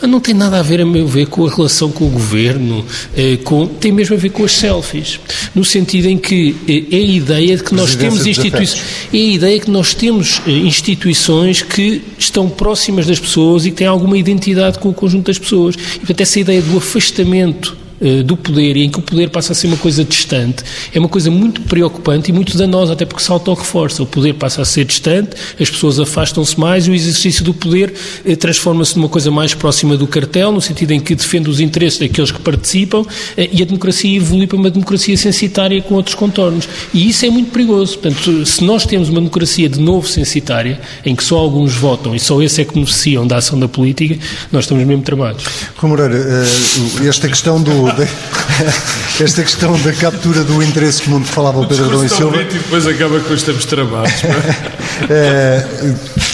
Não 0.00 0.18
tem 0.18 0.32
nada 0.32 0.58
a 0.58 0.62
ver, 0.62 0.80
a 0.80 0.86
meu 0.86 1.06
ver, 1.06 1.26
com 1.26 1.46
a 1.46 1.50
relação 1.50 1.90
com 1.90 2.06
o 2.06 2.08
governo, 2.08 2.82
eh, 3.14 3.36
com, 3.44 3.66
tem 3.66 3.92
mesmo 3.92 4.16
a 4.16 4.18
ver 4.18 4.30
com 4.30 4.42
as 4.42 4.52
selfies, 4.52 5.20
no 5.54 5.62
sentido 5.62 6.06
em 6.06 6.16
que 6.16 6.56
eh, 6.66 6.96
é 6.96 6.98
a 6.98 7.04
ideia 7.04 7.56
de 7.58 7.62
que 7.62 7.74
nós 7.74 7.94
temos 7.94 8.26
instituições, 8.26 8.82
é 9.12 9.16
a 9.18 9.20
ideia 9.20 9.60
que 9.60 9.70
nós 9.70 9.92
temos 9.92 10.40
eh, 10.46 10.50
instituições 10.50 11.60
que 11.60 12.00
estão 12.18 12.48
próximas 12.48 13.06
das 13.06 13.20
pessoas 13.20 13.66
e 13.66 13.70
que 13.70 13.76
têm 13.76 13.86
alguma 13.86 14.16
identidade 14.16 14.78
com 14.78 14.88
o 14.88 14.94
conjunto 14.94 15.26
das 15.26 15.38
pessoas. 15.38 15.74
E, 15.74 15.98
portanto, 15.98 16.20
essa 16.22 16.40
ideia 16.40 16.62
do 16.62 16.78
afastamento 16.78 17.76
eh, 18.00 18.22
do 18.22 18.36
poder 18.36 18.76
e 18.76 18.84
em 18.84 18.90
que 18.90 18.98
o 18.98 19.02
poder 19.02 19.30
passa 19.30 19.52
a 19.52 19.54
ser 19.54 19.66
uma 19.66 19.76
coisa 19.76 20.04
distante, 20.04 20.64
é 20.92 20.98
uma 20.98 21.08
coisa 21.08 21.30
muito 21.30 21.60
preocupante 21.62 22.30
e 22.30 22.32
muito 22.32 22.56
danosa, 22.56 22.94
até 22.94 23.04
porque 23.04 23.22
se 23.22 23.30
auto-reforça. 23.30 24.02
O 24.02 24.06
poder 24.06 24.34
passa 24.34 24.62
a 24.62 24.64
ser 24.64 24.84
distante, 24.84 25.36
as 25.60 25.68
pessoas 25.68 26.00
afastam-se 26.00 26.58
mais 26.58 26.86
e 26.86 26.90
o 26.90 26.94
exercício 26.94 27.44
do 27.44 27.52
poder 27.52 27.92
eh, 28.24 28.34
transforma-se 28.36 28.96
numa 28.96 29.08
coisa 29.08 29.30
mais 29.30 29.54
próxima 29.54 29.96
do 29.96 30.06
cartel, 30.06 30.50
no 30.52 30.60
sentido 30.60 30.92
em 30.92 31.00
que 31.00 31.14
defende 31.14 31.50
os 31.50 31.60
interesses 31.60 31.98
daqueles 31.98 32.30
que 32.30 32.40
participam 32.40 33.04
eh, 33.36 33.50
e 33.52 33.62
a 33.62 33.64
democracia 33.66 34.16
evolui 34.16 34.46
para 34.46 34.56
uma 34.56 34.70
democracia 34.70 35.16
censitária 35.16 35.80
com 35.82 35.94
outros 35.94 36.14
contornos. 36.14 36.68
E 36.94 37.08
isso 37.08 37.26
é 37.26 37.30
muito 37.30 37.50
perigoso. 37.50 37.98
Portanto, 37.98 38.46
se 38.46 38.64
nós 38.64 38.86
temos 38.86 39.08
uma 39.08 39.20
democracia 39.20 39.68
de 39.68 39.78
novo 39.78 40.08
censitária, 40.08 40.80
em 41.04 41.14
que 41.14 41.22
só 41.22 41.36
alguns 41.36 41.74
votam 41.74 42.14
e 42.14 42.20
só 42.20 42.40
esses 42.40 42.58
é 42.58 42.64
que 42.64 42.74
beneficiam 42.74 43.26
da 43.26 43.36
ação 43.36 43.58
da 43.58 43.68
política, 43.68 44.18
nós 44.50 44.64
estamos 44.64 44.84
mesmo 44.86 45.02
tramados. 45.02 45.44
Rui 45.76 45.90
Moreira, 45.90 46.16
esta 47.06 47.28
questão 47.28 47.62
do, 47.62 47.89
esta 49.20 49.42
questão 49.42 49.78
da 49.80 49.92
captura 49.92 50.44
do 50.44 50.62
interesse 50.62 51.02
comum 51.02 51.22
que 51.22 51.28
falava 51.28 51.60
o 51.60 51.66
Pedro 51.66 51.86
Adão 51.86 52.04
e 52.04 52.08
Silva. 52.08 52.42
E 52.42 52.44
depois 52.44 52.86
acaba 52.86 53.20
com 53.20 53.32
os 53.32 53.42
tempos 53.42 53.64
travados. 53.64 54.12
é, 55.08 55.66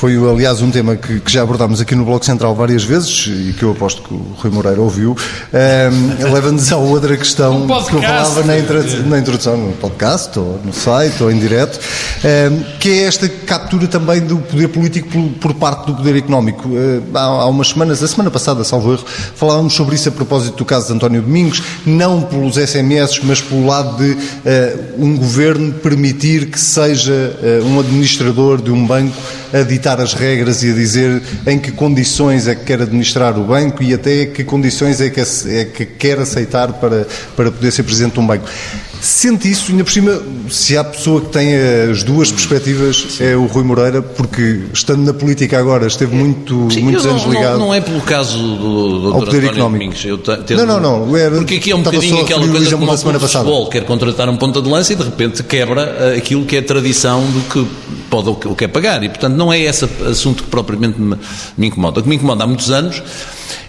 foi, 0.00 0.16
aliás, 0.16 0.62
um 0.62 0.70
tema 0.70 0.96
que, 0.96 1.20
que, 1.20 1.30
já 1.30 1.42
abordámos 1.42 1.78
aqui 1.78 1.94
no 1.94 2.06
Bloco 2.06 2.24
Central 2.24 2.54
várias 2.54 2.82
vezes 2.82 3.26
e 3.26 3.52
que 3.52 3.62
eu 3.62 3.72
aposto 3.72 4.00
que 4.00 4.14
o 4.14 4.34
Rui 4.38 4.50
Moreira 4.50 4.80
ouviu. 4.80 5.14
Um, 5.52 6.24
Leva-nos 6.32 6.72
a 6.72 6.78
outra 6.78 7.18
questão 7.18 7.66
que 7.66 7.96
eu 7.96 8.00
falava 8.00 8.40
na, 8.44 8.54
na, 9.06 9.18
introdução, 9.18 9.58
no 9.58 9.72
podcast, 9.72 10.38
ou 10.38 10.58
no 10.64 10.72
site, 10.72 11.22
ou 11.22 11.30
em 11.30 11.38
direto, 11.38 11.78
um, 12.24 12.78
que 12.78 12.88
é 12.88 13.02
esta 13.02 13.28
captura 13.28 13.86
também 13.88 14.22
do 14.22 14.38
poder 14.38 14.68
político 14.68 15.06
por, 15.10 15.32
por 15.32 15.54
parte 15.56 15.88
do 15.88 15.94
poder 15.94 16.16
económico. 16.16 16.66
Uh, 16.66 17.02
há, 17.12 17.20
há, 17.20 17.46
umas 17.48 17.68
semanas, 17.68 18.02
a 18.02 18.08
semana 18.08 18.30
passada, 18.30 18.64
salvo 18.64 18.94
erro, 18.94 19.04
falávamos 19.34 19.74
sobre 19.74 19.96
isso 19.96 20.08
a 20.08 20.12
propósito 20.12 20.56
do 20.56 20.64
caso 20.64 20.86
de 20.86 20.92
António 20.94 21.20
Domingos, 21.20 21.62
não 21.84 22.22
pelos 22.22 22.54
SMS, 22.54 23.20
mas 23.22 23.42
pelo 23.42 23.66
lado 23.66 24.02
de 24.02 24.12
uh, 24.12 24.94
um 24.96 25.14
governo 25.14 25.74
permitir 25.74 26.46
que 26.46 26.58
seja 26.58 27.12
uh, 27.12 27.66
um 27.66 27.78
administrador 27.78 28.62
de 28.62 28.70
um 28.70 28.86
banco 28.86 29.39
a 29.52 29.62
ditar 29.62 30.00
as 30.00 30.14
regras 30.14 30.62
e 30.62 30.70
a 30.70 30.74
dizer 30.74 31.22
em 31.46 31.58
que 31.58 31.72
condições 31.72 32.46
é 32.46 32.54
que 32.54 32.64
quer 32.64 32.82
administrar 32.82 33.38
o 33.38 33.44
banco 33.44 33.82
e 33.82 33.94
até 33.94 34.26
que 34.26 34.44
condições 34.44 35.00
é 35.00 35.10
que, 35.10 35.20
é 35.20 35.64
que 35.64 35.86
quer 35.86 36.18
aceitar 36.18 36.74
para, 36.74 37.06
para 37.36 37.50
poder 37.50 37.70
ser 37.70 37.82
presidente 37.82 38.14
de 38.14 38.20
um 38.20 38.26
banco. 38.26 38.44
Sente 39.00 39.50
isso, 39.50 39.70
ainda 39.70 39.82
por 39.82 39.90
cima, 39.90 40.20
se 40.50 40.76
há 40.76 40.84
pessoa 40.84 41.22
que 41.22 41.28
tem 41.28 41.54
as 41.90 42.02
duas 42.02 42.30
perspectivas, 42.30 43.06
Sim. 43.16 43.24
é 43.24 43.34
o 43.34 43.46
Rui 43.46 43.64
Moreira, 43.64 44.02
porque 44.02 44.64
estando 44.74 45.02
na 45.02 45.14
política 45.14 45.58
agora, 45.58 45.86
esteve 45.86 46.14
muito, 46.14 46.70
Sim, 46.70 46.82
muitos 46.82 47.06
anos 47.06 47.24
não, 47.24 47.32
ligado. 47.32 47.58
Não, 47.58 47.66
não, 47.66 47.74
é 47.74 47.80
pelo 47.80 48.02
caso 48.02 48.36
do, 48.38 49.00
do 49.00 49.14
ao 49.14 49.20
poder 49.20 49.44
económico. 49.44 49.94
não, 50.50 50.66
não, 50.66 50.80
não. 50.80 51.16
Era, 51.16 51.36
porque 51.36 51.54
aqui 51.54 51.70
é 51.70 51.76
um 51.76 51.82
bocadinho 51.82 52.20
aquela 52.20 52.46
coisa 52.46 52.76
como 52.76 52.92
o 52.92 53.20
futebol, 53.20 53.70
quer 53.70 53.84
contratar 53.86 54.28
um 54.28 54.36
ponta 54.36 54.60
de 54.60 54.68
lança 54.68 54.92
e 54.92 54.96
de 54.96 55.02
repente 55.02 55.42
quebra 55.44 55.80
eh, 55.98 56.16
aquilo 56.18 56.44
que 56.44 56.56
é 56.56 56.60
tradição 56.60 57.24
do 57.24 57.40
que 57.48 57.66
pode 58.10 58.28
ou 58.28 58.36
quer 58.36 58.68
pagar. 58.68 59.02
E, 59.02 59.08
portanto, 59.08 59.34
não 59.34 59.52
é 59.52 59.58
esse 59.60 59.88
assunto 60.08 60.42
que 60.42 60.50
propriamente 60.50 61.00
me, 61.00 61.16
me 61.56 61.68
incomoda. 61.68 62.00
O 62.00 62.02
que 62.02 62.08
me 62.08 62.16
incomoda 62.16 62.44
há 62.44 62.46
muitos 62.46 62.70
anos 62.70 63.02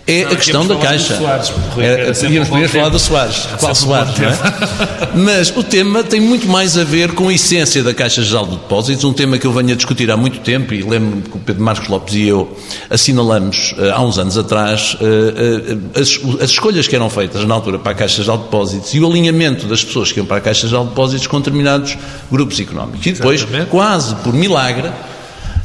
é 0.08 0.24
não, 0.24 0.32
a 0.32 0.36
questão 0.36 0.68
da 0.68 0.76
Caixa. 0.76 1.16
Soares, 1.16 1.54
é, 1.78 2.12
podíamos 2.12 2.50
primeiro 2.50 2.72
falar 2.72 2.90
do 2.90 3.00
Soares. 3.00 3.48
Qual 3.60 3.76
Soares, 3.76 4.18
não 4.18 4.28
é? 4.28 4.36
Mas 5.16 5.56
o 5.56 5.64
tema 5.64 6.04
tem 6.04 6.20
muito 6.20 6.48
mais 6.48 6.78
a 6.78 6.84
ver 6.84 7.14
com 7.14 7.30
a 7.30 7.34
essência 7.34 7.84
da 7.84 7.94
Caixa 7.94 8.22
Geral 8.24 8.46
de 8.46 8.52
Depósitos, 8.52 9.04
um 9.04 9.14
tema 9.14 9.38
que 9.38 9.46
eu 9.46 9.54
venho 9.54 9.72
a 9.72 9.76
discutir 9.76 10.10
há 10.10 10.18
muito 10.18 10.40
tempo 10.40 10.74
e 10.74 10.82
lembro-me 10.82 11.22
que 11.22 11.38
o 11.38 11.40
Pedro 11.40 11.64
Marcos 11.64 11.88
Lopes 11.88 12.16
e 12.16 12.28
eu 12.28 12.58
assinalamos 12.90 13.74
uh, 13.74 13.94
há 13.94 14.02
uns 14.02 14.18
anos 14.18 14.38
atrás 14.38 14.96
uh, 14.96 14.98
uh, 14.98 16.00
as, 16.00 16.42
as, 16.42 16.50
escolhas 16.50 16.88
que 16.88 16.96
eram 16.96 17.10
feitas 17.10 17.46
na 17.46 17.54
altura 17.54 17.78
para 17.78 17.92
a 17.92 17.96
Caixa 17.96 18.22
Geral 18.24 18.38
de 18.38 18.44
Depósitos 18.46 18.94
e 18.94 19.00
o 19.00 19.08
alinhamento 19.08 19.68
das 19.68 19.84
pessoas 19.84 20.12
que 20.12 20.20
iam 20.20 20.26
para 20.26 20.38
a 20.38 20.42
Caixa 20.42 20.68
Geral 20.68 20.84
de 20.84 20.90
Depósitos 20.90 21.28
com 21.28 21.38
determinados 21.38 21.98
grupos 22.32 22.60
económicos. 22.60 23.06
E 23.06 23.12
depois, 23.14 23.42
Exatamente. 23.42 23.70
quase 23.70 24.16
por 24.16 24.31
milagre, 24.34 24.92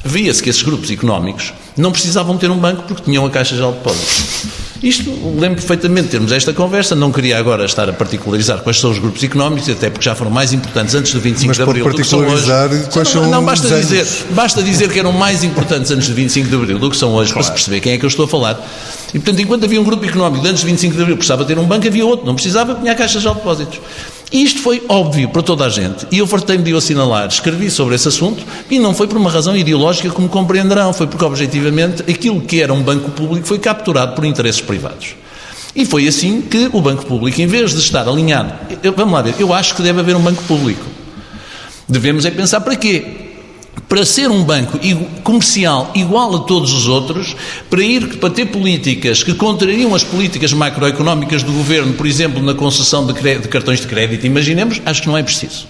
via-se 0.04 0.42
que 0.42 0.50
esses 0.50 0.62
grupos 0.62 0.90
económicos 0.90 1.52
não 1.76 1.92
precisavam 1.92 2.36
ter 2.38 2.50
um 2.50 2.58
banco 2.58 2.84
porque 2.84 3.02
tinham 3.02 3.26
a 3.26 3.30
Caixa 3.30 3.54
Geral 3.54 3.72
de 3.72 3.78
Depósitos. 3.78 4.66
Isto, 4.82 5.10
lembro 5.38 5.56
perfeitamente 5.56 6.04
de 6.04 6.10
termos 6.10 6.32
esta 6.32 6.52
conversa, 6.52 6.94
não 6.94 7.10
queria 7.10 7.38
agora 7.38 7.64
estar 7.64 7.88
a 7.88 7.92
particularizar 7.92 8.58
quais 8.58 8.78
são 8.78 8.90
os 8.90 8.98
grupos 8.98 9.22
económicos, 9.24 9.68
até 9.68 9.88
porque 9.88 10.04
já 10.04 10.14
foram 10.14 10.30
mais 10.30 10.52
importantes 10.52 10.94
antes 10.94 11.12
do 11.12 11.20
25 11.20 11.48
Mas 11.48 11.56
de 11.56 11.62
Abril 11.62 11.84
do 11.90 11.96
que 11.96 12.04
são 12.04 12.20
hoje. 12.20 12.46
Quais 12.92 13.14
não, 13.14 13.22
são 13.22 13.30
não 13.30 13.44
basta, 13.44 13.68
dizer, 13.68 14.06
basta 14.30 14.62
dizer 14.62 14.90
que 14.90 14.98
eram 14.98 15.12
mais 15.12 15.42
importantes 15.42 15.90
antes 15.90 16.08
do 16.08 16.14
25 16.14 16.48
de 16.48 16.54
Abril 16.54 16.78
do 16.78 16.90
que 16.90 16.96
são 16.96 17.14
hoje, 17.14 17.32
claro. 17.32 17.34
para 17.34 17.42
se 17.44 17.52
perceber 17.52 17.80
quem 17.80 17.92
é 17.92 17.98
que 17.98 18.04
eu 18.04 18.08
estou 18.08 18.26
a 18.26 18.28
falar. 18.28 18.60
E, 19.08 19.18
portanto, 19.18 19.40
enquanto 19.40 19.64
havia 19.64 19.80
um 19.80 19.84
grupo 19.84 20.04
económico 20.04 20.46
antes 20.46 20.62
do 20.62 20.66
25 20.66 20.94
de 20.94 21.02
Abril 21.02 21.16
precisava 21.16 21.44
ter 21.44 21.58
um 21.58 21.64
banco, 21.64 21.86
havia 21.86 22.04
outro, 22.04 22.26
não 22.26 22.34
precisava, 22.34 22.74
tinha 22.74 22.92
a 22.92 22.94
Caixa 22.94 23.18
Geral 23.18 23.34
de 23.34 23.40
Depósitos. 23.40 23.80
E 24.32 24.42
isto 24.42 24.60
foi 24.60 24.82
óbvio 24.88 25.28
para 25.28 25.42
toda 25.42 25.64
a 25.64 25.68
gente. 25.68 26.06
E 26.10 26.18
eu 26.18 26.26
fartei-me 26.26 26.64
de 26.64 26.74
o 26.74 26.76
assinalar, 26.76 27.28
escrevi 27.28 27.70
sobre 27.70 27.94
esse 27.94 28.08
assunto 28.08 28.44
e 28.68 28.78
não 28.78 28.92
foi 28.92 29.06
por 29.06 29.16
uma 29.16 29.30
razão 29.30 29.56
ideológica, 29.56 30.10
como 30.10 30.28
compreenderão, 30.28 30.92
foi 30.92 31.06
porque, 31.06 31.24
objetivamente, 31.24 32.02
aquilo 32.10 32.40
que 32.40 32.60
era 32.60 32.72
um 32.72 32.82
banco 32.82 33.10
público 33.10 33.46
foi 33.46 33.58
capturado 33.58 34.14
por 34.14 34.24
interesses 34.24 34.60
privados. 34.60 35.14
E 35.74 35.84
foi 35.84 36.08
assim 36.08 36.40
que 36.40 36.68
o 36.72 36.80
banco 36.80 37.06
público, 37.06 37.40
em 37.40 37.46
vez 37.46 37.72
de 37.72 37.80
estar 37.80 38.08
alinhado, 38.08 38.52
vamos 38.96 39.14
lá 39.14 39.22
ver, 39.22 39.34
eu 39.38 39.52
acho 39.52 39.76
que 39.76 39.82
deve 39.82 40.00
haver 40.00 40.16
um 40.16 40.20
banco 40.20 40.42
público. 40.44 40.84
Devemos 41.88 42.24
é 42.24 42.30
pensar 42.30 42.60
para 42.62 42.74
quê? 42.74 43.25
Para 43.88 44.04
ser 44.04 44.30
um 44.30 44.42
banco 44.42 44.78
comercial 45.22 45.90
igual 45.94 46.34
a 46.34 46.38
todos 46.40 46.72
os 46.72 46.88
outros, 46.88 47.36
para 47.70 47.82
ir 47.82 48.16
para 48.18 48.30
ter 48.30 48.46
políticas 48.46 49.22
que 49.22 49.34
contrariam 49.34 49.94
as 49.94 50.02
políticas 50.02 50.52
macroeconómicas 50.52 51.42
do 51.42 51.52
governo, 51.52 51.92
por 51.92 52.06
exemplo, 52.06 52.42
na 52.42 52.54
concessão 52.54 53.06
de, 53.06 53.12
de 53.12 53.48
cartões 53.48 53.80
de 53.80 53.86
crédito, 53.86 54.26
imaginemos, 54.26 54.80
acho 54.84 55.02
que 55.02 55.08
não 55.08 55.16
é 55.16 55.22
preciso. 55.22 55.66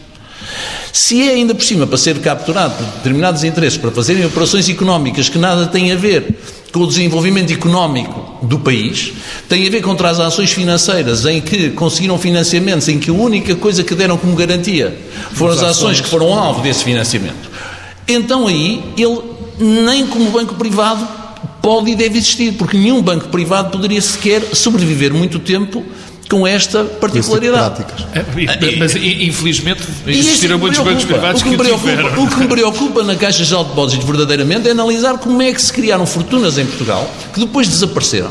Se 0.93 1.29
é 1.29 1.35
ainda 1.35 1.55
por 1.55 1.65
cima 1.65 1.87
para 1.87 1.99
ser 1.99 2.19
capturado 2.21 2.75
por 2.75 2.87
determinados 2.87 3.45
interesses, 3.45 3.77
para 3.77 3.91
fazerem 3.91 4.25
operações 4.25 4.69
económicas 4.69 5.29
que 5.29 5.37
nada 5.37 5.67
têm 5.67 5.93
a 5.93 5.97
ver 5.97 6.35
com 6.73 6.81
o 6.81 6.87
desenvolvimento 6.87 7.53
económico 7.53 8.39
do 8.47 8.59
país, 8.59 9.13
tem 9.49 9.67
a 9.67 9.71
ver 9.71 9.83
com 9.83 9.95
transações 9.95 10.53
financeiras 10.53 11.27
em 11.27 11.41
que 11.41 11.71
conseguiram 11.71 12.19
financiamentos, 12.19 12.89
em 12.89 12.99
que 12.99 13.11
a 13.11 13.15
única 13.15 13.55
coisa 13.57 13.85
que 13.85 13.95
deram 13.95 14.17
como 14.17 14.35
garantia 14.35 14.97
foram 15.33 15.55
as 15.55 15.63
ações 15.63 16.01
que 16.01 16.09
foram 16.09 16.33
alvo 16.33 16.63
desse 16.63 16.85
financiamento 16.85 17.47
então 18.09 18.47
aí 18.47 18.83
ele 18.97 19.21
nem 19.59 20.07
como 20.07 20.31
banco 20.31 20.55
privado 20.55 21.07
pode 21.61 21.91
e 21.91 21.97
deve 21.97 22.19
existir, 22.19 22.53
porque 22.53 22.77
nenhum 22.77 23.03
banco 23.03 23.29
privado 23.29 23.71
poderia 23.71 24.01
sequer 24.01 24.43
sobreviver 24.55 25.13
muito 25.13 25.39
tempo 25.41 25.85
com 26.29 26.47
esta 26.47 26.85
particularidade. 26.85 27.85
É, 28.15 28.77
mas 28.77 28.95
infelizmente 28.97 29.83
existiram 30.07 30.59
muitos 30.59 30.79
bancos 30.81 31.05
privados 31.05 31.41
o 31.41 31.45
que, 31.45 31.51
que, 31.51 31.57
me 31.57 31.65
preocupa, 31.65 32.21
o 32.21 32.29
que 32.29 32.37
me 32.37 32.49
preocupa 32.49 33.03
na 33.03 33.17
Caixa 33.17 33.45
de 33.45 33.51
Depósitos 33.51 34.05
verdadeiramente 34.05 34.69
é 34.69 34.73
analisar 34.73 35.19
como 35.19 35.41
é 35.43 35.53
que 35.53 35.61
se 35.61 35.73
criaram 35.73 36.07
fortunas 36.07 36.59
em 36.59 36.67
Portugal 36.67 37.09
que 37.33 37.41
depois 37.41 37.69
desapareceram. 37.69 38.31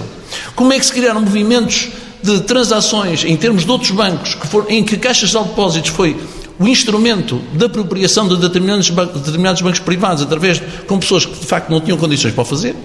Como 0.55 0.73
é 0.73 0.79
que 0.79 0.85
se 0.85 0.91
criaram 0.93 1.21
movimentos 1.21 1.89
de 2.21 2.41
transações 2.41 3.23
em 3.23 3.35
termos 3.38 3.65
de 3.65 3.71
outros 3.71 3.91
bancos 3.91 4.35
que 4.35 4.47
for, 4.47 4.65
em 4.69 4.83
que 4.83 4.97
Caixas 4.97 5.29
de 5.29 5.38
Depósitos 5.38 5.91
foi 5.91 6.17
o 6.59 6.67
instrumento 6.67 7.41
da 7.53 7.65
apropriação 7.65 8.27
de 8.27 8.37
determinados, 8.37 8.89
determinados 8.89 9.61
bancos 9.61 9.79
privados 9.79 10.23
através 10.23 10.61
com 10.87 10.97
pessoas 10.99 11.25
que 11.25 11.37
de 11.37 11.45
facto 11.45 11.69
não 11.69 11.81
tinham 11.81 11.97
condições 11.97 12.33
para 12.33 12.41
o 12.41 12.45
fazer. 12.45 12.75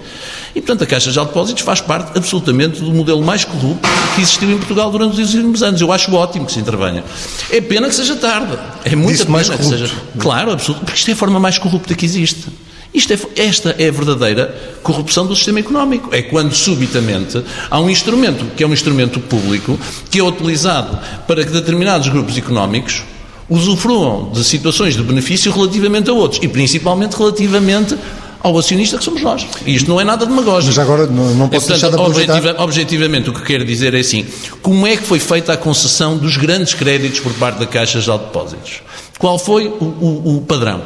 E, 0.53 0.59
portanto, 0.59 0.83
a 0.83 0.87
Caixa 0.87 1.11
de 1.11 1.19
Depósitos 1.19 1.63
faz 1.63 1.79
parte 1.79 2.17
absolutamente 2.17 2.81
do 2.81 2.91
modelo 2.91 3.23
mais 3.23 3.45
corrupto 3.45 3.87
que 4.15 4.21
existiu 4.21 4.51
em 4.51 4.57
Portugal 4.57 4.91
durante 4.91 5.21
os 5.21 5.33
últimos 5.33 5.63
anos. 5.63 5.79
Eu 5.79 5.91
acho 5.91 6.13
ótimo 6.13 6.45
que 6.45 6.51
se 6.51 6.59
intervenha. 6.59 7.03
É 7.49 7.61
pena 7.61 7.87
que 7.87 7.95
seja 7.95 8.15
tarde. 8.15 8.57
É 8.83 8.95
muita 8.95 9.25
pena 9.25 9.57
que 9.57 9.63
seja. 9.63 9.89
Claro, 10.19 10.51
absoluto, 10.51 10.83
porque 10.83 10.97
isto 10.97 11.09
é 11.09 11.13
a 11.13 11.15
forma 11.15 11.39
mais 11.39 11.57
corrupta 11.57 11.95
que 11.95 12.05
existe. 12.05 12.47
Isto 12.93 13.13
é, 13.13 13.19
esta 13.37 13.75
é 13.79 13.87
a 13.87 13.91
verdadeira 13.91 14.53
corrupção 14.83 15.25
do 15.25 15.33
sistema 15.33 15.59
económico. 15.59 16.13
É 16.13 16.21
quando, 16.21 16.53
subitamente, 16.53 17.41
há 17.69 17.79
um 17.79 17.89
instrumento, 17.89 18.45
que 18.55 18.63
é 18.63 18.67
um 18.67 18.73
instrumento 18.73 19.19
público, 19.21 19.79
que 20.09 20.19
é 20.19 20.23
utilizado 20.23 20.99
para 21.25 21.45
que 21.45 21.51
determinados 21.51 22.09
grupos 22.09 22.37
económicos 22.37 23.03
usufruam 23.49 24.29
de 24.31 24.43
situações 24.43 24.95
de 24.95 25.03
benefício 25.03 25.51
relativamente 25.51 26.09
a 26.09 26.13
outros 26.13 26.41
e 26.41 26.47
principalmente 26.47 27.15
relativamente 27.15 27.97
ao 28.43 28.57
acionista 28.57 28.97
que 28.97 29.03
somos 29.03 29.21
nós. 29.21 29.45
E 29.65 29.75
isto 29.75 29.89
não 29.89 30.01
é 30.01 30.03
nada 30.03 30.25
demagógico. 30.25 30.73
Mas 30.75 30.79
agora 30.79 31.05
não, 31.05 31.35
não 31.35 31.49
posso 31.49 31.71
é, 31.71 31.77
portanto, 31.77 31.81
deixar 31.81 31.89
de 31.89 32.01
objetiva, 32.01 32.63
objetivamente 32.63 33.29
o 33.29 33.33
que 33.33 33.43
quero 33.43 33.63
dizer 33.63 33.93
é 33.93 33.99
assim, 33.99 34.25
como 34.61 34.87
é 34.87 34.97
que 34.97 35.03
foi 35.03 35.19
feita 35.19 35.53
a 35.53 35.57
concessão 35.57 36.17
dos 36.17 36.37
grandes 36.37 36.73
créditos 36.73 37.19
por 37.19 37.33
parte 37.33 37.59
da 37.59 37.65
Caixa 37.65 37.99
de 37.99 38.07
Depósitos? 38.07 38.81
Qual 39.19 39.37
foi 39.37 39.67
o, 39.67 39.83
o, 39.83 40.37
o 40.37 40.41
padrão? 40.41 40.81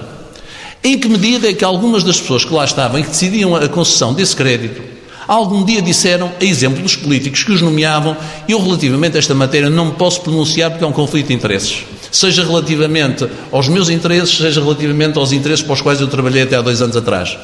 Em 0.84 1.00
que 1.00 1.08
medida 1.08 1.50
é 1.50 1.54
que 1.54 1.64
algumas 1.64 2.04
das 2.04 2.20
pessoas 2.20 2.44
que 2.44 2.54
lá 2.54 2.66
estavam 2.66 3.00
e 3.00 3.04
que 3.04 3.10
decidiam 3.10 3.56
a 3.56 3.68
concessão 3.68 4.14
desse 4.14 4.36
crédito 4.36 4.96
algum 5.28 5.64
dia 5.64 5.82
disseram, 5.82 6.32
a 6.40 6.46
exemplo 6.46 6.84
dos 6.84 6.96
políticos 6.96 7.44
que 7.44 7.52
os 7.52 7.60
nomeavam, 7.60 8.16
eu 8.48 8.62
relativamente 8.62 9.16
a 9.16 9.20
esta 9.20 9.34
matéria 9.34 9.72
não 9.72 9.86
me 9.86 9.92
posso 9.94 10.22
pronunciar 10.22 10.70
porque 10.70 10.84
é 10.84 10.88
um 10.88 10.92
conflito 10.92 11.28
de 11.28 11.34
interesses 11.34 11.84
seja 12.16 12.46
relativamente 12.46 13.28
aos 13.52 13.68
meus 13.68 13.90
interesses, 13.90 14.38
seja 14.38 14.62
relativamente 14.62 15.18
aos 15.18 15.34
interesses 15.34 15.64
para 15.64 15.74
os 15.74 15.82
quais 15.82 16.00
eu 16.00 16.08
trabalhei 16.08 16.44
até 16.44 16.56
há 16.56 16.62
dois 16.62 16.82
anos 16.82 16.96
atrás. 16.96 17.38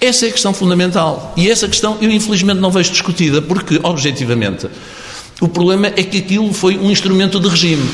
Essa 0.00 0.26
é 0.26 0.28
a 0.30 0.32
questão 0.32 0.52
fundamental. 0.52 1.32
E 1.36 1.48
essa 1.48 1.68
questão 1.68 1.96
eu, 2.00 2.10
infelizmente, 2.10 2.58
não 2.58 2.72
vejo 2.72 2.90
discutida, 2.90 3.40
porque, 3.40 3.78
objetivamente, 3.82 4.66
o 5.40 5.46
problema 5.46 5.88
é 5.88 6.02
que 6.02 6.18
aquilo 6.18 6.52
foi 6.52 6.76
um 6.76 6.90
instrumento 6.90 7.38
de 7.38 7.48
regime. 7.48 7.88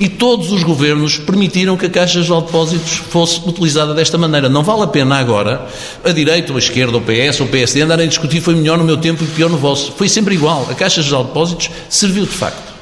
E 0.00 0.08
todos 0.08 0.52
os 0.52 0.62
governos 0.62 1.18
permitiram 1.18 1.76
que 1.76 1.84
a 1.84 1.90
Caixa 1.90 2.22
de 2.22 2.28
Depósitos 2.28 3.02
fosse 3.10 3.40
utilizada 3.46 3.92
desta 3.92 4.16
maneira. 4.16 4.48
Não 4.48 4.62
vale 4.62 4.82
a 4.82 4.86
pena 4.86 5.18
agora, 5.18 5.66
a 6.04 6.12
direita, 6.12 6.52
ou 6.52 6.56
a 6.56 6.60
esquerda, 6.60 6.96
o 6.96 7.00
PS, 7.00 7.40
ou 7.40 7.46
o 7.46 7.50
PSD, 7.50 7.82
andarem 7.82 8.06
a 8.06 8.08
discutir 8.08 8.40
foi 8.40 8.54
melhor 8.54 8.78
no 8.78 8.84
meu 8.84 8.96
tempo 8.96 9.24
e 9.24 9.26
pior 9.26 9.50
no 9.50 9.58
vosso. 9.58 9.92
Foi 9.92 10.08
sempre 10.08 10.34
igual. 10.34 10.66
A 10.70 10.74
Caixa 10.74 11.02
de 11.02 11.10
Depósitos 11.10 11.68
serviu 11.90 12.24
de 12.24 12.32
facto 12.32 12.77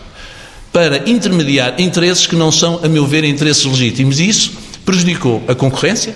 para 0.76 1.08
intermediar 1.08 1.80
interesses 1.80 2.26
que 2.26 2.36
não 2.36 2.52
são, 2.52 2.80
a 2.84 2.86
meu 2.86 3.06
ver, 3.06 3.24
interesses 3.24 3.64
legítimos. 3.64 4.20
E 4.20 4.28
isso 4.28 4.52
prejudicou 4.84 5.42
a 5.48 5.54
concorrência, 5.54 6.14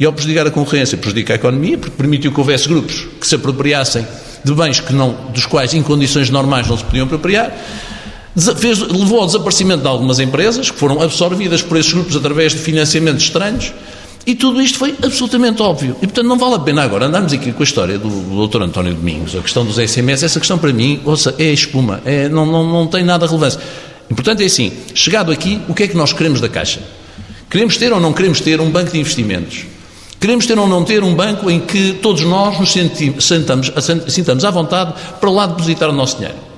e 0.00 0.06
ao 0.06 0.14
prejudicar 0.14 0.46
a 0.46 0.50
concorrência, 0.50 0.96
prejudica 0.96 1.34
a 1.34 1.36
economia, 1.36 1.76
porque 1.76 1.94
permitiu 1.94 2.32
que 2.32 2.40
houvesse 2.40 2.66
grupos 2.66 3.06
que 3.20 3.26
se 3.26 3.34
apropriassem 3.34 4.06
de 4.42 4.54
bens 4.54 4.80
que 4.80 4.94
não, 4.94 5.14
dos 5.34 5.44
quais, 5.44 5.74
em 5.74 5.82
condições 5.82 6.30
normais, 6.30 6.66
não 6.68 6.78
se 6.78 6.84
podiam 6.84 7.04
apropriar, 7.04 7.54
fez, 8.56 8.78
levou 8.78 9.20
ao 9.20 9.26
desaparecimento 9.26 9.82
de 9.82 9.88
algumas 9.88 10.18
empresas, 10.20 10.70
que 10.70 10.78
foram 10.78 11.02
absorvidas 11.02 11.60
por 11.60 11.76
esses 11.76 11.92
grupos 11.92 12.16
através 12.16 12.52
de 12.52 12.60
financiamentos 12.60 13.24
estranhos, 13.24 13.74
e 14.24 14.34
tudo 14.34 14.62
isto 14.62 14.78
foi 14.78 14.94
absolutamente 15.02 15.60
óbvio. 15.62 15.96
E, 16.00 16.06
portanto, 16.06 16.26
não 16.26 16.38
vale 16.38 16.54
a 16.54 16.58
pena 16.60 16.82
agora 16.82 17.06
andarmos 17.06 17.32
aqui 17.32 17.52
com 17.52 17.62
a 17.62 17.64
história 17.64 17.98
do, 17.98 18.46
Dr. 18.46 18.62
António 18.62 18.94
Domingos, 18.94 19.34
a 19.34 19.40
questão 19.40 19.64
dos 19.64 19.76
SMS. 19.76 20.22
Essa 20.22 20.38
questão, 20.38 20.58
para 20.58 20.72
mim, 20.72 21.00
ouça, 21.04 21.34
é 21.38 21.52
espuma, 21.52 22.00
é, 22.04 22.28
não, 22.28 22.46
não, 22.46 22.64
não 22.64 22.86
tem 22.86 23.02
nada 23.04 23.26
de 23.26 23.32
relevância. 23.32 23.60
E, 24.08 24.14
portanto, 24.14 24.40
é 24.40 24.44
assim: 24.44 24.72
chegado 24.94 25.32
aqui, 25.32 25.60
o 25.68 25.74
que 25.74 25.84
é 25.84 25.88
que 25.88 25.96
nós 25.96 26.12
queremos 26.12 26.40
da 26.40 26.48
Caixa? 26.48 26.80
Queremos 27.50 27.76
ter 27.76 27.92
ou 27.92 28.00
não 28.00 28.12
queremos 28.12 28.40
ter 28.40 28.60
um 28.60 28.70
banco 28.70 28.92
de 28.92 28.98
investimentos? 28.98 29.66
Queremos 30.20 30.46
ter 30.46 30.56
ou 30.56 30.68
não 30.68 30.84
ter 30.84 31.02
um 31.02 31.14
banco 31.14 31.50
em 31.50 31.58
que 31.58 31.94
todos 31.94 32.22
nós 32.22 32.58
nos 32.60 32.72
sentamos, 33.24 33.72
sentamos 34.08 34.44
à 34.44 34.50
vontade 34.50 34.94
para 35.20 35.30
lá 35.30 35.46
depositar 35.46 35.90
o 35.90 35.92
nosso 35.92 36.16
dinheiro? 36.16 36.51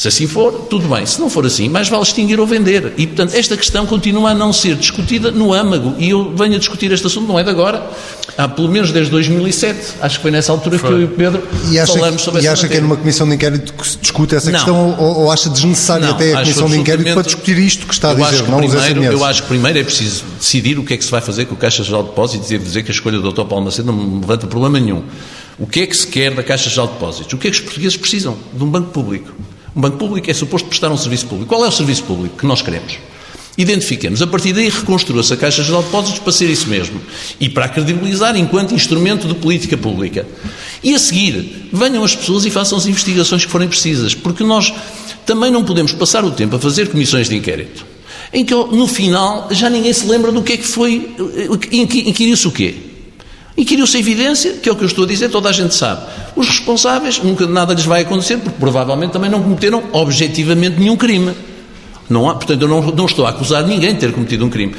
Se 0.00 0.08
assim 0.08 0.26
for, 0.26 0.50
tudo 0.70 0.88
bem. 0.88 1.04
Se 1.04 1.20
não 1.20 1.28
for 1.28 1.44
assim, 1.44 1.68
mais 1.68 1.90
vale 1.90 2.02
extinguir 2.02 2.40
ou 2.40 2.46
vender. 2.46 2.94
E, 2.96 3.06
portanto, 3.06 3.34
esta 3.34 3.54
questão 3.54 3.84
continua 3.84 4.30
a 4.30 4.34
não 4.34 4.50
ser 4.50 4.74
discutida 4.74 5.30
no 5.30 5.52
âmago. 5.52 5.94
E 5.98 6.08
eu 6.08 6.34
venho 6.34 6.54
a 6.54 6.58
discutir 6.58 6.90
este 6.90 7.06
assunto, 7.06 7.28
não 7.28 7.38
é 7.38 7.44
de 7.44 7.50
agora, 7.50 7.86
há 8.34 8.48
pelo 8.48 8.70
menos 8.70 8.92
desde 8.92 9.10
2007. 9.10 9.96
Acho 10.00 10.16
que 10.16 10.22
foi 10.22 10.30
nessa 10.30 10.52
altura 10.52 10.78
foi. 10.78 10.88
que 10.88 10.94
eu 10.94 11.00
e 11.02 11.04
o 11.04 11.08
Pedro 11.08 11.46
e 11.70 11.86
falamos 11.86 12.22
sobre 12.22 12.38
essa 12.40 12.48
E 12.48 12.50
acha 12.50 12.66
que 12.66 12.78
é 12.78 12.80
numa 12.80 12.96
comissão 12.96 13.28
de 13.28 13.34
inquérito 13.34 13.74
que 13.74 13.86
se 13.86 13.98
discute 13.98 14.34
essa 14.34 14.50
não. 14.50 14.58
questão 14.58 14.96
ou, 14.98 15.18
ou, 15.18 15.30
acha 15.30 15.50
desnecessário 15.50 16.06
não, 16.06 16.14
até 16.14 16.32
a 16.32 16.40
comissão 16.40 16.70
de 16.70 16.78
inquérito 16.78 17.12
para 17.12 17.22
discutir 17.22 17.58
isto 17.58 17.86
que 17.86 17.92
está 17.92 18.12
a 18.12 18.14
dizer, 18.14 18.48
não 18.48 18.56
primeiro, 18.56 19.04
Eu 19.04 19.22
acho 19.22 19.42
que 19.42 19.48
primeiro 19.48 19.80
é 19.80 19.84
preciso 19.84 20.24
decidir 20.38 20.78
o 20.78 20.82
que 20.82 20.94
é 20.94 20.96
que 20.96 21.04
se 21.04 21.10
vai 21.10 21.20
fazer 21.20 21.44
com 21.44 21.54
o 21.54 21.58
Caixa 21.58 21.84
Geral 21.84 22.04
de 22.04 22.08
Depósitos 22.08 22.50
e 22.50 22.56
dizer 22.56 22.84
que 22.84 22.90
a 22.90 22.94
escolha 22.94 23.18
do 23.18 23.30
Dr. 23.30 23.44
Paulo 23.44 23.66
Macedo 23.66 23.92
não 23.92 24.02
me 24.02 24.20
levanta 24.22 24.46
problema 24.46 24.80
nenhum. 24.80 25.02
O 25.58 25.66
que 25.66 25.80
é 25.80 25.86
que 25.86 25.94
se 25.94 26.06
quer 26.06 26.34
da 26.34 26.42
Caixa 26.42 26.70
Geral 26.70 26.86
de 26.86 26.94
Depósitos? 26.94 27.34
O 27.34 27.36
que 27.36 27.48
é 27.48 27.50
que 27.50 27.58
os 27.58 27.62
portugueses 27.62 27.98
precisam? 27.98 28.38
De 28.50 28.64
um 28.64 28.70
banco 28.70 28.92
público. 28.92 29.30
Um 29.74 29.80
banco 29.80 29.96
público 29.96 30.30
é 30.30 30.34
suposto 30.34 30.68
prestar 30.68 30.90
um 30.90 30.96
serviço 30.96 31.26
público. 31.26 31.48
Qual 31.48 31.64
é 31.64 31.68
o 31.68 31.72
serviço 31.72 32.04
público 32.04 32.36
que 32.36 32.46
nós 32.46 32.60
queremos? 32.62 32.98
Identifiquemos. 33.56 34.22
A 34.22 34.26
partir 34.26 34.52
daí 34.52 34.68
reconstrua-se 34.68 35.32
a 35.32 35.36
Caixa 35.36 35.62
Geral 35.62 35.82
de 35.82 35.86
Depósitos 35.88 36.18
para 36.20 36.32
ser 36.32 36.48
isso 36.48 36.68
mesmo. 36.68 37.00
E 37.38 37.48
para 37.48 37.66
a 37.66 37.68
credibilizar 37.68 38.36
enquanto 38.36 38.74
instrumento 38.74 39.28
de 39.28 39.34
política 39.34 39.76
pública. 39.76 40.26
E 40.82 40.94
a 40.94 40.98
seguir, 40.98 41.68
venham 41.72 42.02
as 42.02 42.16
pessoas 42.16 42.44
e 42.44 42.50
façam 42.50 42.78
as 42.78 42.86
investigações 42.86 43.44
que 43.44 43.50
forem 43.50 43.68
precisas. 43.68 44.14
Porque 44.14 44.42
nós 44.42 44.72
também 45.26 45.50
não 45.50 45.64
podemos 45.64 45.92
passar 45.92 46.24
o 46.24 46.30
tempo 46.30 46.56
a 46.56 46.58
fazer 46.58 46.88
comissões 46.88 47.28
de 47.28 47.36
inquérito. 47.36 47.86
Em 48.32 48.44
que, 48.44 48.54
no 48.54 48.86
final, 48.86 49.48
já 49.50 49.68
ninguém 49.68 49.92
se 49.92 50.06
lembra 50.06 50.32
do 50.32 50.42
que 50.42 50.52
é 50.52 50.56
que 50.56 50.66
foi, 50.66 51.14
inquiriu-se 51.72 52.46
o 52.46 52.50
quê? 52.52 52.89
Inquiriu-se 53.56 53.96
a 53.96 54.00
evidência, 54.00 54.52
que 54.54 54.68
é 54.68 54.72
o 54.72 54.76
que 54.76 54.82
eu 54.82 54.86
estou 54.86 55.04
a 55.04 55.06
dizer, 55.06 55.28
toda 55.28 55.48
a 55.48 55.52
gente 55.52 55.74
sabe. 55.74 56.02
Os 56.36 56.48
responsáveis, 56.48 57.18
nunca 57.22 57.46
nada 57.46 57.74
lhes 57.74 57.84
vai 57.84 58.02
acontecer, 58.02 58.38
porque 58.38 58.58
provavelmente 58.58 59.12
também 59.12 59.30
não 59.30 59.42
cometeram 59.42 59.82
objetivamente 59.92 60.78
nenhum 60.78 60.96
crime. 60.96 61.34
Não 62.08 62.28
há, 62.28 62.34
portanto, 62.34 62.62
eu 62.62 62.68
não, 62.68 62.80
não 62.80 63.06
estou 63.06 63.26
a 63.26 63.30
acusar 63.30 63.66
ninguém 63.66 63.94
de 63.94 64.00
ter 64.00 64.12
cometido 64.12 64.44
um 64.44 64.50
crime. 64.50 64.74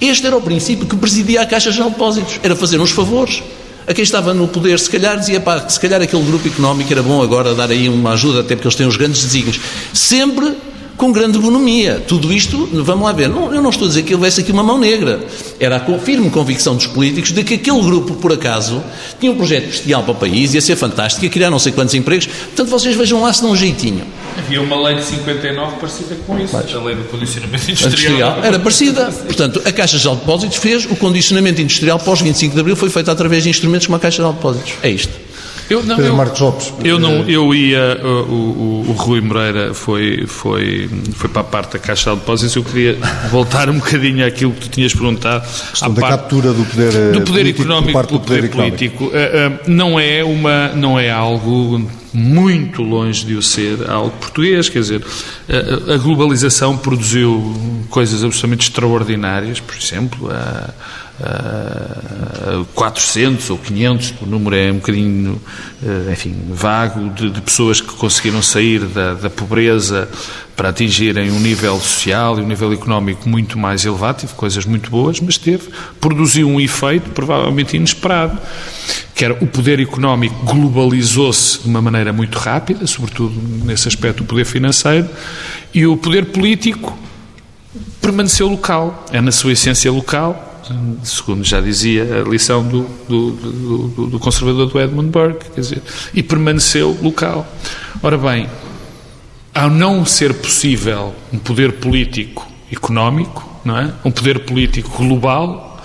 Este 0.00 0.26
era 0.26 0.36
o 0.36 0.40
princípio 0.40 0.86
que 0.86 0.96
presidia 0.96 1.42
a 1.42 1.46
Caixa 1.46 1.70
de 1.70 1.82
Depósitos, 1.82 2.40
era 2.42 2.54
fazer 2.56 2.80
uns 2.80 2.90
favores. 2.90 3.42
A 3.86 3.94
quem 3.94 4.04
estava 4.04 4.32
no 4.32 4.46
poder, 4.46 4.78
se 4.78 4.88
calhar, 4.88 5.18
dizia, 5.18 5.40
pá, 5.40 5.68
se 5.68 5.80
calhar 5.80 6.00
aquele 6.00 6.22
grupo 6.22 6.46
económico 6.46 6.92
era 6.92 7.02
bom 7.02 7.22
agora 7.22 7.54
dar 7.54 7.70
aí 7.70 7.88
uma 7.88 8.12
ajuda, 8.12 8.40
até 8.40 8.54
porque 8.54 8.68
eles 8.68 8.76
têm 8.76 8.86
os 8.86 8.96
grandes 8.96 9.22
desígnios. 9.24 9.60
Sempre 9.92 10.54
com 11.00 11.10
grande 11.10 11.38
bonomia. 11.38 12.04
Tudo 12.06 12.30
isto, 12.30 12.68
vamos 12.84 13.06
lá 13.06 13.12
ver, 13.12 13.26
não, 13.26 13.54
eu 13.54 13.62
não 13.62 13.70
estou 13.70 13.86
a 13.86 13.88
dizer 13.88 14.02
que 14.02 14.12
houvesse 14.12 14.42
aqui 14.42 14.52
uma 14.52 14.62
mão 14.62 14.78
negra. 14.78 15.18
Era 15.58 15.76
a 15.78 15.98
firme 15.98 16.28
convicção 16.28 16.76
dos 16.76 16.86
políticos 16.86 17.32
de 17.32 17.42
que 17.42 17.54
aquele 17.54 17.80
grupo, 17.80 18.16
por 18.16 18.30
acaso, 18.30 18.82
tinha 19.18 19.32
um 19.32 19.34
projeto 19.34 19.68
bestial 19.68 20.02
para 20.02 20.12
o 20.12 20.14
país, 20.14 20.52
ia 20.52 20.60
ser 20.60 20.76
fantástico, 20.76 21.24
ia 21.24 21.30
criar 21.30 21.48
não 21.48 21.58
sei 21.58 21.72
quantos 21.72 21.94
empregos. 21.94 22.26
Portanto, 22.26 22.68
vocês 22.68 22.94
vejam 22.94 23.22
lá 23.22 23.32
se 23.32 23.42
dá 23.42 23.48
um 23.48 23.56
jeitinho. 23.56 24.04
Havia 24.36 24.60
uma 24.60 24.78
lei 24.88 24.96
de 24.96 25.04
59 25.04 25.76
parecida 25.76 26.16
com 26.26 26.38
isso, 26.38 26.54
Mas, 26.54 26.74
a 26.74 26.84
lei 26.84 26.94
do 26.94 27.04
condicionamento 27.04 27.70
industrial. 27.70 28.44
Era 28.44 28.58
parecida. 28.58 29.10
Portanto, 29.10 29.62
a 29.64 29.72
Caixa 29.72 29.96
de 29.96 30.06
Depósitos 30.06 30.58
fez 30.58 30.84
o 30.84 30.96
condicionamento 30.96 31.62
industrial 31.62 31.98
pós 31.98 32.20
25 32.20 32.54
de 32.54 32.60
Abril, 32.60 32.76
foi 32.76 32.90
feito 32.90 33.10
através 33.10 33.42
de 33.42 33.48
instrumentos 33.48 33.86
como 33.86 33.96
a 33.96 34.00
Caixa 34.00 34.22
de 34.22 34.30
Depósitos. 34.30 34.74
É 34.82 34.90
isto. 34.90 35.29
Eu, 35.70 35.84
não, 35.84 35.96
Pedro 35.96 36.12
eu, 36.12 36.16
Marcos 36.16 36.40
Lopes. 36.40 36.72
Eu, 36.82 36.98
não, 36.98 37.22
eu 37.28 37.54
ia, 37.54 38.00
o, 38.02 38.08
o, 38.08 38.84
o, 38.88 38.92
Rui 38.92 39.20
Moreira 39.20 39.72
foi, 39.72 40.26
foi, 40.26 40.90
foi 41.14 41.30
para 41.30 41.42
a 41.42 41.44
parte 41.44 41.74
da 41.74 41.78
Caixa 41.78 42.10
de 42.10 42.16
Depósitos, 42.16 42.56
eu 42.56 42.64
queria 42.64 42.98
voltar 43.30 43.70
um 43.70 43.78
bocadinho 43.78 44.26
àquilo 44.26 44.50
que 44.52 44.62
tu 44.62 44.68
tinhas 44.68 44.92
perguntado. 44.92 45.46
A 45.80 45.88
da 45.88 46.00
parte, 46.00 46.18
captura 46.18 46.52
do 46.52 46.64
poder, 46.64 47.12
do 47.12 47.20
poder 47.20 47.40
político, 47.40 47.62
económico 47.62 48.06
pelo 48.08 48.20
poder, 48.20 48.50
poder 48.50 48.50
político. 48.50 49.04
Uh, 49.04 49.08
uh, 49.08 49.70
não, 49.70 50.00
é 50.00 50.24
uma, 50.24 50.68
não 50.70 50.98
é 50.98 51.08
algo 51.08 51.88
muito 52.12 52.82
longe 52.82 53.24
de 53.24 53.34
o 53.34 53.42
ser 53.42 53.88
algo 53.88 54.10
português, 54.18 54.68
quer 54.68 54.80
dizer, 54.80 55.04
a, 55.48 55.94
a 55.94 55.96
globalização 55.98 56.76
produziu 56.76 57.54
coisas 57.88 58.24
absolutamente 58.24 58.68
extraordinárias, 58.68 59.60
por 59.60 59.76
exemplo, 59.76 60.28
a, 60.32 60.70
uh, 61.20 62.64
400 62.74 63.50
ou 63.50 63.58
500, 63.58 64.14
o 64.22 64.26
número 64.26 64.56
é 64.56 64.72
um 64.72 64.76
bocadinho, 64.76 65.40
uh, 65.82 66.10
enfim, 66.10 66.34
vago, 66.48 67.10
de, 67.10 67.30
de, 67.30 67.40
pessoas 67.40 67.80
que 67.80 67.92
conseguiram 67.94 68.42
sair 68.42 68.80
da, 68.86 69.14
da, 69.14 69.30
pobreza 69.30 70.08
para 70.56 70.70
atingirem 70.70 71.30
um 71.30 71.38
nível 71.38 71.78
social 71.80 72.38
e 72.38 72.42
um 72.42 72.46
nível 72.46 72.72
económico 72.72 73.28
muito 73.28 73.58
mais 73.58 73.84
elevado, 73.84 74.20
teve 74.20 74.34
coisas 74.34 74.64
muito 74.64 74.90
boas, 74.90 75.20
mas 75.20 75.38
teve, 75.38 75.70
produziu 76.00 76.48
um 76.48 76.60
efeito 76.60 77.10
provavelmente 77.10 77.76
inesperado, 77.76 78.38
que 79.14 79.24
era 79.24 79.34
o 79.34 79.46
poder 79.46 79.80
económico 79.80 80.44
globalizou-se 80.44 81.60
de 81.62 81.68
uma 81.68 81.80
maneira 81.80 82.12
muito 82.12 82.38
rápida, 82.38 82.86
sobretudo 82.86 83.40
nesse 83.64 83.88
aspecto 83.88 84.22
o 84.22 84.26
poder 84.26 84.44
financeiro, 84.44 85.08
e 85.72 85.86
o 85.86 85.96
poder 85.96 86.26
político 86.26 86.98
permaneceu 88.00 88.48
local, 88.48 89.06
é 89.12 89.20
na 89.20 89.30
sua 89.30 89.52
essência 89.52 89.90
local, 89.92 90.49
segundo 91.02 91.44
já 91.44 91.60
dizia 91.60 92.22
a 92.22 92.28
lição 92.28 92.66
do, 92.66 92.82
do, 93.08 93.30
do, 93.32 94.06
do 94.06 94.18
conservador 94.18 94.68
do 94.68 94.80
Edmund 94.80 95.10
Burke, 95.10 95.50
quer 95.50 95.60
dizer, 95.60 95.82
e 96.14 96.22
permaneceu 96.22 96.96
local. 97.02 97.46
Ora 98.02 98.18
bem, 98.18 98.48
ao 99.54 99.70
não 99.70 100.04
ser 100.04 100.34
possível 100.34 101.14
um 101.32 101.38
poder 101.38 101.72
político 101.74 102.46
económico, 102.72 103.60
não 103.64 103.76
é? 103.76 103.92
um 104.04 104.10
poder 104.10 104.40
político 104.40 104.96
global, 104.96 105.82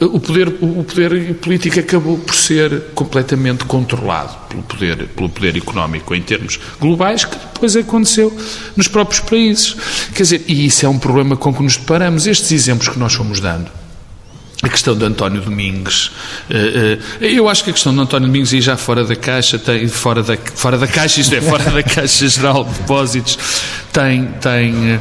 o 0.00 0.18
poder, 0.18 0.48
o 0.48 0.84
poder 0.84 1.34
político 1.36 1.78
acabou 1.78 2.18
por 2.18 2.34
ser 2.34 2.90
completamente 2.94 3.64
controlado 3.64 4.34
pelo 4.48 4.62
poder, 4.62 5.08
pelo 5.08 5.28
poder 5.28 5.56
económico 5.56 6.14
em 6.14 6.20
termos 6.20 6.58
globais, 6.80 7.24
que 7.24 7.36
depois 7.36 7.76
aconteceu 7.76 8.36
nos 8.76 8.88
próprios 8.88 9.20
países. 9.20 9.76
Quer 10.14 10.24
dizer, 10.24 10.44
e 10.48 10.66
isso 10.66 10.84
é 10.84 10.88
um 10.88 10.98
problema 10.98 11.36
com 11.36 11.54
que 11.54 11.62
nos 11.62 11.76
deparamos. 11.76 12.26
Estes 12.26 12.50
exemplos 12.52 12.88
que 12.88 12.98
nós 12.98 13.14
fomos 13.14 13.40
dando 13.40 13.83
a 14.64 14.68
questão 14.68 14.96
de 14.96 15.04
António 15.04 15.42
Domingues. 15.42 16.10
Eh, 16.48 16.98
eh, 17.20 17.32
eu 17.32 17.48
acho 17.48 17.62
que 17.64 17.70
a 17.70 17.72
questão 17.72 17.94
de 17.94 18.00
António 18.00 18.28
Domingues, 18.28 18.52
e 18.52 18.60
já 18.60 18.76
fora 18.76 19.04
da 19.04 19.14
Caixa, 19.14 19.58
tem, 19.58 19.86
fora, 19.88 20.22
da, 20.22 20.36
fora 20.36 20.78
da 20.78 20.86
Caixa, 20.86 21.20
isto 21.20 21.34
é, 21.34 21.40
fora 21.40 21.70
da 21.70 21.82
Caixa 21.82 22.26
Geral 22.28 22.64
de 22.64 22.70
Depósitos, 22.70 23.38
tem, 23.92 24.26
tem, 24.40 24.92
eh, 24.92 25.00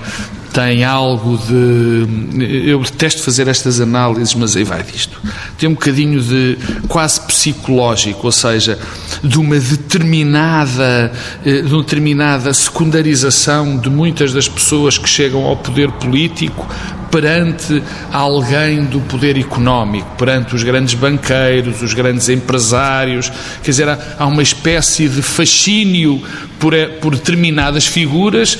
tem 0.51 0.83
algo 0.83 1.37
de. 1.37 2.69
Eu 2.69 2.79
detesto 2.81 3.21
fazer 3.23 3.47
estas 3.47 3.79
análises, 3.79 4.35
mas 4.35 4.55
aí 4.55 4.63
vai 4.63 4.83
disto. 4.83 5.19
Tem 5.57 5.69
um 5.69 5.73
bocadinho 5.73 6.21
de 6.21 6.57
quase 6.87 7.21
psicológico, 7.21 8.25
ou 8.25 8.31
seja, 8.31 8.77
de 9.23 9.39
uma 9.39 9.57
determinada, 9.57 11.11
de 11.43 11.73
uma 11.73 11.81
determinada 11.81 12.53
secundarização 12.53 13.77
de 13.77 13.89
muitas 13.89 14.33
das 14.33 14.47
pessoas 14.47 14.97
que 14.97 15.07
chegam 15.07 15.43
ao 15.45 15.57
poder 15.57 15.89
político 15.93 16.67
perante 17.13 17.83
alguém 18.11 18.85
do 18.85 18.99
poder 19.01 19.37
económico, 19.37 20.15
perante 20.17 20.55
os 20.55 20.63
grandes 20.63 20.95
banqueiros, 20.95 21.83
os 21.83 21.93
grandes 21.93 22.27
empresários. 22.27 23.31
Quer 23.61 23.69
dizer, 23.69 23.87
há 24.17 24.25
uma 24.25 24.41
espécie 24.41 25.07
de 25.07 25.21
fascínio 25.21 26.19
por, 26.59 26.73
eh, 26.73 26.87
por 26.87 27.13
determinadas 27.13 27.85
figuras 27.85 28.57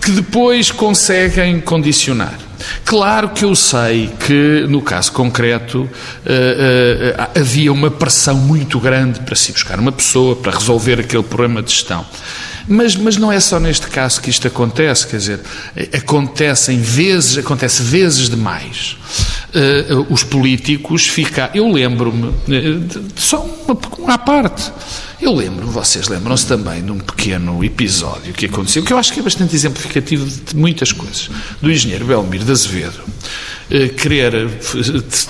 que 0.00 0.12
depois 0.12 0.70
conseguem 0.70 1.60
condicionar. 1.60 2.38
Claro 2.84 3.30
que 3.30 3.44
eu 3.44 3.56
sei 3.56 4.08
que, 4.24 4.64
no 4.68 4.80
caso 4.80 5.10
concreto, 5.10 5.80
uh, 5.80 5.88
uh, 5.88 7.28
havia 7.40 7.72
uma 7.72 7.90
pressão 7.90 8.36
muito 8.36 8.78
grande 8.78 9.20
para 9.20 9.34
se 9.34 9.50
buscar 9.50 9.78
uma 9.80 9.92
pessoa 9.92 10.36
para 10.36 10.52
resolver 10.52 11.00
aquele 11.00 11.24
problema 11.24 11.60
de 11.60 11.72
gestão. 11.72 12.06
Mas, 12.68 12.96
mas 12.96 13.16
não 13.16 13.30
é 13.30 13.38
só 13.38 13.60
neste 13.60 13.86
caso 13.86 14.20
que 14.20 14.30
isto 14.30 14.48
acontece, 14.48 15.06
quer 15.06 15.18
dizer, 15.18 15.40
acontecem 15.92 16.80
vezes, 16.80 17.38
acontece 17.38 17.82
vezes 17.82 18.28
demais. 18.28 18.96
Uh, 19.56 20.06
os 20.12 20.22
políticos 20.22 21.08
ficam. 21.08 21.48
Eu 21.54 21.72
lembro-me, 21.72 22.26
uh, 22.26 23.04
só 23.16 23.42
uma, 23.66 23.78
uma 23.98 24.18
parte. 24.18 24.70
Eu 25.18 25.34
lembro, 25.34 25.66
vocês 25.68 26.08
lembram-se 26.08 26.46
também 26.46 26.84
de 26.84 26.92
um 26.92 26.98
pequeno 26.98 27.64
episódio 27.64 28.34
que 28.34 28.44
aconteceu, 28.44 28.82
que 28.82 28.92
eu 28.92 28.98
acho 28.98 29.14
que 29.14 29.20
é 29.20 29.22
bastante 29.22 29.56
exemplificativo 29.56 30.26
de 30.26 30.54
muitas 30.54 30.92
coisas, 30.92 31.30
do 31.62 31.72
engenheiro 31.72 32.04
Belmiro 32.04 32.44
de 32.44 32.52
Azevedo, 32.52 33.00
querer 33.96 34.46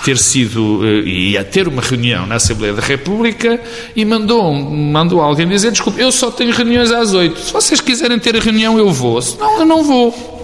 ter 0.03 0.17
sido 0.17 0.85
e 1.05 1.37
a 1.37 1.43
ter 1.45 1.69
uma 1.69 1.81
reunião 1.81 2.27
na 2.27 2.35
Assembleia 2.35 2.73
da 2.73 2.81
República 2.81 3.61
e 3.95 4.03
mandou, 4.03 4.53
mandou 4.53 5.21
alguém 5.21 5.47
dizer: 5.47 5.71
desculpe, 5.71 6.01
eu 6.01 6.11
só 6.11 6.29
tenho 6.29 6.51
reuniões 6.53 6.91
às 6.91 7.13
oito. 7.13 7.39
Se 7.39 7.53
vocês 7.53 7.79
quiserem 7.79 8.19
ter 8.19 8.35
a 8.35 8.41
reunião, 8.41 8.77
eu 8.77 8.91
vou. 8.91 9.21
Senão, 9.21 9.59
eu 9.61 9.65
não 9.65 9.85
vou. 9.85 10.36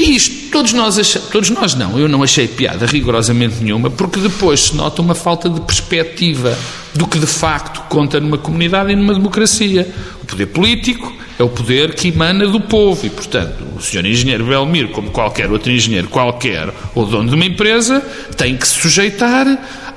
E 0.00 0.16
isto, 0.16 0.50
todos 0.50 0.72
nós, 0.72 0.98
achamos, 0.98 1.28
todos 1.28 1.50
nós 1.50 1.74
não, 1.74 1.98
eu 1.98 2.08
não 2.08 2.22
achei 2.22 2.48
piada 2.48 2.86
rigorosamente 2.86 3.62
nenhuma, 3.62 3.90
porque 3.90 4.18
depois 4.18 4.60
se 4.60 4.74
nota 4.74 5.02
uma 5.02 5.14
falta 5.14 5.46
de 5.46 5.60
perspectiva 5.60 6.58
do 6.94 7.06
que 7.06 7.18
de 7.18 7.26
facto 7.26 7.82
conta 7.82 8.18
numa 8.18 8.38
comunidade 8.38 8.90
e 8.90 8.96
numa 8.96 9.12
democracia. 9.12 9.86
O 10.22 10.24
poder 10.24 10.46
político 10.46 11.14
é 11.38 11.42
o 11.42 11.50
poder 11.50 11.94
que 11.94 12.08
emana 12.08 12.46
do 12.46 12.58
povo 12.58 13.04
e, 13.04 13.10
portanto, 13.10 13.62
o 13.76 13.82
senhor 13.82 14.06
engenheiro 14.06 14.46
Belmiro, 14.46 14.88
como 14.88 15.10
qualquer 15.10 15.52
outro 15.52 15.70
engenheiro 15.70 16.08
qualquer 16.08 16.72
ou 16.94 17.04
dono 17.04 17.28
de 17.28 17.34
uma 17.34 17.44
empresa, 17.44 18.00
tem 18.38 18.56
que 18.56 18.66
se 18.66 18.76
sujeitar 18.76 19.46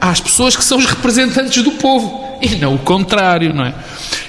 às 0.01 0.19
pessoas 0.19 0.53
que 0.53 0.65
são 0.65 0.79
os 0.79 0.85
representantes 0.85 1.63
do 1.63 1.71
povo 1.71 2.22
e 2.43 2.55
não 2.55 2.75
o 2.75 2.79
contrário, 2.79 3.53
não 3.53 3.65
é? 3.65 3.73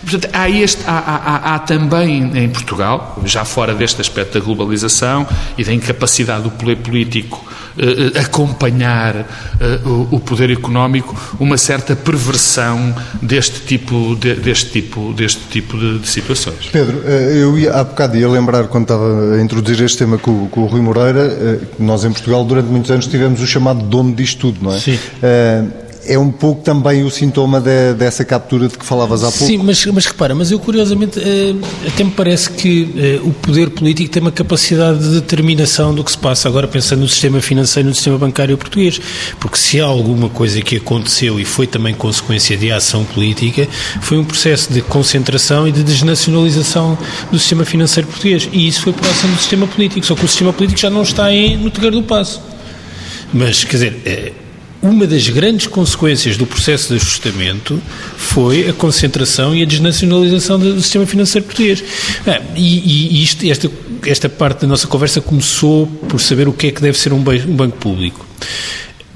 Portanto, 0.02 0.28
há, 0.32 0.48
este, 0.48 0.82
há, 0.86 0.98
há, 0.98 1.54
há, 1.54 1.58
também 1.58 2.30
em 2.36 2.48
Portugal, 2.48 3.20
já 3.24 3.44
fora 3.44 3.74
deste 3.74 4.00
aspecto 4.00 4.38
da 4.38 4.44
globalização 4.44 5.26
e 5.58 5.64
da 5.64 5.72
incapacidade 5.72 6.44
do 6.44 6.50
poder 6.50 6.76
político 6.76 7.44
eh, 7.76 8.20
acompanhar 8.20 9.16
eh, 9.16 9.80
o, 9.84 10.08
o, 10.12 10.20
poder 10.20 10.50
económico, 10.50 11.16
uma 11.40 11.56
certa 11.58 11.96
perversão 11.96 12.94
deste 13.20 13.60
tipo 13.60 14.14
de, 14.14 14.34
deste 14.34 14.70
tipo, 14.70 15.12
deste 15.12 15.40
tipo 15.48 15.76
de, 15.76 15.98
de, 15.98 16.06
situações. 16.06 16.68
Pedro, 16.70 17.02
eh, 17.04 17.38
eu 17.42 17.58
ia, 17.58 17.72
há 17.72 17.82
bocado 17.82 18.16
ia 18.16 18.28
lembrar, 18.28 18.68
quando 18.68 18.84
estava 18.84 19.34
a 19.34 19.42
introduzir 19.42 19.82
este 19.84 19.98
tema 19.98 20.18
com, 20.18 20.48
com 20.48 20.62
o 20.62 20.66
Rui 20.66 20.82
Moreira, 20.82 21.60
nós 21.78 22.04
em 22.04 22.12
Portugal 22.12 22.44
durante 22.44 22.68
muitos 22.68 22.90
anos 22.90 23.06
tivemos 23.08 23.40
o 23.40 23.46
chamado 23.46 23.82
dono 23.82 24.14
disto 24.14 24.38
tudo, 24.38 24.62
não 24.62 24.72
é? 24.72 24.78
Sim 24.78 24.98
é 26.06 26.18
um 26.18 26.30
pouco 26.30 26.62
também 26.62 27.04
o 27.04 27.10
sintoma 27.10 27.60
de, 27.60 27.94
dessa 27.94 28.24
captura 28.24 28.68
de 28.68 28.76
que 28.76 28.84
falavas 28.84 29.22
há 29.22 29.30
pouco. 29.30 29.46
Sim, 29.46 29.58
mas, 29.58 29.84
mas 29.86 30.06
repara, 30.06 30.34
mas 30.34 30.50
eu 30.50 30.58
curiosamente 30.58 31.18
eh, 31.18 31.54
até 31.86 32.04
me 32.04 32.10
parece 32.10 32.50
que 32.50 32.92
eh, 32.96 33.20
o 33.22 33.32
poder 33.32 33.70
político 33.70 34.10
tem 34.10 34.20
uma 34.20 34.32
capacidade 34.32 34.98
de 34.98 35.14
determinação 35.14 35.94
do 35.94 36.04
que 36.04 36.10
se 36.10 36.18
passa 36.18 36.48
agora 36.48 36.68
pensando 36.68 37.00
no 37.00 37.08
sistema 37.08 37.40
financeiro, 37.40 37.88
no 37.88 37.94
sistema 37.94 38.18
bancário 38.18 38.56
português, 38.58 39.00
porque 39.40 39.56
se 39.56 39.80
há 39.80 39.84
alguma 39.84 40.28
coisa 40.28 40.60
que 40.60 40.76
aconteceu 40.76 41.38
e 41.40 41.44
foi 41.44 41.66
também 41.66 41.94
consequência 41.94 42.56
de 42.56 42.70
ação 42.72 43.04
política, 43.04 43.68
foi 44.00 44.18
um 44.18 44.24
processo 44.24 44.72
de 44.72 44.80
concentração 44.82 45.66
e 45.66 45.72
de 45.72 45.82
desnacionalização 45.82 46.98
do 47.30 47.38
sistema 47.38 47.64
financeiro 47.64 48.08
português 48.08 48.48
e 48.52 48.68
isso 48.68 48.82
foi 48.82 48.94
ação 49.10 49.30
do 49.30 49.36
sistema 49.36 49.66
político, 49.66 50.04
só 50.04 50.14
que 50.14 50.24
o 50.24 50.28
sistema 50.28 50.52
político 50.52 50.80
já 50.80 50.90
não 50.90 51.02
está 51.02 51.32
em, 51.32 51.56
no 51.56 51.70
terreiro 51.70 51.96
do 51.96 52.02
passo. 52.02 52.40
Mas, 53.32 53.64
quer 53.64 53.76
dizer, 53.76 54.02
eh, 54.04 54.32
uma 54.84 55.06
das 55.06 55.26
grandes 55.30 55.66
consequências 55.66 56.36
do 56.36 56.46
processo 56.46 56.88
de 56.88 56.96
ajustamento 56.96 57.80
foi 58.18 58.68
a 58.68 58.72
concentração 58.74 59.54
e 59.54 59.62
a 59.62 59.64
desnacionalização 59.64 60.58
do 60.58 60.80
sistema 60.80 61.06
financeiro 61.06 61.46
português. 61.46 61.82
Ah, 62.26 62.40
e, 62.54 63.18
e 63.18 63.22
isto, 63.22 63.46
esta, 63.46 63.70
esta 64.04 64.28
parte 64.28 64.60
da 64.60 64.66
nossa 64.66 64.86
conversa 64.86 65.22
começou 65.22 65.86
por 65.86 66.20
saber 66.20 66.48
o 66.48 66.52
que 66.52 66.66
é 66.66 66.70
que 66.70 66.82
deve 66.82 66.98
ser 66.98 67.14
um, 67.14 67.18
um 67.18 67.56
banco 67.56 67.78
público. 67.78 68.26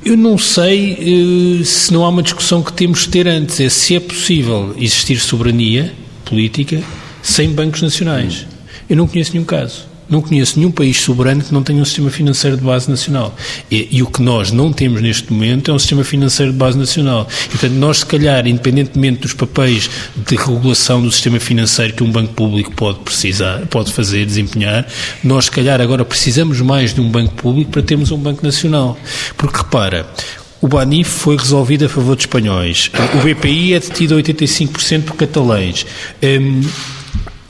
Eu 0.03 0.17
não 0.17 0.39
sei 0.39 1.59
uh, 1.61 1.65
se 1.65 1.93
não 1.93 2.03
há 2.05 2.09
uma 2.09 2.23
discussão 2.23 2.63
que 2.63 2.73
temos 2.73 3.01
de 3.01 3.09
ter 3.11 3.29
antes, 3.29 3.61
é 3.61 3.69
se 3.69 3.95
é 3.95 4.01
possível 4.01 4.75
existir 4.79 5.19
soberania 5.19 5.93
política 6.25 6.83
sem 7.23 7.51
bancos 7.51 7.83
nacionais. 7.83 8.47
Eu 8.89 8.97
não 8.97 9.07
conheço 9.07 9.33
nenhum 9.35 9.45
caso. 9.45 9.88
Não 10.09 10.23
conheço 10.23 10.59
nenhum 10.59 10.71
país 10.71 10.99
soberano 11.01 11.43
que 11.43 11.53
não 11.53 11.63
tenha 11.63 11.81
um 11.81 11.85
sistema 11.85 12.11
financeiro 12.11 12.57
de 12.57 12.63
base 12.63 12.89
nacional. 12.91 13.35
E, 13.71 13.89
e, 13.91 14.03
o 14.03 14.07
que 14.07 14.23
nós 14.23 14.51
não 14.51 14.73
temos 14.73 15.03
neste 15.03 15.33
momento 15.33 15.71
é 15.71 15.75
um 15.75 15.79
sistema 15.79 16.03
financeiro 16.03 16.53
de 16.53 16.59
base 16.59 16.79
nacional. 16.79 17.29
E, 17.47 17.49
portanto, 17.51 17.73
nós, 17.75 17.99
se 17.99 18.07
calhar, 18.07 18.47
independentemente 18.47 19.21
dos 19.21 19.35
papéis 19.35 19.91
de 20.17 20.37
regulação 20.37 21.03
do 21.03 21.11
sistema 21.11 21.39
financeiro 21.39 21.93
que 21.93 22.03
um 22.03 22.11
banco 22.11 22.33
público 22.33 22.73
pode 22.73 23.01
precisar, 23.01 23.67
pode 23.67 23.93
fazer, 23.93 24.25
desempenhar, 24.25 24.87
nós, 25.23 25.47
se 25.47 25.51
calhar, 25.51 25.81
agora 25.81 26.05
precisamos 26.05 26.61
mais 26.61 26.95
de 26.95 27.01
um 27.01 27.11
banco 27.11 27.35
público 27.35 27.71
para 27.71 27.83
termos 27.83 28.11
um 28.11 28.19
banco 28.19 28.45
nacional. 28.45 28.99
Porque, 29.37 29.59
repara, 29.59 30.07
o 30.61 30.67
Banif 30.67 31.09
foi 31.09 31.37
resolvido 31.37 31.85
a 31.85 31.89
favor 31.89 32.17
de 32.17 32.23
espanhóis. 32.23 32.91
O 33.15 33.23
BPI 33.23 33.75
é 33.75 33.81
detido 33.81 34.17
a 34.17 34.19
85% 34.19 35.03
por 35.03 35.17
catalães. 35.17 35.87
Um, 36.23 36.63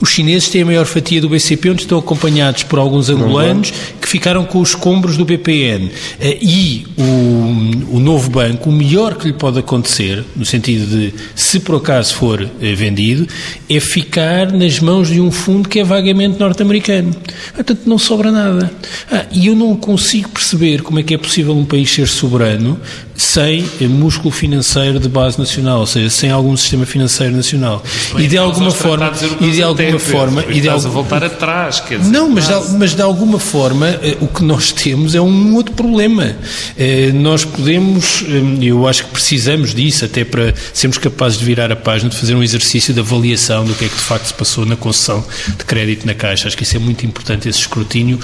Os 0.01 0.09
chineses 0.09 0.49
têm 0.49 0.61
a 0.61 0.65
maior 0.65 0.85
fatia 0.85 1.19
do 1.19 1.27
BCP, 1.27 1.71
onde 1.71 1.81
estão 1.81 1.99
acompanhados 1.99 2.63
por 2.63 2.79
alguns 2.79 3.09
angolanos 3.09 3.73
que 3.99 4.07
ficaram 4.07 4.45
com 4.45 4.59
os 4.59 4.69
escombros 4.69 5.17
do 5.17 5.25
BPN. 5.25 5.91
Eh, 6.21 6.37
e 6.41 6.87
o, 6.97 7.95
o 7.97 7.99
novo 7.99 8.29
banco, 8.29 8.69
o 8.69 8.73
melhor 8.73 9.15
que 9.15 9.27
lhe 9.27 9.33
pode 9.33 9.59
acontecer, 9.59 10.23
no 10.35 10.45
sentido 10.45 10.87
de, 10.87 11.13
se 11.35 11.59
por 11.59 11.75
acaso 11.75 12.15
for 12.15 12.41
eh, 12.41 12.73
vendido, 12.73 13.27
é 13.69 13.79
ficar 13.79 14.51
nas 14.53 14.79
mãos 14.79 15.09
de 15.09 15.19
um 15.19 15.31
fundo 15.31 15.67
que 15.67 15.79
é 15.79 15.83
vagamente 15.83 16.39
norte-americano. 16.39 17.13
Portanto, 17.53 17.81
não 17.85 17.97
sobra 17.97 18.31
nada. 18.31 18.71
Ah, 19.11 19.25
e 19.31 19.47
eu 19.47 19.55
não 19.55 19.75
consigo 19.75 20.29
perceber 20.29 20.81
como 20.81 20.99
é 20.99 21.03
que 21.03 21.13
é 21.13 21.17
possível 21.17 21.55
um 21.55 21.65
país 21.65 21.91
ser 21.91 22.07
soberano 22.07 22.79
sem 23.19 23.65
músculo 23.81 24.31
financeiro 24.31 24.99
de 24.99 25.09
base 25.09 25.37
nacional, 25.37 25.81
ou 25.81 25.87
seja, 25.87 26.09
sem 26.09 26.31
algum 26.31 26.55
sistema 26.55 26.85
financeiro 26.85 27.35
nacional. 27.35 27.83
e 28.17 28.27
de 28.27 28.37
alguma 28.37 28.71
forma, 28.71 29.11
e 29.41 29.51
de 29.51 29.61
alguma 29.61 29.99
forma, 29.99 30.45
e 30.49 30.61
de 30.61 30.69
alguma 30.69 30.89
voltar 30.89 31.23
atrás, 31.23 31.79
quer 31.81 31.99
dizer, 31.99 32.11
Não, 32.11 32.29
mas 32.29 32.47
de, 32.47 32.77
mas 32.77 32.95
de 32.95 33.01
alguma 33.01 33.39
forma 33.39 33.87
eh, 34.01 34.17
o 34.21 34.27
que 34.27 34.43
nós 34.43 34.71
temos 34.71 35.15
é 35.15 35.21
um 35.21 35.55
outro 35.55 35.73
problema. 35.73 36.35
Eh, 36.77 37.11
nós 37.13 37.43
podemos, 37.43 38.23
eh, 38.27 38.65
eu 38.65 38.87
acho 38.87 39.05
que 39.05 39.11
precisamos 39.11 39.73
disso 39.73 40.05
até 40.05 40.23
para 40.23 40.53
sermos 40.73 40.97
capazes 40.97 41.37
de 41.39 41.45
virar 41.45 41.71
a 41.71 41.75
página, 41.75 42.09
de 42.09 42.17
fazer 42.17 42.35
um 42.35 42.43
exercício 42.43 42.93
de 42.93 42.99
avaliação 42.99 43.65
do 43.65 43.73
que 43.73 43.85
é 43.85 43.87
que 43.89 43.95
de 43.95 44.01
facto 44.01 44.27
se 44.27 44.33
passou 44.33 44.65
na 44.65 44.75
concessão 44.75 45.23
de 45.47 45.65
crédito 45.65 46.05
na 46.05 46.13
Caixa. 46.13 46.47
Acho 46.47 46.57
que 46.57 46.63
isso 46.63 46.75
é 46.75 46.79
muito 46.79 47.05
importante, 47.05 47.49
esse 47.49 47.59
escrutínio, 47.59 48.19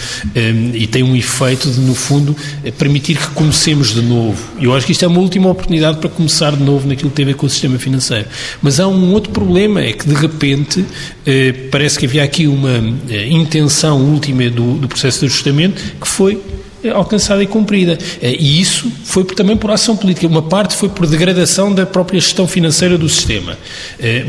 e 0.73 0.87
tem 0.87 1.03
um 1.03 1.15
efeito 1.15 1.69
de, 1.69 1.79
no 1.79 1.95
fundo, 1.95 2.35
permitir 2.77 3.17
que 3.17 3.27
comecemos 3.29 3.93
de 3.93 4.01
novo. 4.01 4.41
Eu 4.59 4.73
acho 4.73 4.84
que 4.85 4.91
isto 4.91 5.03
é 5.03 5.07
uma 5.07 5.19
última 5.19 5.49
oportunidade 5.49 5.97
para 5.97 6.09
começar 6.09 6.55
de 6.55 6.63
novo 6.63 6.87
naquilo 6.87 7.09
que 7.09 7.15
tem 7.15 7.25
a 7.25 7.27
ver 7.29 7.33
com 7.33 7.47
o 7.47 7.49
sistema 7.49 7.79
financeiro. 7.79 8.27
Mas 8.61 8.79
há 8.79 8.87
um 8.87 9.13
outro 9.13 9.31
problema, 9.31 9.81
é 9.81 9.91
que 9.91 10.07
de 10.07 10.13
repente 10.13 10.85
eh, 11.25 11.53
parece 11.71 11.97
que 11.97 12.05
havia 12.05 12.23
aqui 12.23 12.45
uma 12.45 12.77
eh, 13.09 13.27
intenção 13.27 13.99
última 13.99 14.47
do, 14.49 14.75
do 14.75 14.87
processo 14.87 15.21
de 15.21 15.25
ajustamento 15.25 15.81
que 15.99 16.07
foi 16.07 16.39
eh, 16.83 16.89
alcançada 16.89 17.41
e 17.41 17.47
cumprida. 17.47 17.97
E 18.21 18.61
isso 18.61 18.91
foi 19.05 19.23
também 19.23 19.57
por 19.57 19.71
ação 19.71 19.97
política. 19.97 20.27
Uma 20.27 20.43
parte 20.43 20.75
foi 20.75 20.89
por 20.89 21.07
degradação 21.07 21.73
da 21.73 21.85
própria 21.87 22.19
gestão 22.19 22.47
financeira 22.47 22.95
do 22.95 23.09
sistema. 23.09 23.57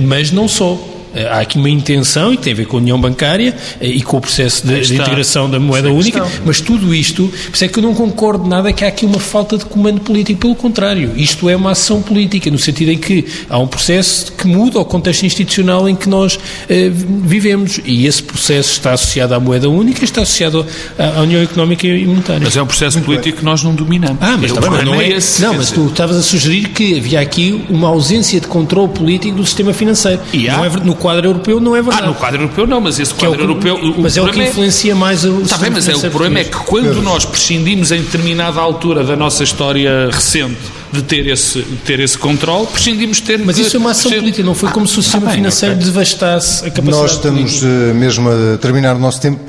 Mas 0.01 0.33
não 0.33 0.49
só. 0.49 0.93
Eh, 1.17 1.27
há 1.27 1.41
aqui 1.41 1.57
uma 1.57 1.71
intenção 1.71 2.35
e 2.35 2.37
tem 2.37 2.53
a 2.53 2.57
ver 2.57 2.67
com 2.67 2.77
a 2.77 2.81
União 2.81 3.01
Bancária 3.01 3.57
eh, 3.81 3.89
e 3.89 4.03
com 4.03 4.19
o 4.19 4.21
processo 4.21 4.67
de, 4.67 4.81
de 4.83 4.97
integração 4.97 5.49
da 5.49 5.59
moeda 5.59 5.91
única, 5.91 6.27
mas 6.45 6.61
tudo 6.61 6.95
isto, 6.95 7.29
por 7.29 7.55
isso 7.55 7.65
é 7.65 7.69
que 7.69 7.79
eu 7.79 7.83
não 7.83 7.95
concordo 7.95 8.47
nada 8.47 8.71
que 8.73 8.85
há 8.85 8.89
aqui 8.89 9.07
uma 9.07 9.19
falta 9.19 9.57
de 9.57 9.65
comando 9.65 10.01
político, 10.01 10.41
pelo 10.41 10.55
contrário, 10.55 11.13
isto 11.17 11.49
é 11.49 11.57
uma 11.57 11.71
ação 11.71 12.03
política, 12.03 12.51
no 12.51 12.59
sentido 12.59 12.91
em 12.91 12.99
que 12.99 13.25
há 13.49 13.59
um 13.59 13.67
processo 13.67 14.31
que 14.33 14.47
muda 14.47 14.79
o 14.79 14.85
contexto 14.85 15.25
institucional 15.25 15.89
em 15.89 15.97
que 15.97 16.07
nós 16.09 16.39
eh, 16.69 16.91
vivemos 16.91 17.81
e 17.85 18.07
esse 18.07 18.23
processo 18.23 18.73
está 18.73 18.93
associado 18.93 19.35
à 19.35 19.41
moeda 19.41 19.71
única, 19.71 20.05
está 20.05 20.21
associado 20.21 20.67
à, 20.99 21.19
à 21.19 21.23
União 21.23 21.43
Económica 21.43 21.87
e 21.87 22.05
Monetária. 22.05 22.43
Mas 22.45 22.57
é 22.57 22.63
um 22.63 22.67
processo 22.67 22.99
Muito 22.99 23.07
político 23.07 23.37
bem. 23.37 23.39
que 23.39 23.45
nós 23.45 23.63
não 23.63 23.75
dominamos. 23.75 24.19
Ah, 24.21 24.37
mas, 24.39 24.53
também, 24.53 24.85
não 24.85 25.01
é, 25.01 25.09
esse. 25.09 25.41
Não, 25.41 25.55
mas 25.55 25.71
tu 25.71 25.87
estavas 25.87 26.17
a 26.17 26.23
sugerir 26.23 26.69
que 26.69 26.99
havia 26.99 27.21
aqui 27.21 27.65
uma 27.71 27.89
ausência 27.89 28.39
de 28.39 28.47
controle 28.47 28.89
político 28.93 29.37
do 29.37 29.47
sistema 29.47 29.73
financeiro. 29.73 30.21
E 30.33 30.49
há, 30.49 30.57
não 30.57 30.65
é, 30.65 30.69
no 30.69 30.95
quadro 31.07 31.29
europeu 31.29 31.61
não 31.61 31.77
é 31.77 31.83
verdade. 31.83 32.03
Ah, 32.03 32.07
no 32.07 32.15
quadro 32.15 32.43
europeu 32.43 32.67
não, 32.67 32.81
mas 32.81 32.99
esse 32.99 33.15
quadro 33.15 33.35
é 33.35 33.37
que, 33.37 33.43
europeu. 33.43 33.77
O 33.77 34.03
mas 34.03 34.17
é 34.17 34.23
o 34.23 34.29
que 34.29 34.41
é- 34.41 34.49
influencia 34.49 34.93
é, 34.93 34.95
mais 34.95 35.25
o. 35.25 35.43
Está 35.43 35.57
bem, 35.59 35.71
mas 35.71 35.89
é, 35.89 35.95
o 35.95 36.01
problema 36.11 36.41
é 36.41 36.45
que 36.45 36.57
quando 36.57 37.01
nós 37.01 37.25
prescindimos 37.25 37.93
em 37.93 38.01
determinada 38.01 38.61
altura 38.61 39.05
da 39.05 39.15
nossa 39.15 39.45
história 39.45 40.11
recente 40.11 40.59
de 40.93 41.03
ter 41.03 41.27
esse, 41.29 41.63
de 41.63 41.77
ter 41.77 42.01
esse 42.01 42.19
controle, 42.19 42.67
prescindimos 42.67 43.19
de 43.19 43.23
ter. 43.23 43.39
Mas 43.39 43.57
isso 43.57 43.77
é 43.77 43.79
uma 43.79 43.93
ação 43.93 44.11
política, 44.11 44.43
não 44.43 44.55
foi 44.55 44.71
como 44.71 44.87
se 44.87 44.99
o 44.99 45.03
sistema 45.03 45.27
ah, 45.27 45.29
bem, 45.29 45.37
financeiro 45.37 45.75
okay. 45.75 45.87
devastasse 45.87 46.67
a 46.67 46.71
capacidade. 46.71 47.03
Nós 47.03 47.13
estamos 47.13 47.63
uh, 47.63 47.67
mesmo 47.95 48.29
a 48.29 48.59
terminar 48.59 48.97
o 48.97 48.99
nosso 48.99 49.21
tempo 49.21 49.41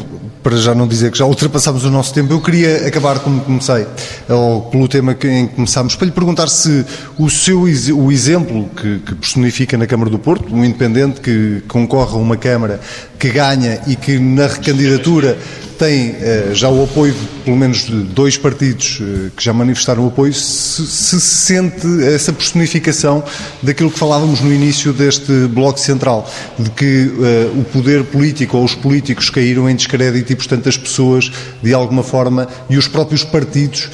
para 0.47 0.55
já 0.55 0.73
não 0.73 0.87
dizer 0.87 1.11
que 1.11 1.17
já 1.17 1.25
ultrapassámos 1.25 1.83
o 1.83 1.91
nosso 1.91 2.13
tempo, 2.13 2.31
eu 2.31 2.39
queria 2.39 2.87
acabar 2.87 3.19
como 3.19 3.41
comecei, 3.41 3.85
ou 4.29 4.61
pelo 4.61 4.87
tema 4.87 5.11
em 5.11 5.45
que 5.45 5.55
começámos, 5.55 5.93
para 5.93 6.05
lhe 6.05 6.11
perguntar 6.13 6.47
se 6.47 6.85
o 7.17 7.29
seu 7.29 7.63
o 7.63 8.09
exemplo 8.09 8.69
que, 8.73 8.99
que 8.99 9.15
personifica 9.15 9.77
na 9.77 9.85
Câmara 9.85 10.09
do 10.09 10.17
Porto, 10.17 10.55
um 10.55 10.63
independente 10.63 11.19
que 11.19 11.61
concorre 11.67 12.13
a 12.13 12.15
uma 12.15 12.37
Câmara 12.37 12.79
que 13.19 13.29
ganha 13.29 13.81
e 13.87 13.97
que 13.97 14.17
na 14.19 14.47
recandidatura 14.47 15.37
tem 15.77 16.15
eh, 16.19 16.49
já 16.53 16.69
o 16.69 16.83
apoio 16.83 17.13
de 17.13 17.27
pelo 17.45 17.55
menos 17.55 17.85
de 17.85 18.01
dois 18.01 18.37
partidos 18.37 18.99
eh, 19.01 19.29
que 19.35 19.43
já 19.43 19.53
manifestaram 19.53 20.03
o 20.05 20.07
apoio, 20.07 20.33
se, 20.33 20.85
se, 20.85 21.21
sente 21.21 21.87
essa 22.03 22.33
personificação 22.33 23.23
daquilo 23.61 23.91
que 23.91 23.97
falávamos 23.97 24.41
no 24.41 24.53
início 24.53 24.91
deste 24.91 25.31
Bloco 25.47 25.79
Central, 25.79 26.29
de 26.57 26.69
que 26.71 27.05
uh, 27.05 27.59
o 27.59 27.63
poder 27.65 28.03
político 28.03 28.57
ou 28.57 28.63
os 28.63 28.75
políticos 28.75 29.29
caíram 29.29 29.69
em 29.69 29.75
descrédito 29.75 30.33
e, 30.33 30.35
portanto, 30.35 30.67
as 30.67 30.75
pessoas, 30.75 31.31
de 31.61 31.73
alguma 31.73 32.03
forma, 32.03 32.47
e 32.69 32.77
os 32.77 32.87
próprios 32.87 33.23
partidos 33.23 33.89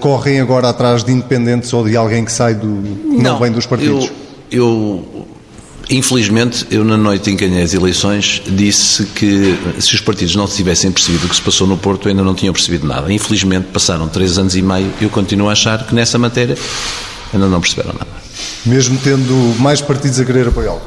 correm 0.00 0.40
agora 0.40 0.68
atrás 0.68 1.04
de 1.04 1.12
independentes 1.12 1.72
ou 1.72 1.86
de 1.86 1.96
alguém 1.96 2.24
que 2.24 2.32
sai 2.32 2.54
do. 2.54 2.82
que 2.82 3.22
não, 3.22 3.32
não 3.32 3.38
vem 3.38 3.52
dos 3.52 3.66
partidos. 3.66 4.10
Eu, 4.50 5.04
eu 5.04 5.31
Infelizmente, 5.92 6.66
eu 6.70 6.82
na 6.84 6.96
noite 6.96 7.30
em 7.30 7.36
que 7.36 7.46
ganhei 7.46 7.62
as 7.62 7.74
eleições 7.74 8.42
disse 8.46 9.04
que 9.04 9.58
se 9.78 9.94
os 9.94 10.00
partidos 10.00 10.34
não 10.34 10.46
tivessem 10.46 10.90
percebido 10.90 11.26
o 11.26 11.28
que 11.28 11.36
se 11.36 11.42
passou 11.42 11.66
no 11.66 11.76
Porto, 11.76 12.08
ainda 12.08 12.22
não 12.22 12.34
tinham 12.34 12.54
percebido 12.54 12.86
nada. 12.86 13.12
Infelizmente, 13.12 13.66
passaram 13.70 14.08
três 14.08 14.38
anos 14.38 14.56
e 14.56 14.62
meio 14.62 14.90
e 14.98 15.04
eu 15.04 15.10
continuo 15.10 15.50
a 15.50 15.52
achar 15.52 15.86
que 15.86 15.94
nessa 15.94 16.18
matéria 16.18 16.56
ainda 17.30 17.46
não 17.46 17.60
perceberam 17.60 17.92
nada. 17.92 18.06
Mesmo 18.64 18.98
tendo 19.04 19.34
mais 19.60 19.82
partidos 19.82 20.18
a 20.18 20.24
querer 20.24 20.48
apoiá-lo? 20.48 20.80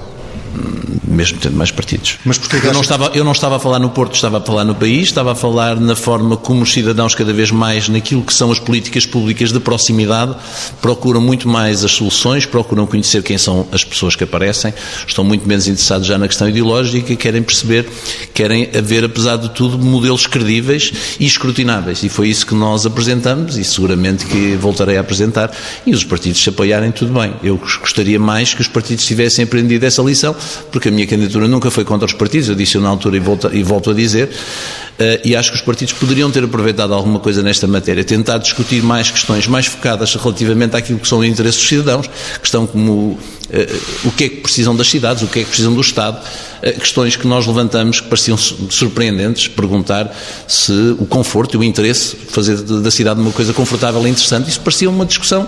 Mesmo 1.15 1.39
tendo 1.39 1.55
mais 1.55 1.71
partidos. 1.71 2.17
Mas 2.25 2.37
porque 2.37 2.57
eu 2.57 2.73
não, 2.73 2.81
estava, 2.81 3.11
eu 3.13 3.23
não 3.23 3.31
estava 3.31 3.55
a 3.55 3.59
falar 3.59 3.79
no 3.79 3.89
Porto, 3.89 4.15
estava 4.15 4.37
a 4.37 4.41
falar 4.41 4.63
no 4.63 4.75
país, 4.75 5.03
estava 5.03 5.31
a 5.31 5.35
falar 5.35 5.79
na 5.79 5.95
forma 5.95 6.37
como 6.37 6.61
os 6.61 6.71
cidadãos, 6.71 7.15
cada 7.15 7.33
vez 7.33 7.51
mais 7.51 7.89
naquilo 7.89 8.23
que 8.23 8.33
são 8.33 8.51
as 8.51 8.59
políticas 8.59 9.05
públicas 9.05 9.51
de 9.51 9.59
proximidade, 9.59 10.35
procuram 10.81 11.21
muito 11.21 11.47
mais 11.47 11.83
as 11.83 11.91
soluções, 11.91 12.45
procuram 12.45 12.85
conhecer 12.85 13.23
quem 13.23 13.37
são 13.37 13.67
as 13.71 13.83
pessoas 13.83 14.15
que 14.15 14.23
aparecem, 14.23 14.73
estão 15.07 15.23
muito 15.23 15.47
menos 15.47 15.67
interessados 15.67 16.07
já 16.07 16.17
na 16.17 16.27
questão 16.27 16.49
ideológica, 16.49 17.15
querem 17.15 17.41
perceber, 17.41 17.87
querem 18.33 18.69
haver, 18.75 19.05
apesar 19.05 19.37
de 19.37 19.49
tudo, 19.49 19.77
modelos 19.77 20.27
credíveis 20.27 20.91
e 21.19 21.25
escrutináveis. 21.25 22.03
E 22.03 22.09
foi 22.09 22.29
isso 22.29 22.45
que 22.45 22.53
nós 22.53 22.85
apresentamos 22.85 23.57
e 23.57 23.63
seguramente 23.63 24.25
que 24.25 24.55
voltarei 24.55 24.97
a 24.97 25.01
apresentar. 25.01 25.51
E 25.85 25.93
os 25.93 26.03
partidos 26.03 26.41
se 26.41 26.49
apoiarem, 26.49 26.91
tudo 26.91 27.13
bem. 27.13 27.33
Eu 27.43 27.57
gostaria 27.57 28.19
mais 28.19 28.53
que 28.53 28.61
os 28.61 28.67
partidos 28.67 29.05
tivessem 29.05 29.45
aprendido 29.45 29.83
essa 29.85 30.01
lição, 30.01 30.35
porque 30.71 30.89
a 30.89 30.91
minha 30.91 31.04
candidatura 31.07 31.47
nunca 31.47 31.71
foi 31.71 31.83
contra 31.83 32.05
os 32.05 32.13
partidos, 32.13 32.49
eu 32.49 32.55
disse 32.55 32.77
na 32.77 32.89
altura 32.89 33.17
e 33.17 33.19
volto, 33.19 33.49
e 33.53 33.63
volto 33.63 33.91
a 33.91 33.93
dizer, 33.93 34.27
uh, 34.27 35.21
e 35.23 35.35
acho 35.35 35.51
que 35.51 35.57
os 35.57 35.61
partidos 35.61 35.93
poderiam 35.93 36.29
ter 36.31 36.43
aproveitado 36.43 36.93
alguma 36.93 37.19
coisa 37.19 37.41
nesta 37.41 37.67
matéria, 37.67 38.03
tentar 38.03 38.37
discutir 38.37 38.81
mais 38.83 39.11
questões 39.11 39.47
mais 39.47 39.65
focadas 39.65 40.13
relativamente 40.15 40.75
àquilo 40.75 40.99
que 40.99 41.07
são 41.07 41.19
os 41.19 41.25
interesses 41.25 41.59
dos 41.59 41.69
cidadãos, 41.69 42.09
questão 42.39 42.65
como 42.67 42.91
uh, 42.91 43.17
o 44.03 44.11
que 44.11 44.23
é 44.25 44.29
que 44.29 44.37
precisam 44.37 44.75
das 44.75 44.87
cidades, 44.87 45.23
o 45.23 45.27
que 45.27 45.39
é 45.39 45.43
que 45.43 45.49
precisam 45.49 45.73
do 45.73 45.81
Estado, 45.81 46.17
uh, 46.17 46.79
questões 46.79 47.15
que 47.15 47.27
nós 47.27 47.45
levantamos 47.45 47.99
que 47.99 48.07
pareciam 48.07 48.37
surpreendentes, 48.37 49.47
perguntar 49.47 50.15
se 50.47 50.73
o 50.99 51.05
conforto 51.05 51.55
e 51.55 51.57
o 51.57 51.63
interesse, 51.63 52.15
fazer 52.15 52.57
da 52.57 52.91
cidade 52.91 53.19
uma 53.19 53.31
coisa 53.31 53.53
confortável 53.53 54.05
e 54.05 54.09
interessante, 54.09 54.49
isso 54.49 54.61
parecia 54.61 54.89
uma 54.89 55.05
discussão 55.05 55.47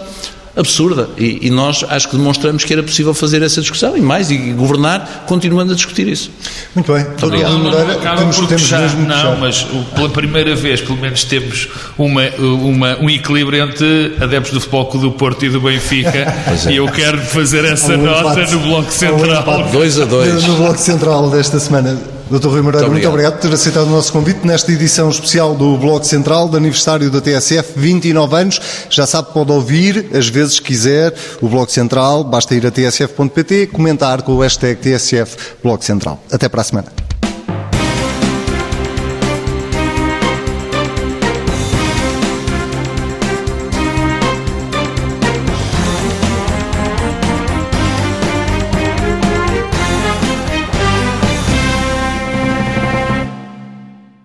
absurda. 0.57 1.09
E, 1.17 1.47
e, 1.47 1.49
nós 1.49 1.85
acho 1.87 2.09
que 2.09 2.17
demonstramos 2.17 2.63
que 2.63 2.73
era 2.73 2.81
possível 2.81 3.13
fazer 3.13 3.41
essa 3.43 3.61
discussão 3.61 3.95
e 3.95 4.01
mais, 4.01 4.31
e 4.31 4.37
governar 4.53 5.25
continuando 5.27 5.71
a 5.71 5.75
discutir 5.75 6.07
isso. 6.07 6.31
Muito 6.73 6.91
bem. 6.91 7.05
Muito 7.05 7.25
obrigado. 7.25 7.51
Não, 7.51 7.59
não, 7.59 7.71
não 7.71 7.91
acaba 7.91 8.17
temos, 8.17 8.37
puxar, 8.39 8.95
não, 8.95 9.37
mas 9.37 9.65
pela 9.95 10.09
primeira 10.09 10.55
vez, 10.55 10.81
pelo 10.81 10.97
menos, 10.97 11.23
temos 11.23 11.69
uma, 11.97 12.23
uma, 12.39 12.97
um 12.99 13.09
equilíbrio 13.09 13.63
entre 13.63 14.15
adeptos 14.19 14.51
do 14.51 14.59
Futebol 14.59 14.85
Clube 14.87 15.05
do 15.05 15.11
Porto 15.11 15.45
e 15.45 15.49
do 15.49 15.61
Benfica. 15.61 16.09
é. 16.67 16.71
E 16.71 16.77
eu 16.77 16.87
quero 16.87 17.19
fazer 17.19 17.63
essa 17.63 17.93
um 17.93 18.03
nota 18.03 18.31
empate, 18.31 18.55
no 18.55 18.59
Bloco 18.61 18.91
Central. 18.91 19.69
2 19.71 19.99
a 19.99 20.05
2. 20.05 20.43
No 20.43 20.55
Bloco 20.55 20.77
Central 20.79 21.29
desta 21.29 21.59
semana. 21.59 22.16
Dr. 22.29 22.47
Rui 22.47 22.61
Moreira, 22.61 22.87
muito, 22.87 22.91
muito 22.91 23.07
obrigado. 23.07 23.33
por 23.33 23.41
ter 23.41 23.53
aceitado 23.53 23.87
o 23.87 23.89
nosso 23.89 24.11
convite 24.11 24.45
nesta 24.45 24.71
edição 24.71 25.09
especial 25.09 25.55
do 25.55 25.77
Bloco 25.77 26.05
Central, 26.05 26.49
de 26.49 26.57
aniversário 26.57 27.09
da 27.09 27.21
TSF, 27.21 27.73
29 27.77 28.35
anos. 28.35 28.59
Já 28.89 29.07
sabe, 29.07 29.29
pode 29.33 29.51
ouvir, 29.51 30.09
às 30.13 30.27
vezes 30.27 30.59
quiser, 30.59 31.13
o 31.41 31.47
Bloco 31.47 31.71
Central. 31.71 32.23
Basta 32.23 32.53
ir 32.53 32.65
a 32.65 32.71
tsf.pt, 32.71 33.67
comentar 33.67 34.21
com 34.21 34.33
o 34.33 34.39
hashtag 34.41 34.79
TSF 34.81 35.37
Bloco 35.63 35.83
Central. 35.83 36.21
Até 36.31 36.49
para 36.49 36.61
a 36.61 36.63
semana. 36.63 37.06